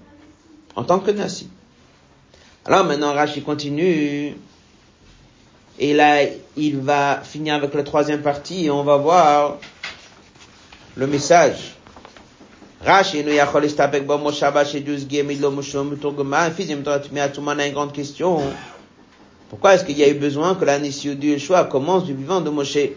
En 0.76 0.84
tant 0.84 0.98
que 0.98 1.10
Nassi. 1.10 1.48
Alors 2.64 2.84
maintenant, 2.84 3.12
Rashi 3.14 3.42
continue. 3.42 4.34
Et 5.78 5.94
là, 5.94 6.22
il 6.56 6.78
va 6.78 7.20
finir 7.22 7.54
avec 7.54 7.74
la 7.74 7.82
troisième 7.82 8.22
partie 8.22 8.66
et 8.66 8.70
on 8.70 8.82
va 8.82 8.96
voir 8.96 9.58
le 10.96 11.06
message. 11.06 11.76
Rashi 12.84 13.24
nous 13.24 13.32
yachol 13.32 13.64
istabek 13.64 14.06
bo 14.06 14.18
moshaba 14.18 14.64
shedus 14.64 15.08
gemilo 15.08 15.50
moshom 15.50 15.96
turguma 15.98 16.50
fizim 16.50 16.82
tot 16.82 17.10
miatumana 17.12 17.66
une 17.66 17.72
grande 17.72 17.92
question. 17.92 18.40
Pourquoi 19.48 19.74
est-ce 19.74 19.84
qu'il 19.84 19.98
y 19.98 20.04
a 20.04 20.08
eu 20.08 20.14
besoin 20.14 20.54
que 20.54 20.64
la 20.64 20.78
de 20.78 20.86
Yeshua 20.86 21.64
commence 21.64 22.04
du 22.04 22.14
vivant 22.14 22.40
de 22.40 22.50
Moshe? 22.50 22.90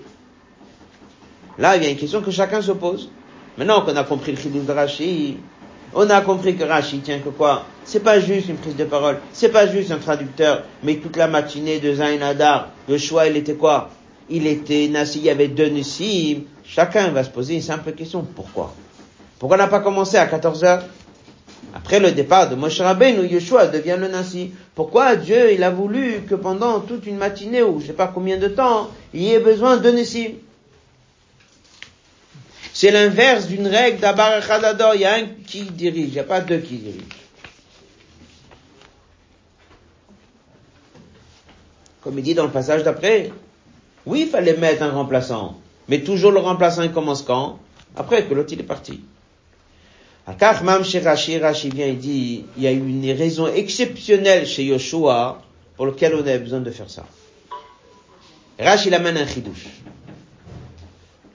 Là, 1.58 1.78
il 1.78 1.84
y 1.84 1.86
a 1.86 1.90
une 1.90 1.98
question 1.98 2.22
que 2.22 2.32
chacun 2.32 2.62
se 2.62 2.72
pose. 2.72 3.10
Maintenant 3.58 3.82
qu'on 3.82 3.96
a 3.96 4.04
compris 4.04 4.32
le 4.32 4.38
chidou 4.38 4.62
de 4.62 4.72
Rashi, 4.72 5.38
on 5.94 6.10
a 6.10 6.22
compris 6.22 6.56
que 6.56 6.64
Rashi 6.64 7.00
tient 7.00 7.20
que 7.20 7.30
quoi? 7.30 7.66
C'est 7.84 8.00
pas 8.00 8.20
juste 8.20 8.48
une 8.48 8.56
prise 8.56 8.76
de 8.76 8.86
parole, 8.86 9.20
c'est 9.34 9.50
pas 9.50 9.68
juste 9.68 9.92
un 9.92 9.98
traducteur, 9.98 10.64
mais 10.84 10.96
toute 10.96 11.18
la 11.18 11.28
matinée 11.28 11.80
de 11.80 11.94
Zayn 11.94 12.22
Adar, 12.22 12.70
le 12.88 12.98
choix, 12.98 13.28
il 13.28 13.36
était 13.36 13.56
quoi? 13.56 13.90
Il 14.30 14.48
était 14.48 14.88
Nassi, 14.88 15.20
il 15.20 15.26
y 15.26 15.30
avait 15.30 15.50
deux 15.50 15.68
Nissim. 15.68 16.44
Chacun 16.64 17.10
va 17.10 17.24
se 17.24 17.30
poser 17.30 17.56
une 17.56 17.62
simple 17.62 17.92
question. 17.92 18.26
Pourquoi? 18.36 18.74
Pourquoi 19.38 19.58
on 19.58 19.60
n'a 19.60 19.68
pas 19.68 19.82
commencé 19.82 20.16
à 20.16 20.26
14 20.26 20.64
heures? 20.64 20.84
Après 21.74 22.00
le 22.00 22.12
départ 22.12 22.50
de 22.50 22.56
Moshe 22.56 22.82
Rabbeinu, 22.82 23.28
Yeshua 23.28 23.68
devient 23.68 23.98
le 24.00 24.08
Nassi. 24.08 24.52
Pourquoi 24.76 25.16
Dieu, 25.16 25.54
il 25.54 25.64
a 25.64 25.70
voulu 25.70 26.22
que 26.30 26.36
pendant 26.36 26.80
toute 26.82 27.06
une 27.06 27.18
matinée 27.18 27.64
ou 27.64 27.80
je 27.80 27.88
sais 27.88 27.94
pas 27.94 28.12
combien 28.14 28.38
de 28.38 28.48
temps, 28.48 28.90
il 29.14 29.24
y 29.24 29.34
ait 29.34 29.40
besoin 29.40 29.78
de 29.78 29.90
Nissim 29.90 30.34
c'est 32.74 32.92
l'inverse 32.92 33.48
d'une 33.48 33.68
règle 33.68 34.00
d'Abar 34.00 34.46
Khadador. 34.46 34.96
Il 34.96 35.02
y 35.02 35.06
a 35.06 35.16
un 35.16 35.26
qui 35.46 35.64
dirige, 35.64 36.08
il 36.08 36.14
n'y 36.14 36.20
a 36.20 36.24
pas 36.24 36.42
deux 36.42 36.60
qui 36.60 36.78
dirigent. 36.78 37.06
Comme 42.02 42.18
il 42.18 42.24
dit 42.24 42.34
dans 42.34 42.46
le 42.46 42.52
passage 42.52 42.84
d'après, 42.84 43.32
oui, 44.06 44.22
il 44.22 44.28
fallait 44.28 44.58
mettre 44.58 44.82
un 44.82 44.92
remplaçant, 44.92 45.60
mais 45.88 46.02
toujours 46.02 46.32
le 46.32 46.40
remplaçant 46.40 46.88
commence 46.90 47.22
quand? 47.22 47.60
Après 47.96 48.26
que 48.26 48.34
l'autre 48.34 48.54
il 48.54 48.60
est 48.62 48.64
parti. 48.64 49.02
Chez 50.84 51.00
Rashi, 51.00 51.38
Rashi 51.40 51.70
vient 51.70 51.88
et 51.88 51.94
dit, 51.94 52.46
il 52.58 52.64
y 52.64 52.68
a 52.68 52.72
une 52.72 53.10
raison 53.12 53.48
exceptionnelle 53.48 54.46
chez 54.46 54.64
Yoshua 54.64 55.42
pour 55.76 55.88
laquelle 55.88 56.16
on 56.16 56.26
a 56.26 56.38
besoin 56.38 56.60
de 56.60 56.72
faire 56.72 56.90
ça. 56.90 57.06
Rashi 58.60 58.90
il 58.90 58.94
amène 58.94 59.18
un 59.18 59.26
chidouche. 59.26 59.68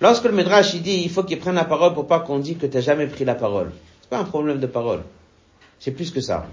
Lorsque 0.01 0.25
le 0.25 0.33
Midrash 0.33 0.75
il 0.75 0.83
dit 0.83 1.03
il 1.03 1.11
faut 1.11 1.25
qu'il 1.25 1.39
prenne 1.39 1.55
la 1.55 1.65
parole 1.65 1.95
pour 1.95 2.07
pas 2.07 2.21
qu'on 2.21 2.39
dise 2.39 2.59
que 2.59 2.67
tu 2.67 2.77
n'as 2.77 2.83
jamais 2.83 3.07
pris 3.07 3.25
la 3.25 3.35
parole. 3.35 3.73
C'est 4.01 4.11
pas 4.11 4.19
un 4.19 4.25
problème 4.25 4.61
de 4.61 4.67
parole. 4.67 5.03
C'est 5.81 5.91
plus 5.91 6.11
que 6.11 6.21
ça. 6.21 6.47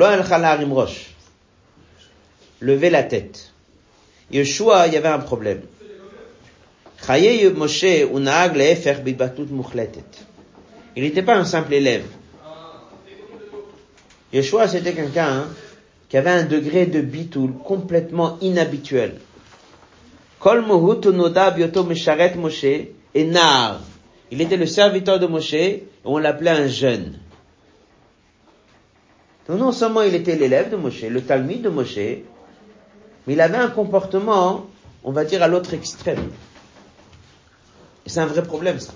al 0.00 0.64
roche. 0.70 1.10
Lever 2.60 2.90
la 2.90 3.02
tête. 3.02 3.52
Yeshua, 4.30 4.86
il 4.86 4.94
y 4.94 4.96
avait 4.96 5.08
un 5.08 5.18
problème. 5.18 5.62
Il 10.96 11.02
n'était 11.02 11.22
pas 11.22 11.36
un 11.36 11.44
simple 11.44 11.74
élève. 11.74 12.06
Yeshua, 14.32 14.66
c'était 14.66 14.94
quelqu'un 14.94 15.28
hein, 15.28 15.48
qui 16.08 16.16
avait 16.16 16.30
un 16.30 16.44
degré 16.44 16.86
de 16.86 17.02
bitoul 17.02 17.52
complètement 17.52 18.38
inhabituel. 18.40 19.16
Kol 20.40 20.62
Moshe 20.62 22.64
et 22.64 23.24
Nar. 23.24 23.80
Il 24.30 24.40
était 24.40 24.56
le 24.56 24.66
serviteur 24.66 25.20
de 25.20 25.26
Moshe 25.26 25.52
et 25.52 25.86
on 26.04 26.18
l'appelait 26.18 26.50
un 26.50 26.66
jeune. 26.66 27.18
Donc 29.48 29.58
non 29.58 29.72
seulement 29.72 30.02
il 30.02 30.14
était 30.14 30.34
l'élève 30.34 30.70
de 30.70 30.76
Moshe, 30.76 31.02
le 31.02 31.20
Talmud 31.20 31.62
de 31.62 31.68
Moshe, 31.68 32.22
mais 33.26 33.34
il 33.34 33.40
avait 33.40 33.58
un 33.58 33.68
comportement, 33.68 34.66
on 35.04 35.12
va 35.12 35.24
dire, 35.24 35.42
à 35.42 35.48
l'autre 35.48 35.74
extrême. 35.74 36.30
C'est 38.06 38.20
un 38.20 38.26
vrai 38.26 38.42
problème, 38.42 38.80
ça. 38.80 38.92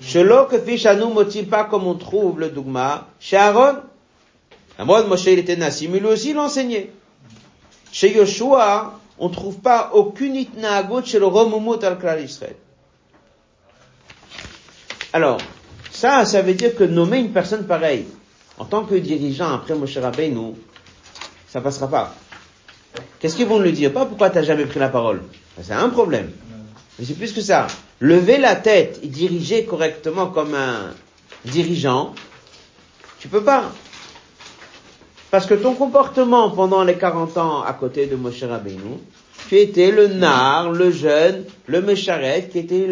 Shelo 0.00 0.46
כפי 0.50 0.78
שאנו 0.78 1.10
מוצאים 1.10 1.50
pas 1.50 1.64
comme 1.70 1.86
on 1.86 1.94
trouve 1.94 2.40
le 2.40 2.50
dogma 2.50 3.06
chez 3.18 3.36
Aaron, 3.36 3.76
de 4.78 4.84
Moshe, 4.84 5.26
il 5.26 5.38
était 5.38 5.56
Nassim, 5.56 5.90
mais 5.90 6.00
lui 6.00 6.08
aussi 6.08 6.32
l'enseignait. 6.32 6.90
Chez 7.90 8.14
Yoshua, 8.14 9.00
on 9.18 9.28
ne 9.28 9.34
trouve 9.34 9.58
pas 9.58 9.90
aucune 9.94 10.36
itnaagot 10.36 11.02
chez 11.02 11.18
le 11.18 11.26
Romumut 11.26 11.82
al 11.82 12.20
Israël. 12.22 12.56
Alors, 15.12 15.38
ça, 15.90 16.26
ça 16.26 16.42
veut 16.42 16.52
dire 16.52 16.76
que 16.76 16.84
nommer 16.84 17.18
une 17.18 17.32
personne 17.32 17.66
pareille, 17.66 18.06
en 18.58 18.66
tant 18.66 18.84
que 18.84 18.94
dirigeant 18.94 19.52
après 19.54 19.74
Moshe 19.74 19.96
Rabbeinu, 19.96 20.52
ça 21.48 21.62
passera 21.62 21.88
pas. 21.88 22.14
Qu'est-ce 23.18 23.36
qu'ils 23.36 23.46
vont 23.46 23.60
lui 23.60 23.72
dire 23.72 23.92
Pas 23.92 24.04
pourquoi 24.04 24.28
tu 24.28 24.36
n'as 24.36 24.42
jamais 24.42 24.66
pris 24.66 24.78
la 24.78 24.90
parole. 24.90 25.22
C'est 25.59 25.73
un 25.73 25.89
problème. 25.89 26.31
Mais 26.97 27.05
c'est 27.05 27.13
plus 27.13 27.33
que 27.33 27.41
ça. 27.41 27.67
Lever 27.99 28.37
la 28.37 28.55
tête 28.55 28.99
et 29.03 29.07
diriger 29.07 29.65
correctement 29.65 30.27
comme 30.27 30.55
un 30.55 30.93
dirigeant, 31.45 32.13
tu 33.19 33.27
peux 33.27 33.43
pas. 33.43 33.71
Parce 35.29 35.45
que 35.45 35.53
ton 35.53 35.75
comportement 35.75 36.49
pendant 36.51 36.83
les 36.83 36.95
40 36.95 37.37
ans 37.37 37.61
à 37.61 37.73
côté 37.73 38.05
de 38.05 38.15
Moshe 38.15 38.43
Rabbeinu, 38.43 38.97
tu 39.47 39.57
étais 39.57 39.91
le 39.91 40.07
nar, 40.07 40.71
le 40.71 40.91
jeune, 40.91 41.45
le 41.67 41.81
mécharet, 41.81 42.49
qui 42.51 42.59
était 42.59 42.87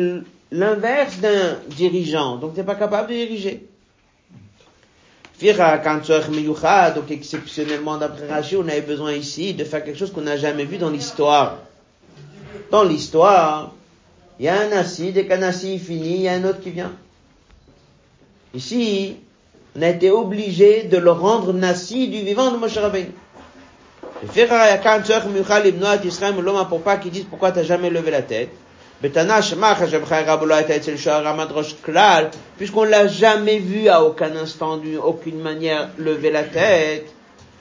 l'inverse 0.52 1.20
d'un 1.20 1.58
dirigeant. 1.68 2.38
Donc 2.38 2.54
tu 2.54 2.60
n'es 2.60 2.66
pas 2.66 2.76
capable 2.76 3.10
de 3.10 3.14
diriger. 3.14 3.66
Donc 5.42 7.12
exceptionnellement 7.12 7.98
d'après 7.98 8.28
Rashi, 8.28 8.58
on 8.58 8.68
avait 8.68 8.82
besoin 8.82 9.14
ici 9.14 9.54
de 9.54 9.64
faire 9.64 9.84
quelque 9.84 9.98
chose 9.98 10.12
qu'on 10.12 10.22
n'a 10.22 10.38
jamais 10.38 10.66
vu 10.66 10.78
dans 10.78 10.90
l'histoire. 10.90 11.60
Dans 12.72 12.84
l'histoire, 12.84 13.74
il 14.40 14.46
y 14.46 14.50
a 14.50 14.60
un 14.60 14.72
assis, 14.72 15.12
dès 15.12 15.26
qu'un 15.26 15.42
assis 15.42 15.80
finit, 15.80 16.16
il 16.16 16.22
y 16.22 16.30
a 16.30 16.34
un 16.34 16.44
autre 16.44 16.62
qui 16.62 16.70
vient. 16.70 16.94
Ici, 18.54 19.18
on 19.76 19.82
a 19.82 19.90
été 19.90 20.12
obligé 20.12 20.84
de 20.84 20.98
le 20.98 21.12
rendre 21.12 21.54
nasi 21.54 22.08
du 22.08 22.22
vivant 22.22 22.52
de 22.52 22.58
Moshe 22.58 22.78
Rabbeinu. 22.78 23.12
Pour 26.70 26.82
pas 26.82 26.98
qu'ils 26.98 27.12
disent 27.12 27.26
pourquoi 27.30 27.52
tu 27.52 27.60
n'as 27.60 27.64
jamais 27.64 27.90
levé 27.90 28.12
la 28.12 28.22
tête. 28.22 28.50
puisqu'on 32.58 32.84
l'a 32.84 33.08
jamais 33.08 33.60
vu 33.60 33.88
à 33.88 34.04
aucun 34.04 34.36
instant, 34.36 34.78
d'une 34.78 34.98
aucune 34.98 35.40
manière, 35.40 35.90
lever 35.98 36.32
la 36.32 36.44
tête, 36.44 37.14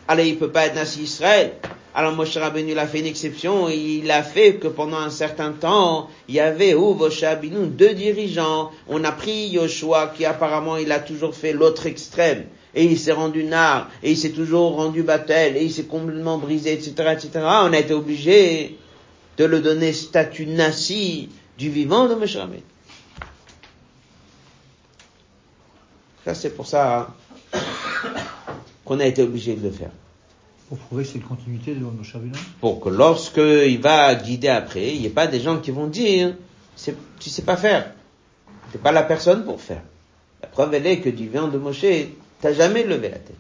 alors 0.09 0.25
il 0.25 0.37
peut 0.37 0.51
pas 0.51 0.67
être 0.67 0.75
Nassi 0.75 1.03
Israël. 1.03 1.53
Alors 1.99 2.13
Moshe 2.13 2.37
Rabbeinu 2.37 2.71
il 2.71 2.79
a 2.79 2.87
fait 2.87 3.01
une 3.01 3.07
exception, 3.07 3.69
il 3.69 4.09
a 4.13 4.23
fait 4.23 4.55
que 4.55 4.69
pendant 4.69 4.99
un 4.99 5.11
certain 5.11 5.51
temps, 5.51 6.09
il 6.29 6.37
y 6.37 6.39
avait 6.39 6.73
où 6.73 6.95
Moshe 6.95 7.25
deux 7.43 7.93
dirigeants. 7.93 8.71
On 8.87 9.03
a 9.03 9.11
pris 9.11 9.49
Yoshua 9.49 10.13
qui 10.17 10.25
apparemment 10.25 10.77
il 10.77 10.93
a 10.93 11.01
toujours 11.01 11.35
fait 11.35 11.53
l'autre 11.53 11.87
extrême. 11.87 12.45
Et 12.73 12.85
il 12.85 13.01
s'est 13.01 13.11
rendu 13.11 13.43
nar, 13.43 13.91
et 14.05 14.13
il 14.13 14.17
s'est 14.17 14.31
toujours 14.31 14.77
rendu 14.77 15.03
battel, 15.03 15.57
et 15.57 15.65
il 15.65 15.73
s'est 15.73 15.87
complètement 15.87 16.39
brisé, 16.39 16.73
etc., 16.75 16.93
etc. 17.15 17.31
On 17.35 17.73
a 17.73 17.79
été 17.81 17.95
obligé 17.95 18.79
de 19.37 19.45
le 19.45 19.59
donner 19.59 19.93
statut 19.93 20.47
nasi 20.47 21.31
du 21.59 21.69
vivant 21.69 22.07
de 22.07 22.15
Moshe 22.15 22.37
Rabbeinu. 22.37 22.63
Ça 26.25 26.33
c'est 26.33 26.51
pour 26.51 26.69
ça 26.69 27.13
hein, 27.53 27.59
qu'on 28.85 29.01
a 29.01 29.05
été 29.07 29.21
obligé 29.21 29.57
de 29.57 29.65
le 29.65 29.73
faire. 29.73 29.91
Pour 30.69 30.77
prouver 30.79 31.05
que 31.05 31.09
c'est 31.09 31.19
une 31.19 31.25
continuité 31.25 31.75
de 31.75 31.81
Moshe 31.81 32.15
Pour 32.61 32.81
que 32.81 32.91
lorsque 32.91 33.39
il 33.39 33.81
va 33.81 34.15
guider 34.15 34.49
après, 34.49 34.95
il 34.95 35.01
n'y 35.01 35.07
ait 35.07 35.11
pas 35.11 35.27
des 35.27 35.41
gens 35.41 35.59
qui 35.59 35.71
vont 35.71 35.87
dire, 35.87 36.35
tu 37.19 37.31
sais 37.31 37.43
pas 37.43 37.57
faire. 37.57 37.93
T'es 38.71 38.79
pas 38.79 38.93
la 38.93 39.03
personne 39.03 39.45
pour 39.45 39.61
faire. 39.61 39.83
La 40.43 40.49
preuve 40.49 40.75
elle 40.75 40.87
est 40.87 41.01
que 41.01 41.09
du 41.09 41.29
vivant 41.29 41.49
de 41.49 41.57
Moshe, 41.57 41.87
t'as 42.41 42.53
jamais 42.53 42.85
levé 42.85 43.09
la 43.09 43.19
tête. 43.19 43.37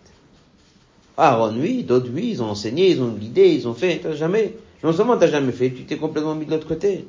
Aaron, 1.18 1.55
oui, 1.59 1.83
d'autres, 1.83 2.09
oui, 2.12 2.31
ils 2.31 2.43
ont 2.43 2.51
enseigné, 2.51 2.91
ils 2.91 3.03
ont 3.03 3.09
guidé, 3.09 3.49
ils 3.49 3.68
ont 3.68 3.74
fait, 3.74 3.99
t'as 4.03 4.14
jamais. 4.14 4.55
Non 4.83 4.93
seulement 4.93 5.16
t'as 5.16 5.29
jamais 5.29 5.53
fait, 5.53 5.70
tu 5.70 5.85
t'es 5.85 5.97
complètement 5.97 6.35
mis 6.35 6.47
de 6.47 6.53
l'autre 6.53 6.68
côté. 6.68 7.07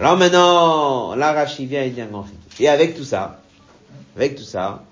Alors 0.00 0.16
maintenant, 0.16 1.14
vient 1.14 1.82
et 1.82 1.90
dit 1.90 2.00
un 2.00 2.06
grand 2.06 2.26
Et 2.58 2.68
avec 2.68 2.96
tout 2.96 3.04
ça, 3.04 3.40
avec 4.16 4.34
tout 4.34 4.42
ça, 4.42 4.84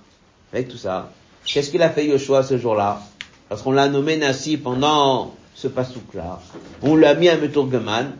avec 0.52 0.68
tout 0.68 0.76
ça, 0.76 1.10
qu'est-ce 1.46 1.70
qu'il 1.70 1.82
a 1.82 1.90
fait 1.90 2.06
Yoshua 2.06 2.42
ce 2.42 2.58
jour-là? 2.58 3.00
Parce 3.48 3.62
qu'on 3.62 3.72
l'a 3.72 3.88
nommé 3.88 4.16
Nassi 4.16 4.56
pendant 4.56 5.34
ce 5.54 5.68
pasouk-là. 5.68 6.40
On 6.82 6.96
l'a 6.96 7.14
mis 7.14 7.28
à 7.28 7.36
Meturgeman. 7.36 8.12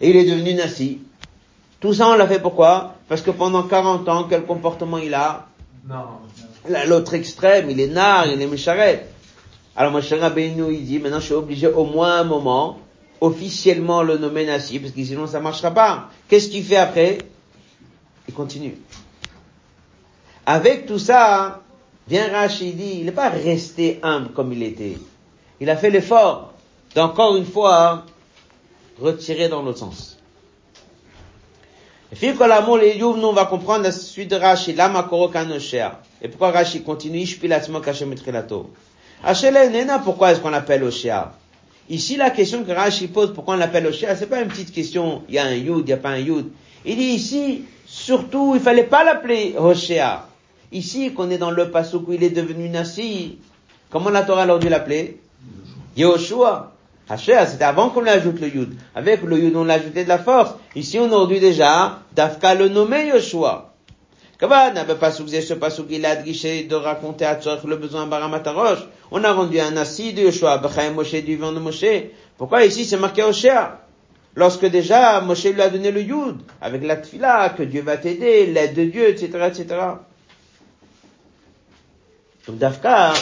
Et 0.00 0.10
il 0.10 0.16
est 0.16 0.24
devenu 0.24 0.54
Nassi. 0.54 1.00
Tout 1.80 1.94
ça, 1.94 2.08
on 2.08 2.14
l'a 2.14 2.26
fait 2.26 2.40
pourquoi? 2.40 2.94
Parce 3.08 3.22
que 3.22 3.30
pendant 3.30 3.62
40 3.62 4.08
ans, 4.08 4.26
quel 4.28 4.44
comportement 4.44 4.98
il 4.98 5.14
a? 5.14 5.46
L'autre 6.86 7.14
extrême, 7.14 7.70
il 7.70 7.78
est 7.78 7.88
nar, 7.88 8.26
il 8.26 8.40
est 8.40 8.46
mécharet. 8.46 9.08
Alors 9.76 9.92
Moshe 9.92 10.12
Rabbeinu, 10.12 10.72
il 10.72 10.84
dit, 10.84 10.98
maintenant 10.98 11.20
je 11.20 11.26
suis 11.26 11.34
obligé 11.34 11.66
au 11.66 11.84
moins 11.84 12.20
un 12.20 12.24
moment, 12.24 12.78
officiellement 13.20 14.02
le 14.02 14.18
nommer 14.18 14.46
Nassi, 14.46 14.78
parce 14.78 14.92
que 14.92 15.04
sinon 15.04 15.26
ça 15.26 15.40
marchera 15.40 15.72
pas. 15.72 16.10
Qu'est-ce 16.28 16.48
qu'il 16.48 16.64
fait 16.64 16.76
après? 16.76 17.18
Il 18.28 18.34
continue. 18.34 18.76
Avec 20.46 20.86
tout 20.86 20.98
ça, 20.98 21.63
vient 22.08 22.30
Rachid 22.30 22.76
dit, 22.76 22.98
il 23.00 23.06
n'est 23.06 23.12
pas 23.12 23.30
resté 23.30 23.98
humble 24.02 24.30
comme 24.30 24.52
il 24.52 24.62
était. 24.62 24.98
Il 25.60 25.70
a 25.70 25.76
fait 25.76 25.90
l'effort 25.90 26.52
d'encore 26.94 27.36
une 27.36 27.46
fois 27.46 28.04
retirer 29.00 29.48
dans 29.48 29.62
l'autre 29.62 29.78
sens. 29.78 30.18
Et 32.20 32.32
nous, 32.32 33.06
on 33.06 33.32
va 33.32 33.46
comprendre 33.46 33.82
la 33.84 33.92
suite 33.92 34.30
de 34.30 34.36
Rachid, 34.36 34.76
lama 34.76 35.08
Et 36.22 36.28
pourquoi 36.28 36.50
Rachid 36.52 36.84
continue, 36.84 37.26
pourquoi 40.04 40.32
est-ce 40.32 40.40
qu'on 40.40 40.50
l'appelle 40.50 40.84
Oshia 40.84 41.32
Ici, 41.88 42.16
la 42.16 42.30
question 42.30 42.64
que 42.64 42.72
Rashi 42.72 43.08
pose, 43.08 43.34
pourquoi 43.34 43.54
on 43.54 43.56
l'appelle 43.58 43.86
Oshia, 43.86 44.16
c'est 44.16 44.26
pas 44.26 44.40
une 44.40 44.48
petite 44.48 44.72
question, 44.72 45.22
il 45.28 45.34
y 45.34 45.38
a 45.38 45.44
un 45.44 45.54
Yud, 45.54 45.80
il 45.80 45.84
n'y 45.84 45.92
a 45.92 45.98
pas 45.98 46.10
un 46.10 46.18
Yud. 46.18 46.46
Il 46.86 46.96
dit 46.96 47.02
ici, 47.04 47.64
surtout, 47.86 48.52
il 48.54 48.60
fallait 48.60 48.84
pas 48.84 49.04
l'appeler 49.04 49.54
Oshia. 49.58 50.26
Ici, 50.72 51.12
qu'on 51.12 51.30
est 51.30 51.38
dans 51.38 51.50
le 51.50 51.70
passage 51.70 52.00
où 52.06 52.12
il 52.12 52.22
est 52.22 52.30
devenu 52.30 52.68
Nassi, 52.68 53.38
comment 53.90 54.10
la 54.10 54.22
Torah 54.22 54.42
a 54.42 54.58
dû 54.58 54.68
l'appeler 54.68 55.20
Yehoshua. 55.96 56.72
C'était 57.16 57.64
avant 57.64 57.90
qu'on 57.90 58.00
lui 58.00 58.08
ajoute 58.08 58.40
le 58.40 58.48
Yud. 58.48 58.74
Avec 58.94 59.22
le 59.22 59.38
Yud, 59.38 59.54
on 59.56 59.64
l'a 59.64 59.74
ajouté 59.74 60.04
de 60.04 60.08
la 60.08 60.18
force. 60.18 60.54
Ici, 60.74 60.98
on 60.98 61.12
aurait 61.12 61.34
dû 61.34 61.40
déjà, 61.40 61.98
Dafka 62.14 62.54
le 62.54 62.68
nommer 62.68 63.10
soufflé 63.20 63.60
ce 65.40 65.54
de 65.54 66.74
raconter 66.74 67.24
à 67.24 67.40
Tzorch 67.40 67.64
le 67.64 67.76
besoin 67.76 68.06
baramatarosh. 68.06 68.80
On 69.10 69.22
a 69.22 69.32
rendu 69.32 69.60
un 69.60 69.76
assis 69.76 70.12
de 70.12 70.22
Yoshua, 70.22 70.58
Bechaim 70.58 70.92
Moshe 70.92 71.22
du 71.22 71.36
vent 71.36 71.52
de 71.52 71.60
Moshe. 71.60 71.84
Pourquoi 72.36 72.64
ici 72.64 72.84
c'est 72.84 72.96
marqué 72.96 73.22
Oshea? 73.22 73.80
Lorsque 74.34 74.66
déjà 74.66 75.20
Moshe 75.20 75.44
lui 75.44 75.62
a 75.62 75.68
donné 75.68 75.92
le 75.92 76.00
Yud, 76.00 76.38
avec 76.60 76.84
la 76.84 76.96
tfila, 76.96 77.50
que 77.50 77.62
Dieu 77.62 77.82
va 77.82 77.98
t'aider, 77.98 78.46
l'aide 78.46 78.74
de 78.74 78.84
Dieu, 78.84 79.08
etc., 79.08 79.28
etc. 79.46 79.66
Donc 82.46 82.58
Dafka, 82.58 83.14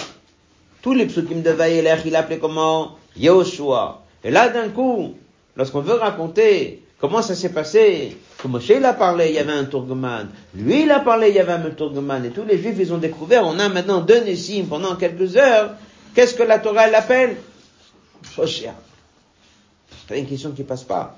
tous 0.83 0.95
les 0.95 1.07
psukim 1.07 1.43
de 1.43 1.51
Vaïelech, 1.51 2.01
il 2.05 2.17
appelait 2.17 2.39
comment? 2.39 2.97
Yoshua. 3.17 4.03
Et 4.25 4.31
là 4.31 4.49
d'un 4.49 4.71
coup, 4.71 5.15
lorsqu'on 5.57 5.81
veut 5.81 5.95
raconter 5.95 6.83
comment 6.99 7.23
ça 7.23 7.35
s'est 7.35 7.53
passé, 7.53 8.17
que 8.39 8.49
Moshe 8.49 8.71
il 8.71 8.85
a 8.85 8.93
parlé, 8.93 9.29
il 9.29 9.35
y 9.35 9.39
avait 9.39 9.53
un 9.53 9.65
Tourgoman. 9.65 10.29
Lui 10.55 10.83
il 10.83 10.91
a 10.91 11.01
parlé, 11.01 11.29
il 11.29 11.35
y 11.35 11.39
avait 11.39 11.53
un 11.53 11.71
Tourgoman. 11.71 12.25
Et 12.25 12.31
tous 12.31 12.45
les 12.45 12.59
Juifs, 12.59 12.77
ils 12.79 12.93
ont 12.93 12.99
découvert, 12.99 13.47
on 13.47 13.59
a 13.59 13.69
maintenant 13.69 14.01
deux 14.01 14.25
Nessim 14.25 14.67
pendant 14.69 14.97
quelques 14.97 15.37
heures. 15.37 15.75
Qu'est-ce 16.15 16.35
que 16.35 16.43
la 16.43 16.59
Torah 16.59 16.89
l'appelle 16.89 17.37
Hoshea. 18.37 18.75
C'est 20.09 20.19
une 20.19 20.27
question 20.27 20.51
qui 20.53 20.63
passe 20.65 20.85
pas. 20.85 21.17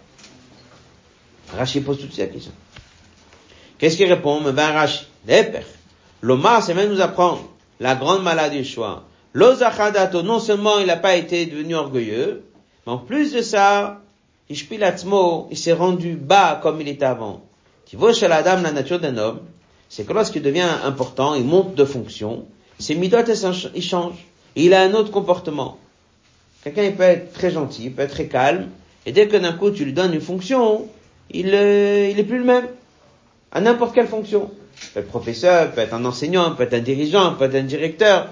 Rashi 1.56 1.80
pose 1.80 2.00
toutes 2.00 2.12
ces 2.12 2.28
questions. 2.28 2.52
Qu'est-ce 3.78 3.96
qu'il 3.96 4.12
répond? 4.12 4.40
Ben 4.40 4.72
Rashi. 4.72 5.06
L'Omar, 6.20 6.62
c'est 6.62 6.74
même 6.74 6.90
nous 6.90 7.00
apprendre 7.00 7.53
la 7.84 7.96
grande 7.96 8.22
maladie 8.22 8.62
du 8.62 8.64
choix. 8.64 9.04
L'Ozachadato, 9.34 10.22
non 10.22 10.40
seulement 10.40 10.78
il 10.78 10.86
n'a 10.86 10.96
pas 10.96 11.16
été 11.16 11.44
devenu 11.44 11.74
orgueilleux, 11.74 12.42
mais 12.86 12.92
en 12.94 12.96
plus 12.96 13.34
de 13.34 13.42
ça, 13.42 14.00
il 14.48 14.56
s'est 14.56 15.72
rendu 15.74 16.16
bas 16.16 16.58
comme 16.62 16.80
il 16.80 16.88
était 16.88 17.04
avant. 17.04 17.42
Tu 17.84 17.96
vois 17.96 18.14
chez 18.14 18.26
la 18.26 18.42
dame 18.42 18.62
la 18.62 18.72
nature 18.72 19.00
d'un 19.00 19.18
homme, 19.18 19.40
c'est 19.90 20.06
que 20.06 20.14
lorsqu'il 20.14 20.40
devient 20.40 20.66
important, 20.82 21.34
il 21.34 21.44
monte 21.44 21.74
de 21.74 21.84
fonction, 21.84 22.46
ses 22.78 22.94
midot, 22.94 23.18
il 23.74 23.82
change. 23.82 24.24
Et 24.56 24.64
il 24.64 24.72
a 24.72 24.80
un 24.80 24.94
autre 24.94 25.10
comportement. 25.10 25.76
Quelqu'un, 26.62 26.90
peut 26.92 27.02
être 27.02 27.34
très 27.34 27.50
gentil, 27.50 27.84
il 27.84 27.92
peut 27.92 28.02
être 28.02 28.12
très 28.12 28.28
calme, 28.28 28.68
et 29.04 29.12
dès 29.12 29.28
que 29.28 29.36
d'un 29.36 29.52
coup 29.52 29.70
tu 29.70 29.84
lui 29.84 29.92
donnes 29.92 30.14
une 30.14 30.22
fonction, 30.22 30.88
il, 31.30 31.54
euh, 31.54 32.08
il 32.10 32.18
est 32.18 32.24
plus 32.24 32.38
le 32.38 32.44
même. 32.44 32.66
À 33.52 33.60
n'importe 33.60 33.94
quelle 33.94 34.08
fonction. 34.08 34.50
Il 34.94 35.00
peut 35.00 35.00
être 35.00 35.08
professeur, 35.08 35.64
il 35.66 35.70
peut 35.72 35.80
être 35.80 35.94
un 35.94 36.04
enseignant, 36.04 36.50
il 36.50 36.54
peut 36.54 36.62
être 36.62 36.74
un 36.74 36.78
dirigeant, 36.78 37.32
il 37.32 37.36
peut 37.36 37.46
être 37.46 37.56
un 37.56 37.64
directeur, 37.64 38.28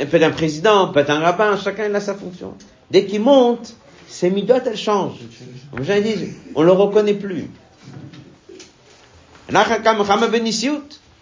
il 0.00 0.06
peut 0.06 0.16
être 0.16 0.22
un 0.22 0.30
président, 0.30 0.88
il 0.88 0.94
peut 0.94 1.00
être 1.00 1.10
un 1.10 1.20
rabbin, 1.20 1.58
chacun 1.62 1.94
a 1.94 2.00
sa 2.00 2.14
fonction. 2.14 2.54
Dès 2.90 3.04
qu'il 3.04 3.20
monte, 3.20 3.74
ses 4.08 4.30
midot, 4.30 4.54
elles 4.64 4.78
changent. 4.78 5.18
Comme 5.70 5.84
dit, 5.84 6.28
on 6.54 6.62
le 6.62 6.72
reconnaît 6.72 7.12
plus. 7.12 7.50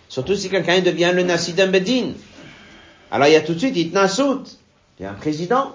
Surtout 0.08 0.36
si 0.36 0.48
quelqu'un 0.48 0.80
devient 0.80 1.10
le 1.12 1.24
nasi 1.24 1.54
d'un 1.54 1.66
bedin. 1.66 2.12
Alors 3.10 3.26
il 3.26 3.32
y 3.32 3.36
a 3.36 3.40
tout 3.40 3.54
de 3.54 3.58
suite, 3.58 3.74
il 3.74 3.90
y 3.92 3.96
a 3.96 5.10
un 5.10 5.14
président. 5.14 5.72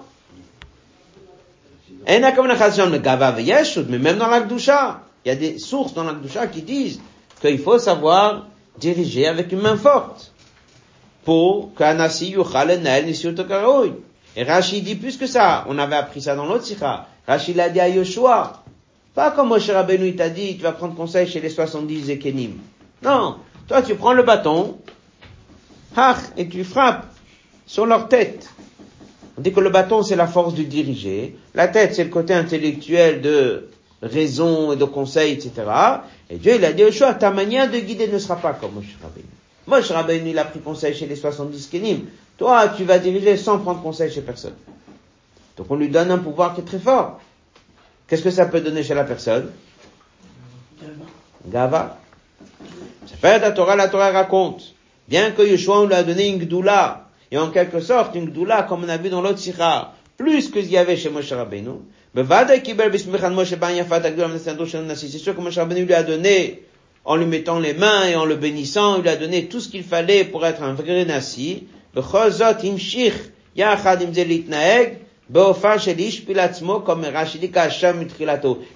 Mais 2.06 2.20
même 3.98 4.18
dans 4.18 4.28
l'Akdusha, 4.28 5.02
il 5.24 5.28
y 5.28 5.30
a 5.30 5.36
des 5.36 5.58
sources 5.58 5.92
dans 5.92 6.04
l'Akdusha 6.04 6.46
qui 6.46 6.62
disent 6.62 7.00
qu'il 7.42 7.58
faut 7.58 7.78
savoir 7.78 8.46
diriger 8.78 9.26
avec 9.26 9.52
une 9.52 9.60
main 9.60 9.76
forte 9.76 10.32
pour 11.24 11.74
qu'un 11.74 11.94
nasi 11.94 12.30
yuchal 12.30 12.70
enel 12.70 13.14
Et 14.36 14.42
Rashi 14.42 14.82
dit 14.82 14.94
plus 14.94 15.16
que 15.16 15.26
ça. 15.26 15.64
On 15.68 15.78
avait 15.78 15.96
appris 15.96 16.20
ça 16.22 16.34
dans 16.34 16.44
l'autre 16.44 16.64
sikha. 16.64 17.06
Rachid 17.26 17.58
a 17.58 17.70
dit 17.70 17.80
à 17.80 17.88
Yoshua, 17.88 18.62
pas 19.14 19.30
comme 19.30 19.48
Moshe 19.48 19.70
Rabbeinu 19.70 20.14
t'a 20.14 20.28
dit, 20.28 20.56
tu 20.56 20.62
vas 20.62 20.72
prendre 20.72 20.94
conseil 20.94 21.26
chez 21.26 21.40
les 21.40 21.48
70 21.48 22.10
Ekenim. 22.10 22.58
Non, 23.02 23.36
toi 23.66 23.80
tu 23.80 23.94
prends 23.94 24.12
le 24.12 24.22
bâton, 24.22 24.76
et 26.36 26.48
tu 26.48 26.64
frappes 26.64 27.06
sur 27.66 27.86
leur 27.86 28.08
tête. 28.08 28.50
On 29.38 29.40
dit 29.40 29.52
que 29.52 29.60
le 29.60 29.70
bâton 29.70 30.02
c'est 30.02 30.16
la 30.16 30.26
force 30.26 30.54
de 30.54 30.62
diriger, 30.62 31.36
la 31.54 31.68
tête 31.68 31.94
c'est 31.94 32.04
le 32.04 32.10
côté 32.10 32.34
intellectuel 32.34 33.22
de 33.22 33.70
raison 34.02 34.72
et 34.72 34.76
de 34.76 34.84
conseil, 34.84 35.32
etc. 35.32 35.52
Et 36.30 36.36
Dieu 36.36 36.54
il 36.56 36.64
a 36.64 36.72
dit 36.72 36.82
à 36.82 36.86
Yoshua, 36.86 37.14
ta 37.14 37.30
manière 37.30 37.70
de 37.70 37.78
guider 37.78 38.08
ne 38.08 38.18
sera 38.18 38.36
pas 38.36 38.54
comme 38.54 38.74
Moshe 38.74 38.96
Rabbeinu. 39.02 39.28
Moshe 39.66 39.90
Rabbeinu 39.90 40.30
il 40.30 40.38
a 40.38 40.44
pris 40.44 40.60
conseil 40.60 40.94
chez 40.94 41.06
les 41.06 41.16
70 41.16 41.66
Kenim. 41.68 42.06
Toi 42.38 42.68
tu 42.68 42.84
vas 42.84 42.98
diriger 42.98 43.36
sans 43.36 43.58
prendre 43.58 43.82
conseil 43.82 44.10
chez 44.10 44.22
personne. 44.22 44.54
Donc 45.56 45.66
on 45.70 45.76
lui 45.76 45.88
donne 45.88 46.10
un 46.10 46.18
pouvoir 46.18 46.54
qui 46.54 46.60
est 46.60 46.64
très 46.64 46.78
fort. 46.78 47.20
Qu'est-ce 48.08 48.22
que 48.22 48.30
ça 48.30 48.46
peut 48.46 48.60
donner 48.60 48.82
chez 48.82 48.94
la 48.94 49.04
personne? 49.04 49.50
Gava. 51.46 51.98
Ça 53.06 53.16
fait 53.16 53.38
la 53.38 53.52
Torah, 53.52 53.76
la 53.76 53.88
Torah 53.88 54.10
raconte. 54.10 54.74
Bien 55.08 55.30
que 55.32 55.42
Yeshua 55.42 55.80
on 55.80 55.86
lui 55.86 55.94
a 55.94 56.02
donné 56.02 56.28
une 56.28 56.38
gdoula, 56.38 57.08
et 57.30 57.38
en 57.38 57.50
quelque 57.50 57.80
sorte 57.80 58.14
une 58.14 58.30
gdoula 58.30 58.62
comme 58.62 58.84
on 58.84 58.88
a 58.88 58.96
vu 58.96 59.10
dans 59.10 59.20
l'autre 59.20 59.38
sikha, 59.38 59.92
plus 60.16 60.48
que 60.48 60.60
ce 60.60 60.66
qu'il 60.66 60.72
y 60.72 60.78
avait 60.78 60.96
chez 60.96 61.10
Moshe 61.10 61.32
Rabbeinu, 61.32 61.80
C'est 62.16 62.22
sûr 65.18 65.34
que 65.34 65.40
Moshe 65.40 65.58
Rabbeinu 65.58 65.84
lui 65.84 65.94
a 65.94 66.04
donné, 66.04 66.62
en 67.04 67.16
lui 67.16 67.26
mettant 67.26 67.58
les 67.58 67.74
mains 67.74 68.06
et 68.06 68.14
en 68.14 68.24
le 68.24 68.36
bénissant, 68.36 68.98
il 68.98 69.02
lui 69.02 69.08
a 69.08 69.16
donné 69.16 69.46
tout 69.46 69.58
ce 69.58 69.68
qu'il 69.68 69.82
fallait 69.82 70.24
pour 70.24 70.46
être 70.46 70.62
un 70.62 70.74
vrai 70.74 71.04
Nassi. 71.04 71.66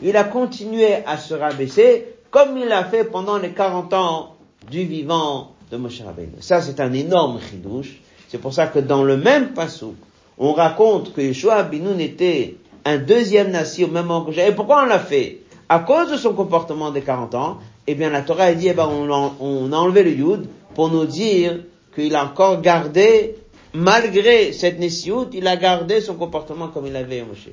Il 0.03 0.17
a 0.17 0.25
continué 0.25 0.95
à 1.07 1.17
se 1.17 1.35
rabaisser 1.35 2.07
comme 2.33 2.59
il 2.59 2.67
l'a 2.67 2.85
fait 2.85 3.05
pendant 3.05 3.39
les 3.39 3.51
40 3.51 3.95
ans 3.95 4.35
du 4.69 4.83
vivant 4.85 5.53
de 5.71 5.77
Moshe 5.77 6.03
Rabbeinu. 6.03 6.33
Ça, 6.41 6.61
c'est 6.61 6.81
un 6.81 6.93
énorme 6.93 7.39
chidouche. 7.49 8.01
C'est 8.29 8.39
pour 8.39 8.53
ça 8.53 8.67
que 8.67 8.81
dans 8.81 9.05
le 9.05 9.17
même 9.17 9.55
passou, 9.55 9.95
on 10.39 10.53
raconte 10.53 11.13
que 11.15 11.21
Yeshua 11.21 11.63
Binoun 11.63 12.01
était 12.01 12.57
un 12.89 12.99
deuxième 12.99 13.51
nasi 13.51 13.85
au 13.85 13.89
même 13.89 14.07
moment 14.07 14.25
que 14.25 14.39
Et 14.39 14.53
pourquoi 14.53 14.83
on 14.83 14.87
l'a 14.87 14.99
fait? 14.99 15.41
À 15.69 15.81
cause 15.81 16.11
de 16.11 16.17
son 16.17 16.33
comportement 16.33 16.91
des 16.91 17.03
40 17.03 17.35
ans, 17.35 17.59
eh 17.87 17.95
bien 17.95 18.09
la 18.09 18.23
Torah 18.23 18.45
a 18.45 18.55
dit, 18.55 18.69
eh 18.69 18.73
ben, 18.73 18.87
on, 18.87 19.33
on 19.41 19.73
a 19.73 19.77
enlevé 19.77 20.03
le 20.03 20.13
Yud 20.13 20.49
pour 20.75 20.89
nous 20.89 21.05
dire 21.05 21.61
qu'il 21.95 22.15
a 22.17 22.25
encore 22.25 22.63
gardé, 22.63 23.37
malgré 23.75 24.53
cette 24.53 24.79
Nessiout, 24.79 25.27
il 25.35 25.47
a 25.47 25.57
gardé 25.57 26.01
son 26.01 26.15
comportement 26.15 26.69
comme 26.69 26.87
il 26.87 26.97
avait 26.97 27.23
Moshe. 27.23 27.49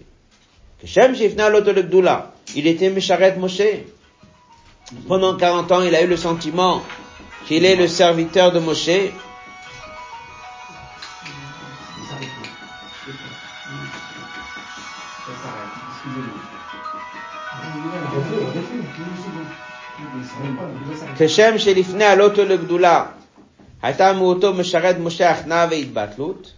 Il 2.55 2.67
était 2.67 2.89
Mesharet 2.89 3.35
Moshe. 3.37 3.61
Pendant 5.07 5.35
40 5.35 5.71
ans, 5.71 5.81
il 5.81 5.95
a 5.95 6.01
eu 6.01 6.07
le 6.07 6.15
sentiment 6.17 6.81
qu'il 7.47 7.65
est 7.65 7.75
le 7.75 7.87
serviteur 7.87 8.53
de 8.53 8.59
Moshe. 8.59 8.89
כשם 21.18 21.58
שלפני 21.58 22.04
עלות 22.04 22.38
לגדולה 22.38 23.06
הייתה 23.82 24.12
מאותו 24.12 24.54
משרת 24.54 24.96
משה 24.98 25.30
הכנעה 25.30 25.66
והתבטלות, 25.70 26.52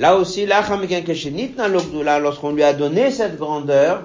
là 0.00 0.12
aussi, 0.12 0.46
לאחר 0.46 0.76
מכן 0.76 1.00
כשניתנה 1.06 1.68
לו 1.68 1.80
גדולה, 1.84 2.18
lorsqu'on 2.18 2.52
lui 2.52 2.62
a 2.62 2.72
donné 2.72 3.10
cette 3.10 3.38
grandeur, 3.40 3.98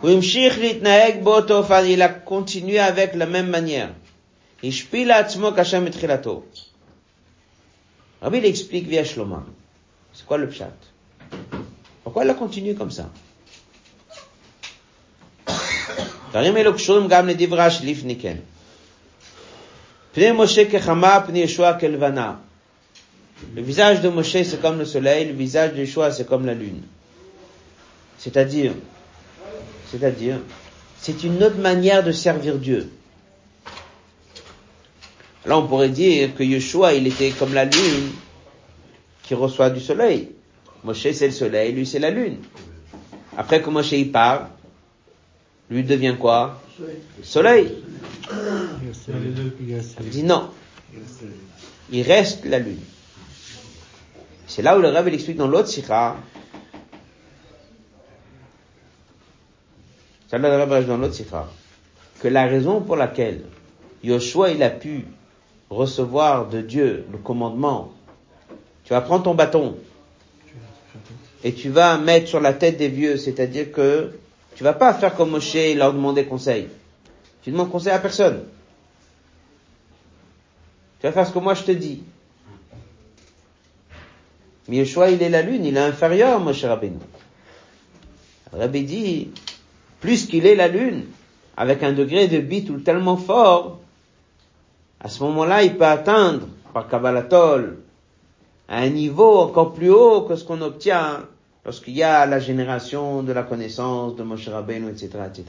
הוא 0.00 0.10
המשיך 0.10 0.58
להתנהג 0.58 1.24
באותו 1.24 1.58
אופן, 1.58 1.84
il 1.84 2.02
a 2.02 2.08
continué 2.08 2.78
avec 2.78 3.14
la 3.14 3.26
même 3.26 3.50
manière. 3.50 3.92
השפיל 4.64 5.08
לעצמו 5.08 5.50
כאשר 5.56 5.80
מתחילתו. 5.80 6.42
רבי 8.22 8.38
il 8.38 8.44
explique 8.44 8.88
via 8.88 9.04
Shloma. 9.04 9.42
C'est 10.14 10.26
quoi 10.26 10.38
le 10.38 10.48
pshat? 10.48 10.76
Pourquoi 12.02 12.24
il 12.24 12.30
a 12.30 12.34
continué 12.34 12.74
comme 12.74 12.90
ça? 12.90 13.04
דברים 16.30 16.56
אלו 16.56 16.74
קשורים 16.74 17.08
גם 17.08 17.28
לדברה 17.28 17.70
שלפני 17.70 18.16
כן. 18.20 18.36
פני 20.12 20.32
משה 20.32 20.70
כחמה, 20.70 21.20
פני 21.26 21.38
ישוע 21.38 21.78
כלבנה. 21.78 22.34
Le 23.54 23.60
visage 23.60 24.00
de 24.00 24.08
Moshe, 24.08 24.42
c'est 24.44 24.60
comme 24.62 24.78
le 24.78 24.86
soleil, 24.86 25.26
le 25.26 25.34
visage 25.34 25.74
de 25.74 25.80
Yeshua, 25.80 26.10
c'est 26.10 26.26
comme 26.26 26.46
la 26.46 26.54
lune. 26.54 26.80
C'est-à-dire, 28.18 28.72
c'est-à-dire, 29.90 30.38
c'est 30.98 31.22
une 31.22 31.42
autre 31.42 31.58
manière 31.58 32.02
de 32.02 32.12
servir 32.12 32.56
Dieu. 32.56 32.90
Là, 35.44 35.58
on 35.58 35.66
pourrait 35.66 35.90
dire 35.90 36.34
que 36.34 36.42
Yeshua, 36.42 36.94
il 36.94 37.06
était 37.06 37.30
comme 37.30 37.52
la 37.52 37.66
lune 37.66 38.10
qui 39.22 39.34
reçoit 39.34 39.68
du 39.68 39.80
soleil. 39.80 40.30
Moshe, 40.82 41.12
c'est 41.12 41.26
le 41.26 41.32
soleil, 41.32 41.72
lui, 41.72 41.86
c'est 41.86 41.98
la 41.98 42.10
lune. 42.10 42.38
Après 43.36 43.60
que 43.60 43.68
Moshe, 43.68 43.92
il 43.92 44.10
part, 44.10 44.48
lui 45.71 45.83
devient 45.83 46.15
quoi? 46.19 46.61
Soleil. 47.23 47.77
Il 50.01 50.09
dit 50.09 50.23
non. 50.23 50.49
Il 51.91 52.03
reste 52.03 52.45
la 52.45 52.59
lune. 52.59 52.79
C'est 54.47 54.61
là 54.61 54.77
où 54.77 54.81
le 54.81 54.89
rêve 54.89 55.07
explique 55.07 55.37
dans 55.37 55.47
l'autre 55.47 55.69
sikha. 55.69 56.17
C'est 60.29 60.37
là 60.37 60.65
le 60.65 60.85
dans 60.85 60.97
l'autre 60.97 61.13
sikha. 61.13 61.47
Que 62.19 62.27
la 62.27 62.45
raison 62.45 62.81
pour 62.81 62.97
laquelle 62.97 63.43
Yoshua 64.03 64.51
il 64.51 64.63
a 64.63 64.69
pu 64.69 65.05
recevoir 65.69 66.49
de 66.49 66.61
Dieu 66.61 67.05
le 67.11 67.17
commandement, 67.17 67.93
tu 68.83 68.93
vas 68.93 69.01
prendre 69.01 69.23
ton 69.23 69.35
bâton 69.35 69.77
et 71.43 71.53
tu 71.53 71.69
vas 71.69 71.97
mettre 71.97 72.27
sur 72.27 72.41
la 72.41 72.53
tête 72.53 72.77
des 72.77 72.89
vieux, 72.89 73.17
c'est-à-dire 73.17 73.71
que 73.71 74.11
tu 74.61 74.65
vas 74.65 74.73
pas 74.73 74.93
faire 74.93 75.15
comme 75.15 75.31
Moshe 75.31 75.55
et 75.55 75.73
leur 75.73 75.91
demander 75.91 76.23
conseil. 76.25 76.67
Tu 77.41 77.49
demandes 77.49 77.71
conseil 77.71 77.93
à 77.93 77.97
personne. 77.97 78.43
Tu 80.99 81.07
vas 81.07 81.11
faire 81.11 81.25
ce 81.25 81.33
que 81.33 81.39
moi 81.39 81.55
je 81.55 81.63
te 81.63 81.71
dis. 81.71 82.03
Mais 84.67 84.75
Yeshua, 84.75 85.09
il 85.09 85.23
est 85.23 85.29
la 85.29 85.41
lune, 85.41 85.65
il 85.65 85.75
est 85.75 85.79
inférieur 85.79 86.35
à 86.35 86.37
Moshe 86.37 86.63
Rabbeinu. 86.63 86.99
Rabbi 88.53 88.83
dit, 88.83 89.31
plus 89.99 90.27
qu'il 90.27 90.45
est 90.45 90.53
la 90.53 90.67
lune, 90.67 91.07
avec 91.57 91.81
un 91.81 91.93
degré 91.93 92.27
de 92.27 92.37
bitul 92.37 92.83
tellement 92.83 93.17
fort, 93.17 93.79
à 94.99 95.09
ce 95.09 95.23
moment-là, 95.23 95.63
il 95.63 95.75
peut 95.75 95.85
atteindre, 95.85 96.47
par 96.71 96.87
Kabbalatol, 96.87 97.79
un 98.69 98.89
niveau 98.89 99.39
encore 99.39 99.73
plus 99.73 99.89
haut 99.89 100.21
que 100.21 100.35
ce 100.35 100.43
qu'on 100.43 100.61
obtient 100.61 101.21
lorsqu'il 101.64 101.94
y 101.94 102.02
a 102.02 102.26
la 102.26 102.38
génération 102.38 103.22
de 103.22 103.32
la 103.32 103.42
connaissance 103.42 104.16
de 104.16 104.22
Moshe 104.22 104.48
Rabbeinu, 104.48 104.88
etc., 104.88 105.08
etc. 105.28 105.44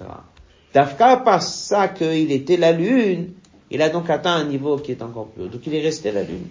Dafka, 0.73 1.17
par 1.17 1.41
ça 1.41 1.87
qu'il 1.89 2.31
était 2.31 2.57
la 2.57 2.71
lune, 2.71 3.33
il 3.69 3.81
a 3.81 3.89
donc 3.89 4.09
atteint 4.09 4.35
un 4.35 4.45
niveau 4.45 4.77
qui 4.77 4.91
est 4.91 5.01
encore 5.01 5.27
plus 5.27 5.43
haut. 5.43 5.47
Donc 5.47 5.61
il 5.65 5.75
est 5.75 5.81
resté 5.81 6.11
la 6.11 6.23
lune. 6.23 6.47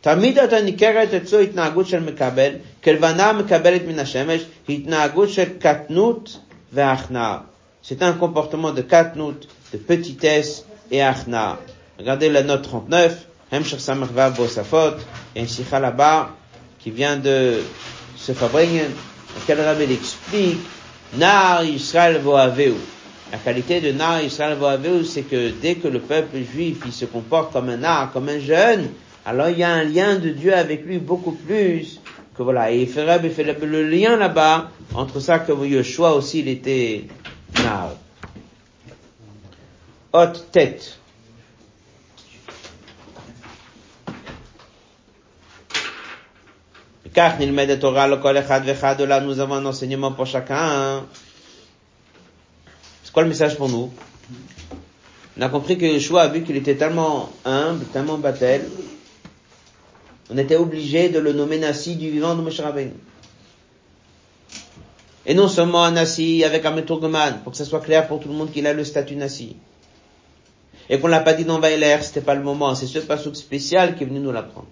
תמיד 0.00 0.38
אתה 0.38 0.60
ניכרת 0.60 1.14
אצלו 1.14 1.38
התנהגות 1.38 1.86
של 1.86 2.00
מקבל, 2.00 2.52
כלבנה 2.84 3.32
מקבלת 3.32 3.82
מן 3.88 3.98
השמש, 3.98 4.40
התנהגות 4.68 5.28
של 5.28 5.58
קטנות 5.58 6.38
והכנעה. 6.72 7.38
C'est 7.82 8.02
un 8.02 8.12
comportement 8.12 8.72
de 8.72 8.82
katnout, 8.82 9.48
de 9.72 9.78
petitesse 9.78 10.64
et 10.90 11.00
achna. 11.02 11.58
Regardez 11.98 12.28
la 12.28 12.42
note 12.42 12.62
39, 12.62 13.26
Hemshach 13.50 13.80
Samarva 13.80 14.30
Bosafot, 14.30 14.96
et 15.34 15.40
un 15.40 15.46
sikha 15.46 15.80
là-bas, 15.80 16.30
qui 16.78 16.90
vient 16.90 17.16
de 17.16 17.60
se 18.23 18.31
fabriquer, 18.31 18.85
quel 19.45 19.59
Rabbi 19.59 19.83
explique, 19.91 20.59
Nar 21.17 21.65
Israël 21.65 22.21
Voaveu. 22.21 22.75
La 23.33 23.37
qualité 23.37 23.81
de 23.81 23.91
Nar 23.91 24.23
Israël 24.23 24.57
Voaveu, 24.57 25.03
c'est 25.03 25.23
que 25.23 25.51
dès 25.61 25.75
que 25.75 25.89
le 25.89 25.99
peuple 25.99 26.37
juif, 26.41 26.77
il 26.85 26.93
se 26.93 27.03
comporte 27.03 27.51
comme 27.51 27.67
un 27.67 27.77
nar, 27.77 28.13
comme 28.13 28.29
un 28.29 28.39
jeune, 28.39 28.91
alors 29.25 29.49
il 29.49 29.57
y 29.57 29.63
a 29.63 29.71
un 29.71 29.83
lien 29.83 30.15
de 30.15 30.29
Dieu 30.29 30.55
avec 30.55 30.85
lui 30.85 30.99
beaucoup 30.99 31.33
plus 31.33 31.99
que 32.33 32.43
voilà. 32.43 32.71
Et 32.71 32.83
il 32.83 32.87
fait 32.87 33.03
le 33.03 33.89
lien 33.89 34.15
là-bas 34.15 34.71
entre 34.95 35.19
ça 35.19 35.39
que 35.39 35.51
Yoshua 35.51 36.13
aussi, 36.13 36.39
il 36.39 36.47
était 36.47 37.03
nar. 37.61 37.91
Haute 40.13 40.45
tête. 40.51 40.97
Car 47.02 47.02
Torah, 47.02 47.02
le 47.02 47.02
là, 47.02 47.02
nous 49.21 49.39
avons 49.39 49.55
un 49.55 49.65
enseignement 49.65 50.11
pour 50.11 50.25
chacun. 50.25 51.03
C'est 53.03 53.11
quoi 53.11 53.23
le 53.23 53.29
message 53.29 53.57
pour 53.57 53.69
nous? 53.69 53.91
On 55.37 55.41
a 55.41 55.49
compris 55.49 55.77
que 55.77 55.85
Yeshua 55.85 56.27
vu 56.27 56.43
qu'il 56.43 56.55
était 56.55 56.75
tellement 56.75 57.29
humble, 57.45 57.85
tellement 57.85 58.17
battel. 58.17 58.69
On 60.29 60.37
était 60.37 60.55
obligé 60.55 61.09
de 61.09 61.19
le 61.19 61.33
nommer 61.33 61.57
Nassi 61.57 61.95
du 61.95 62.09
vivant 62.09 62.35
de 62.35 62.41
Moshe. 62.41 62.61
Et 65.25 65.33
non 65.33 65.47
seulement 65.47 65.83
un 65.83 65.91
Nassi 65.91 66.43
avec 66.43 66.65
un 66.65 66.71
Meturgoman, 66.71 67.41
pour 67.43 67.51
que 67.51 67.57
ça 67.57 67.65
soit 67.65 67.79
clair 67.79 68.07
pour 68.07 68.19
tout 68.19 68.29
le 68.29 68.35
monde 68.35 68.51
qu'il 68.51 68.67
a 68.67 68.73
le 68.73 68.83
statut 68.83 69.15
Nassi. 69.15 69.55
Et 70.89 70.99
qu'on 70.99 71.07
l'a 71.07 71.21
pas 71.21 71.33
dit 71.33 71.45
dans 71.45 71.59
Vailer, 71.59 72.03
c'était 72.03 72.21
pas 72.21 72.35
le 72.35 72.43
moment, 72.43 72.75
c'est 72.75 72.87
ce 72.87 72.99
passage 72.99 73.33
spécial 73.33 73.95
qui 73.95 74.03
est 74.03 74.07
venu 74.07 74.19
nous 74.19 74.31
l'apprendre. 74.31 74.67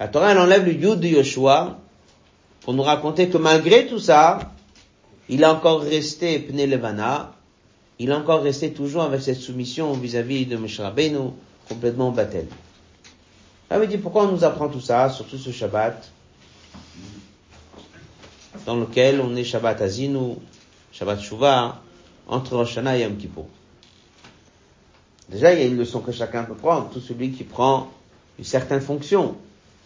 La 0.00 0.08
Torah, 0.08 0.32
elle 0.32 0.38
enlève 0.38 0.64
le 0.64 0.72
Yud 0.72 0.98
de 0.98 1.08
Yoshua 1.08 1.78
pour 2.62 2.72
nous 2.72 2.82
raconter 2.82 3.28
que 3.28 3.36
malgré 3.36 3.86
tout 3.86 3.98
ça, 3.98 4.38
il 5.28 5.44
a 5.44 5.52
encore 5.52 5.82
resté 5.82 6.38
Pne 6.38 6.64
Levana, 6.64 7.34
il 7.98 8.10
a 8.10 8.16
encore 8.16 8.42
resté 8.42 8.72
toujours 8.72 9.02
avec 9.02 9.20
cette 9.20 9.36
soumission 9.36 9.92
vis-à-vis 9.92 10.46
de 10.46 10.56
Moshe 10.56 10.80
Rabbeinu, 10.80 11.32
complètement 11.68 12.12
battel. 12.12 12.46
Ça 13.68 13.78
veut 13.78 13.86
dire 13.86 14.00
pourquoi 14.00 14.24
on 14.24 14.32
nous 14.32 14.42
apprend 14.42 14.70
tout 14.70 14.80
ça, 14.80 15.10
surtout 15.10 15.36
ce 15.36 15.50
Shabbat, 15.50 16.10
dans 18.64 18.76
lequel 18.76 19.20
on 19.20 19.36
est 19.36 19.44
Shabbat 19.44 19.82
Azinu, 19.82 20.36
Shabbat 20.92 21.20
Shuvah, 21.20 21.82
entre 22.26 22.56
Rosh 22.56 22.78
et 22.78 23.00
Yom. 23.02 23.18
Déjà, 25.28 25.52
il 25.52 25.60
y 25.60 25.62
a 25.62 25.66
une 25.66 25.76
leçon 25.76 26.00
que 26.00 26.10
chacun 26.10 26.44
peut 26.44 26.54
prendre, 26.54 26.88
tout 26.88 27.00
celui 27.00 27.32
qui 27.32 27.44
prend 27.44 27.90
une 28.38 28.44
certaine 28.46 28.80
fonction, 28.80 29.36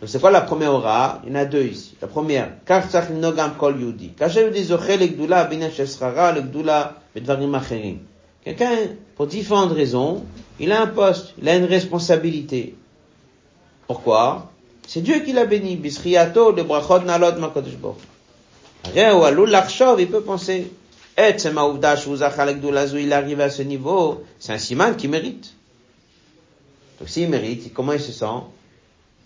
Donc 0.00 0.08
c'est 0.08 0.20
quoi 0.20 0.30
la 0.30 0.42
première 0.42 0.72
aura? 0.72 1.20
Il 1.24 1.30
y 1.30 1.32
en 1.32 1.40
a 1.40 1.44
deux 1.44 1.64
ici. 1.64 1.96
La 2.00 2.06
première, 2.06 2.50
Kartsach 2.64 3.10
Nogam 3.10 3.54
Kol 3.58 3.80
Yudi. 3.80 4.12
Ben 4.16 4.30
ben 7.14 7.98
Quelqu'un, 8.44 8.76
pour 9.16 9.26
différentes 9.26 9.72
raisons, 9.72 10.24
il 10.60 10.70
a 10.70 10.82
un 10.82 10.86
poste, 10.86 11.34
il 11.42 11.48
a 11.48 11.56
une 11.56 11.64
responsabilité. 11.64 12.76
Pourquoi? 13.88 14.52
C'est 14.86 15.00
Dieu 15.00 15.20
qui 15.20 15.32
l'a 15.32 15.44
béni. 15.44 15.76
Bisriato 15.76 16.52
de 16.52 16.62
Brachot 16.62 17.00
Nalot 17.00 17.36
Makodesh 17.38 17.74
Rien 18.94 19.16
ou 19.16 19.44
Larchov, 19.44 20.00
il 20.00 20.08
peut 20.08 20.20
penser. 20.20 20.70
Et 21.16 21.36
c'est 21.36 21.52
Maouvdash 21.52 22.06
Ouzachal 22.06 22.50
Egdula 22.50 22.86
Zou, 22.86 22.98
il 22.98 23.12
arrive 23.12 23.40
à 23.40 23.50
ce 23.50 23.62
niveau. 23.62 24.22
C'est 24.38 24.52
un 24.52 24.58
siman 24.58 24.94
qui 24.94 25.08
mérite. 25.08 25.52
Donc 27.00 27.08
s'il 27.08 27.28
mérite, 27.28 27.74
comment 27.74 27.92
il 27.92 28.00
se 28.00 28.12
sent? 28.12 28.26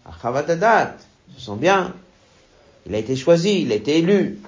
Achavatadat, 0.07 0.97
il 1.29 1.35
se 1.41 1.47
sent 1.47 1.57
bien. 1.57 1.95
Il 2.87 2.95
a 2.95 2.99
été 2.99 3.17
choisi, 3.17 3.63
il 3.63 3.73
a 3.73 3.77
été 3.77 3.99
élu. 3.99 4.41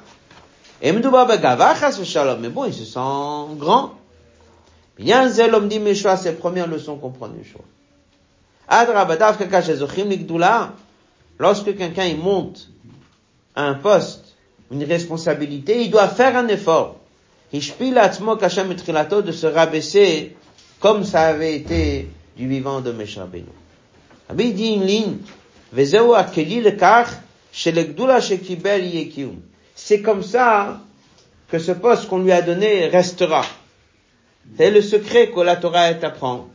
Et 0.83 0.93
Mdouba 0.93 1.25
Begavachas 1.25 2.03
Shalom, 2.05 2.41
mais 2.41 2.49
bon, 2.49 2.65
il 2.65 2.75
se 2.75 2.85
sent 2.85 3.57
grand. 3.57 3.95
Bien 4.99 5.29
l'homme 5.49 5.69
dit 5.69 5.79
Meshua, 5.79 6.17
c'est 6.17 6.33
la 6.33 6.39
première 6.39 6.67
leçon 6.69 6.97
qu'on 6.97 7.11
prend 7.11 7.29
Ezochim 8.71 10.05
Ligdula, 10.09 10.73
lorsque 11.39 11.77
quelqu'un 11.77 12.07
il 12.07 12.19
monte 12.19 12.71
à 13.57 13.65
un 13.65 13.75
poste, 13.75 14.37
une 14.71 14.85
responsabilité, 14.85 15.83
il 15.83 15.91
doit 15.91 16.09
faire 16.09 16.37
un 16.37 16.49
effort. 16.49 16.97
De 17.53 19.33
se 19.33 19.47
rabaisser 19.47 20.37
comme 20.81 21.05
ça 21.05 21.23
avait 21.23 21.57
été 21.57 22.11
du 22.37 22.49
vivant 22.49 22.81
de 22.81 22.91
Meshua 22.93 23.27
Beno. 23.27 23.53
Rabbi 24.29 24.53
dit 24.53 24.73
une 24.75 24.85
ligne, 24.85 25.17
C'est 29.75 30.03
comme 30.03 30.23
ça 30.23 30.81
que 31.49 31.59
ce 31.59 31.73
poste 31.73 32.09
qu'on 32.09 32.19
lui 32.19 32.33
a 32.33 32.43
donné 32.43 32.87
restera. 32.87 33.45
C'est 34.57 34.71
le 34.71 34.83
secret 34.83 35.31
que 35.31 35.41
la 35.41 35.57
Torah 35.57 35.95
t'apprend. 35.95 36.49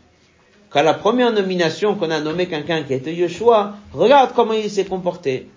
Qu'à 0.71 0.83
la 0.83 0.93
première 0.93 1.33
nomination 1.33 1.95
qu'on 1.95 2.11
a 2.11 2.19
nommé 2.19 2.47
quelqu'un 2.47 2.83
qui 2.83 2.93
était 2.93 3.13
Yeshua, 3.13 3.75
regarde 3.91 4.33
comment 4.35 4.53
il 4.53 4.69
s'est 4.69 4.85
comporté. 4.85 5.49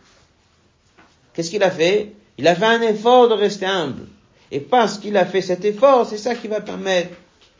Qu'est-ce 1.34 1.50
qu'il 1.50 1.62
a 1.62 1.70
fait? 1.70 2.12
Il 2.38 2.48
a 2.48 2.54
fait 2.54 2.64
un 2.66 2.82
effort 2.82 3.28
de 3.28 3.34
rester 3.34 3.66
humble. 3.66 4.06
Et 4.50 4.60
parce 4.60 4.98
qu'il 4.98 5.16
a 5.16 5.26
fait 5.26 5.42
cet 5.42 5.64
effort, 5.64 6.06
c'est 6.06 6.18
ça 6.18 6.34
qui 6.34 6.48
va 6.48 6.60
permettre 6.60 7.10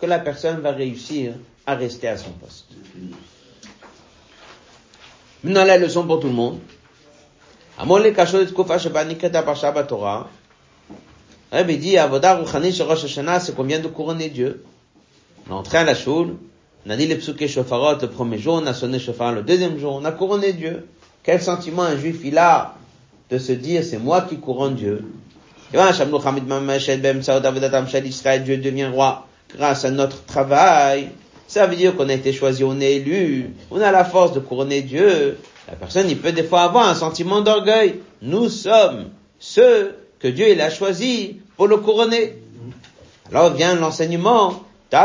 que 0.01 0.07
la 0.07 0.19
personne 0.19 0.61
va 0.61 0.73
réussir 0.73 1.35
à 1.67 1.75
rester 1.75 2.09
à 2.09 2.17
son 2.17 2.31
poste. 2.31 2.67
Maintenant 5.45 5.65
la 5.65 5.77
leçon 5.79 6.07
pour 6.07 6.21
tout 6.21 6.29
le 6.29 6.35
monde. 6.35 6.61
Amon 7.79 7.99
le 7.99 8.11
kashot 8.13 8.43
et 8.43 8.53
kofa 8.53 8.79
par 8.79 9.57
Shabbat 9.57 9.89
Torah. 9.89 10.29
Rabbi 11.51 11.79
dit, 11.79 11.99
Avodah 11.99 12.37
Rouchani 12.37 12.73
chez 12.73 12.83
Rosh 12.83 13.05
Hashanah, 13.05 13.41
c'est 13.41 13.61
vient 13.61 13.81
de 13.81 13.89
couronner 13.89 14.31
Dieu? 14.31 14.65
On 15.49 15.53
est 15.53 15.59
entré 15.59 15.79
à 15.79 15.85
la 15.85 15.95
choule, 15.95 16.37
on 16.87 16.91
a 16.91 16.97
dit 16.97 17.07
les 17.07 17.17
psuké 17.17 17.49
shofarot 17.49 18.01
le 18.01 18.09
premier 18.09 18.39
jour, 18.39 18.61
on 18.63 18.67
a 18.67 18.73
sonné 18.73 18.99
shofar 18.99 19.33
le 19.33 19.43
deuxième 19.43 19.79
jour, 19.79 19.95
on 19.95 20.05
a 20.05 20.13
couronné 20.13 20.53
Dieu. 20.53 20.87
Quel 21.23 21.43
sentiment 21.43 21.83
un 21.83 21.97
juif 21.97 22.21
il 22.25 22.39
a 22.39 22.75
de 23.31 23.39
se 23.39 23.53
dire, 23.53 23.83
c'est 23.85 23.99
moi 23.99 24.23
qui 24.23 24.39
couronne 24.39 24.77
Dieu? 24.77 25.05
Et 25.75 25.77
ben, 25.77 25.93
Shamnu 25.93 26.17
Hamid 26.25 26.47
Mameshed 26.47 27.03
Bem 27.03 27.23
Saoud 27.23 27.45
Avodatam 27.45 27.89
Shal 27.89 28.07
Israël, 28.07 28.45
Dieu 28.45 28.59
devient 28.59 28.87
roi 28.87 29.27
grâce 29.57 29.85
à 29.85 29.91
notre 29.91 30.25
travail. 30.25 31.11
Ça 31.53 31.67
veut 31.67 31.77
dire 31.77 31.95
qu'on 31.95 32.09
a 32.09 32.15
été 32.15 32.33
choisi, 32.33 32.65
on 32.65 32.81
est 32.81 32.95
élu, 32.95 33.51
on 33.71 33.79
a 33.79 33.93
la 33.93 34.07
force 34.07 34.33
de 34.33 34.41
couronner 34.41 34.81
Dieu. 34.81 35.37
La 35.69 35.75
personne, 35.75 36.09
il 36.09 36.17
peut 36.17 36.33
des 36.33 36.45
fois 36.45 36.63
avoir 36.63 36.89
un 36.89 36.95
sentiment 36.95 37.43
d'orgueil. 37.43 37.97
Nous 38.23 38.49
sommes 38.49 39.11
ceux 39.39 39.95
que 40.19 40.29
Dieu 40.29 40.49
il 40.49 40.63
a 40.63 40.71
choisi 40.71 41.41
pour 41.59 41.67
le 41.69 41.77
couronner. 41.77 42.39
Alors 43.29 43.53
vient 43.53 43.75
l'enseignement. 43.75 44.65
On 44.91 44.97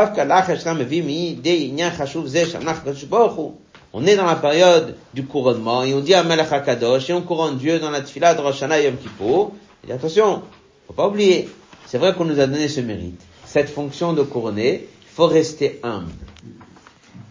est 4.06 4.16
dans 4.16 4.26
la 4.26 4.36
période 4.36 4.96
du 5.14 5.26
couronnement 5.26 5.84
et 5.84 5.94
on 5.94 6.00
dit 6.00 6.14
à 6.14 6.24
Melech 6.24 6.54
HaKadosh 6.54 7.10
et 7.10 7.14
on 7.14 7.24
couronne 7.24 7.58
Dieu 7.58 7.80
dans 7.80 7.90
la 7.90 8.00
tefillah 8.00 8.36
de 8.36 8.40
Rosh 8.40 8.56
Hashanah 8.56 8.80
Yom 8.84 8.96
Kippur. 8.96 9.52
Et 9.86 9.92
attention, 9.92 10.44
faut 10.88 10.94
pas 10.94 11.10
oublier. 11.10 11.50
C'est 11.88 11.98
vrai 11.98 12.14
qu'on 12.14 12.24
nous 12.24 12.40
a 12.40 12.48
donné 12.48 12.70
ce 12.70 12.80
mérite. 12.80 13.20
Cette 13.46 13.70
fonction 13.70 14.14
de 14.14 14.22
couronner, 14.22 14.88
il 15.02 15.14
faut 15.14 15.28
rester 15.28 15.82
humble. 15.84 16.27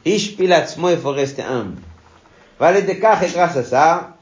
Il 0.06 0.98
faut 1.02 1.10
rester 1.10 1.42
humble. 1.42 1.80
Grâce 2.60 3.56
à 3.56 3.64
ça, 3.64 4.16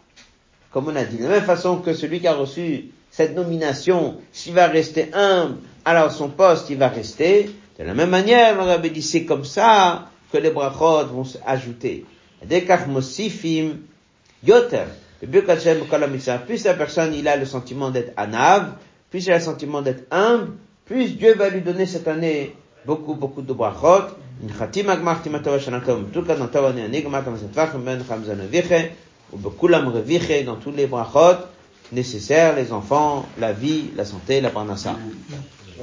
comme 0.72 0.88
on 0.88 0.96
a 0.96 1.04
dit, 1.04 1.18
de 1.18 1.24
la 1.24 1.28
même 1.28 1.44
façon 1.44 1.76
que 1.76 1.92
celui 1.92 2.20
qui 2.20 2.26
a 2.26 2.32
reçu 2.32 2.86
cette 3.10 3.36
nomination, 3.36 4.16
s'il 4.32 4.54
va 4.54 4.66
rester 4.66 5.10
humble, 5.12 5.58
alors 5.84 6.10
son 6.10 6.30
poste, 6.30 6.70
il 6.70 6.78
va 6.78 6.88
rester. 6.88 7.50
De 7.78 7.84
la 7.84 7.92
même 7.92 8.08
manière, 8.08 8.56
on 8.58 8.66
avait 8.66 8.88
dit, 8.88 9.02
c'est 9.02 9.24
comme 9.24 9.44
ça 9.44 10.08
que 10.32 10.38
les 10.38 10.50
brachot 10.50 11.06
vont 11.06 11.24
s'ajouter. 11.24 12.06
Yoter. 14.42 14.84
Plus 16.46 16.64
la 16.64 16.74
personne, 16.74 17.14
il 17.14 17.28
a 17.28 17.36
le 17.36 17.44
sentiment 17.44 17.90
d'être 17.90 18.12
anav, 18.16 18.72
plus 19.10 19.26
il 19.26 19.32
a 19.32 19.36
le 19.36 19.44
sentiment 19.44 19.82
d'être 19.82 20.04
humble, 20.10 20.52
plus 20.86 21.16
Dieu 21.16 21.34
va 21.34 21.50
lui 21.50 21.60
donner 21.60 21.86
cette 21.86 22.08
année 22.08 22.54
beaucoup, 22.86 23.14
beaucoup 23.14 23.42
de 23.42 23.52
brachot 23.52 24.16
in 24.42 24.46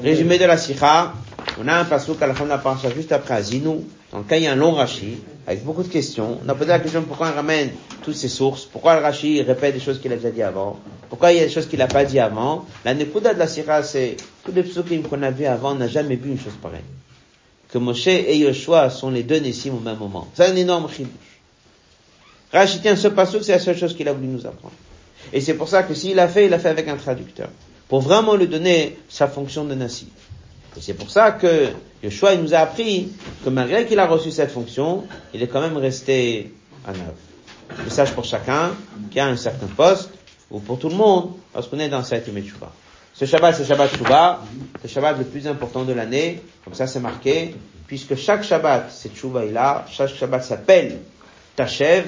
ben 0.02 0.04
Résumé 0.04 0.38
de 0.38 0.45
la 0.45 0.58
sikha, 0.58 1.14
on 1.62 1.68
a 1.68 1.76
un 1.76 1.84
pasuk 1.84 2.22
à 2.22 2.28
la 2.28 2.34
fin 2.34 2.45
de 2.45 2.49
la 2.49 2.58
parasha 2.58 2.89
juste 2.91 3.12
après 3.12 3.34
Azinou, 3.34 3.84
dans 4.12 4.20
lequel 4.20 4.39
il 4.39 4.45
y 4.45 4.47
a 4.47 4.54
un 4.54 4.56
long 4.56 4.72
rashi, 4.72 5.18
avec 5.45 5.66
beaucoup 5.66 5.84
de 5.84 5.89
questions. 5.89 6.39
On 6.45 6.49
a 6.49 6.56
posé 6.56 6.70
la 6.70 6.80
question 6.80 7.02
pourquoi 7.02 7.30
on 7.30 7.36
ramène 7.36 7.72
toutes 8.02 8.16
ces 8.16 8.30
sources, 8.30 8.64
pourquoi 8.64 8.95
le 8.95 9.02
rashi 9.02 9.41
répète 9.41 9.74
des 9.74 9.82
choses 9.82 9.99
qu'il 9.99 10.14
a 10.14 10.16
déjà 10.16 10.32
dit 10.32 10.43
avant, 10.43 10.80
pourquoi 11.10 11.34
il 11.34 11.39
y 11.39 11.41
a 11.41 11.45
des 11.45 11.52
choses 11.52 11.68
qu'il 11.68 11.80
n'a 11.80 11.88
pas 11.88 12.06
dit 12.06 12.20
avant? 12.20 12.66
La 12.86 12.93
nekuda 12.93 13.34
de 13.34 13.39
la 13.39 13.47
sikha, 13.47 13.84
c'est 13.84 14.16
tous 14.45 14.54
les 14.54 14.64
psukim 14.64 15.02
qu'on 15.04 15.22
a 15.24 15.32
vus 15.32 15.45
avant, 15.45 15.74
on 15.74 15.76
n'a 15.76 15.89
jamais 15.89 16.16
vu 16.16 16.32
une 16.32 16.39
chose 16.39 16.54
pareille 16.62 16.82
que 17.72 17.78
Moshe 17.78 18.07
et 18.07 18.38
Yoshua 18.38 18.89
sont 18.89 19.09
les 19.09 19.24
deux 19.24 19.39
Nessim 19.39 19.74
au 19.74 19.80
même 19.80 19.97
moment. 19.97 20.28
C'est 20.34 20.45
un 20.45 20.55
énorme 20.55 20.89
chidouche. 20.89 21.11
Rashi 22.51 22.82
tient 22.82 22.95
ce 22.95 23.07
passage, 23.07 23.43
c'est 23.43 23.53
la 23.53 23.59
seule 23.59 23.78
chose 23.78 23.95
qu'il 23.95 24.07
a 24.09 24.13
voulu 24.13 24.28
nous 24.28 24.45
apprendre. 24.45 24.74
Et 25.32 25.39
c'est 25.39 25.53
pour 25.53 25.69
ça 25.69 25.84
que 25.84 25.93
s'il 25.93 26.19
a 26.19 26.28
fait, 26.28 26.47
il 26.47 26.53
a 26.53 26.59
fait 26.59 26.69
avec 26.69 26.88
un 26.89 26.97
traducteur. 26.97 27.49
Pour 27.88 28.01
vraiment 28.01 28.36
lui 28.36 28.47
donner 28.47 28.97
sa 29.07 29.28
fonction 29.28 29.63
de 29.63 29.74
Nassi. 29.74 30.07
Et 30.78 30.82
c'est 30.82 30.93
pour 30.93 31.09
ça 31.09 31.32
que 31.32 31.69
Yoshua, 32.03 32.34
il 32.34 32.41
nous 32.41 32.53
a 32.53 32.59
appris 32.59 33.09
que 33.43 33.49
malgré 33.49 33.86
qu'il 33.86 33.99
a 33.99 34.07
reçu 34.07 34.32
cette 34.32 34.51
fonction, 34.51 35.05
il 35.34 35.41
est 35.41 35.47
quand 35.47 35.61
même 35.61 35.78
resté 35.78 36.53
à 36.86 36.91
neuf. 36.91 37.84
Message 37.86 38.11
pour 38.11 38.26
chacun 38.26 38.72
qui 39.11 39.19
a 39.19 39.28
un 39.28 39.38
certain 39.38 39.67
poste, 39.67 40.09
ou 40.49 40.59
pour 40.59 40.78
tout 40.78 40.89
le 40.89 40.95
monde, 40.95 41.32
lorsqu'on 41.55 41.80
est 41.80 41.89
dans 41.89 42.03
cette 42.03 42.26
Tchouva. 42.26 42.74
Ce 43.14 43.26
Shabbat, 43.26 43.55
c'est 43.55 43.66
Shabbat 43.66 43.89
c'est 43.91 44.84
le 44.84 44.89
Shabbat 44.89 45.18
le 45.18 45.26
plus 45.26 45.47
important 45.47 45.84
de 45.84 45.93
l'année, 45.93 46.41
comme 46.64 46.74
ça 46.74 46.88
c'est 46.88 46.99
marqué, 46.99 47.53
puisque 47.88 48.16
chaque 48.16 48.43
Shabbat, 48.43 48.89
c'est 48.89 49.14
Tchouva 49.14 49.45
là, 49.45 49.86
chaque 49.91 50.09
Shabbat 50.09 50.43
s'appelle 50.43 50.99
Tachev, 51.55 52.05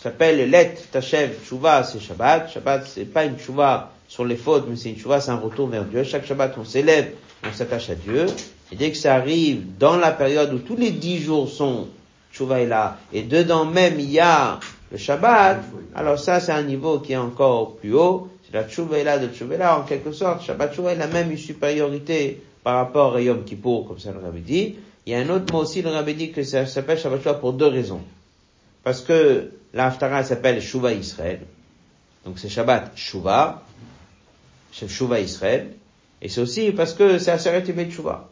s'appelle 0.00 0.48
Let 0.48 0.76
Tachev, 0.92 1.34
Tchouva 1.44 1.82
c'est 1.82 2.00
Shabbat, 2.00 2.52
Shabbat 2.52 2.86
c'est 2.86 3.04
pas 3.04 3.24
une 3.24 3.36
Tchouva 3.36 3.90
sur 4.06 4.24
les 4.24 4.36
fautes, 4.36 4.66
mais 4.68 4.76
c'est 4.76 4.90
une 4.90 4.96
Tchouva, 4.96 5.20
c'est 5.20 5.32
un 5.32 5.38
retour 5.38 5.68
vers 5.68 5.84
Dieu, 5.84 6.04
chaque 6.04 6.24
Shabbat 6.24 6.54
on 6.56 6.64
s'élève, 6.64 7.10
on 7.46 7.52
s'attache 7.52 7.90
à 7.90 7.96
Dieu, 7.96 8.26
et 8.72 8.76
dès 8.76 8.90
que 8.90 8.96
ça 8.96 9.14
arrive 9.14 9.76
dans 9.78 9.96
la 9.96 10.12
période 10.12 10.54
où 10.54 10.58
tous 10.58 10.76
les 10.76 10.92
dix 10.92 11.18
jours 11.18 11.48
sont 11.48 11.88
Tchouva 12.32 12.64
là, 12.64 12.96
et 13.12 13.22
dedans 13.22 13.64
même 13.64 13.98
il 13.98 14.10
y 14.10 14.20
a 14.20 14.60
le 14.92 14.98
Shabbat, 14.98 15.62
alors 15.96 16.18
ça 16.18 16.38
c'est 16.38 16.52
un 16.52 16.62
niveau 16.62 17.00
qui 17.00 17.12
est 17.12 17.16
encore 17.16 17.74
plus 17.74 17.92
haut, 17.92 18.28
la 18.54 18.64
tchouva 18.64 19.18
de 19.18 19.28
tchouva 19.28 19.78
en 19.78 19.82
quelque 19.82 20.12
sorte, 20.12 20.42
Shabbat 20.44 20.72
tchouva 20.72 20.92
a 20.92 21.06
même 21.06 21.30
une 21.30 21.36
supériorité 21.36 22.42
par 22.62 22.76
rapport 22.76 23.16
à 23.16 23.20
Yom 23.20 23.44
Kippour, 23.44 23.86
comme 23.86 23.98
ça 23.98 24.12
le 24.12 24.20
Rabbi 24.20 24.40
dit. 24.40 24.76
Il 25.04 25.12
y 25.12 25.16
a 25.16 25.18
un 25.18 25.28
autre 25.28 25.52
mot 25.52 25.60
aussi, 25.60 25.82
le 25.82 25.90
Rabbi 25.90 26.14
dit 26.14 26.30
que 26.32 26.42
ça 26.42 26.64
s'appelle 26.64 26.98
Shabbat 26.98 27.20
tchouva 27.20 27.34
pour 27.34 27.52
deux 27.52 27.66
raisons. 27.66 28.00
Parce 28.82 29.02
que 29.02 29.50
l'Aftara 29.74 30.24
s'appelle 30.24 30.62
Shuva 30.62 30.92
Israël. 30.92 31.40
Donc 32.24 32.38
c'est 32.38 32.48
Shabbat 32.48 32.92
Shuva, 32.96 33.62
c'est 34.72 34.88
Shuva 34.88 35.20
Israël. 35.20 35.72
Et 36.22 36.28
c'est 36.30 36.40
aussi 36.40 36.72
parce 36.72 36.94
que 36.94 37.18
c'est 37.18 37.32
Aseret 37.32 37.64
Yemei 37.66 37.90
Tshuva. 37.90 38.30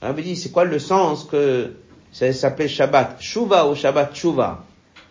Alors, 0.00 0.18
il 0.18 0.24
dit, 0.24 0.36
c'est 0.36 0.50
quoi 0.50 0.64
le 0.64 0.78
sens 0.78 1.24
que 1.24 1.74
ça 2.10 2.32
s'appelle 2.32 2.70
Shabbat? 2.70 3.20
Shuva 3.20 3.68
ou 3.68 3.74
Shabbat 3.74 4.14
Tshuva? 4.14 4.64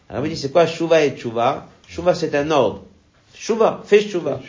Alors, 0.09 0.25
il 0.25 0.29
dit, 0.29 0.37
c'est 0.37 0.51
quoi 0.51 0.65
Shuva 0.65 1.03
et 1.03 1.11
Tshuva? 1.11 1.67
Shuva, 1.87 2.15
c'est 2.15 2.33
un 2.33 2.49
ordre. 2.49 2.85
Shuva, 3.39 3.81
fais 3.85 4.01
Shuva. 4.01 4.39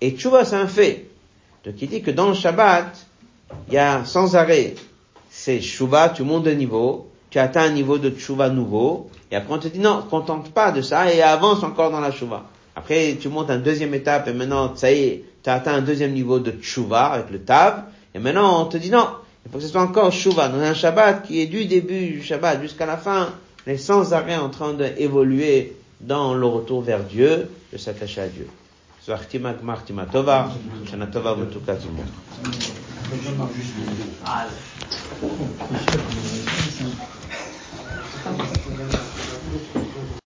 Et 0.00 0.10
Tshuva, 0.12 0.44
c'est 0.44 0.56
un 0.56 0.66
fait. 0.66 1.06
Donc, 1.64 1.74
il 1.80 1.88
dit 1.88 2.02
que 2.02 2.10
dans 2.10 2.28
le 2.28 2.34
Shabbat, 2.34 3.06
il 3.68 3.74
y 3.74 3.78
a 3.78 4.04
sans 4.04 4.36
arrêt, 4.36 4.74
c'est 5.30 5.60
Shuva, 5.60 6.10
tu 6.10 6.22
montes 6.22 6.44
de 6.44 6.50
niveau, 6.50 7.10
tu 7.30 7.38
atteins 7.38 7.64
un 7.64 7.70
niveau 7.70 7.98
de 7.98 8.10
Tshuva 8.10 8.50
nouveau, 8.50 9.08
et 9.30 9.36
après 9.36 9.54
on 9.54 9.58
te 9.58 9.68
dit 9.68 9.78
non, 9.78 10.04
contente 10.08 10.52
pas 10.52 10.72
de 10.72 10.82
ça, 10.82 11.12
et 11.12 11.22
avance 11.22 11.62
encore 11.62 11.90
dans 11.90 12.00
la 12.00 12.12
Shuva. 12.12 12.44
Après, 12.76 13.16
tu 13.20 13.28
montes 13.28 13.50
à 13.50 13.54
une 13.54 13.62
deuxième 13.62 13.94
étape, 13.94 14.28
et 14.28 14.32
maintenant, 14.32 14.76
ça 14.76 14.92
y 14.92 15.02
est, 15.04 15.24
tu 15.42 15.50
as 15.50 15.54
atteint 15.54 15.74
un 15.74 15.82
deuxième 15.82 16.12
niveau 16.12 16.38
de 16.38 16.50
Tshuva 16.50 17.06
avec 17.06 17.30
le 17.30 17.40
Tav, 17.40 17.84
et 18.14 18.18
maintenant 18.18 18.62
on 18.62 18.66
te 18.66 18.76
dit 18.76 18.90
non, 18.90 19.08
il 19.44 19.50
faut 19.50 19.58
que 19.58 19.64
ce 19.64 19.70
soit 19.70 19.82
encore 19.82 20.12
Shuva. 20.12 20.48
Dans 20.48 20.60
un 20.60 20.74
Shabbat 20.74 21.26
qui 21.26 21.40
est 21.40 21.46
du 21.46 21.64
début 21.64 22.06
du 22.08 22.22
Shabbat 22.22 22.60
jusqu'à 22.60 22.86
la 22.86 22.96
fin, 22.96 23.30
on 23.66 23.70
est 23.70 23.78
sans 23.78 24.12
arrêt 24.12 24.36
en 24.36 24.50
train 24.50 24.74
d'évoluer 24.74 25.76
dans 26.06 26.34
le 26.34 26.46
retour 26.46 26.82
vers 26.82 27.02
Dieu, 27.04 27.50
de 27.72 27.78
s'attacher 27.78 28.20
à 28.22 28.28
Dieu. 28.28 28.48
Tova, 30.10 30.50
Shana 30.90 31.06
Tova 31.06 31.34
Vutuka 31.34 31.74
tout 31.76 31.88
le 31.88 31.94
monde. 31.94 32.06
Ah, 34.26 34.46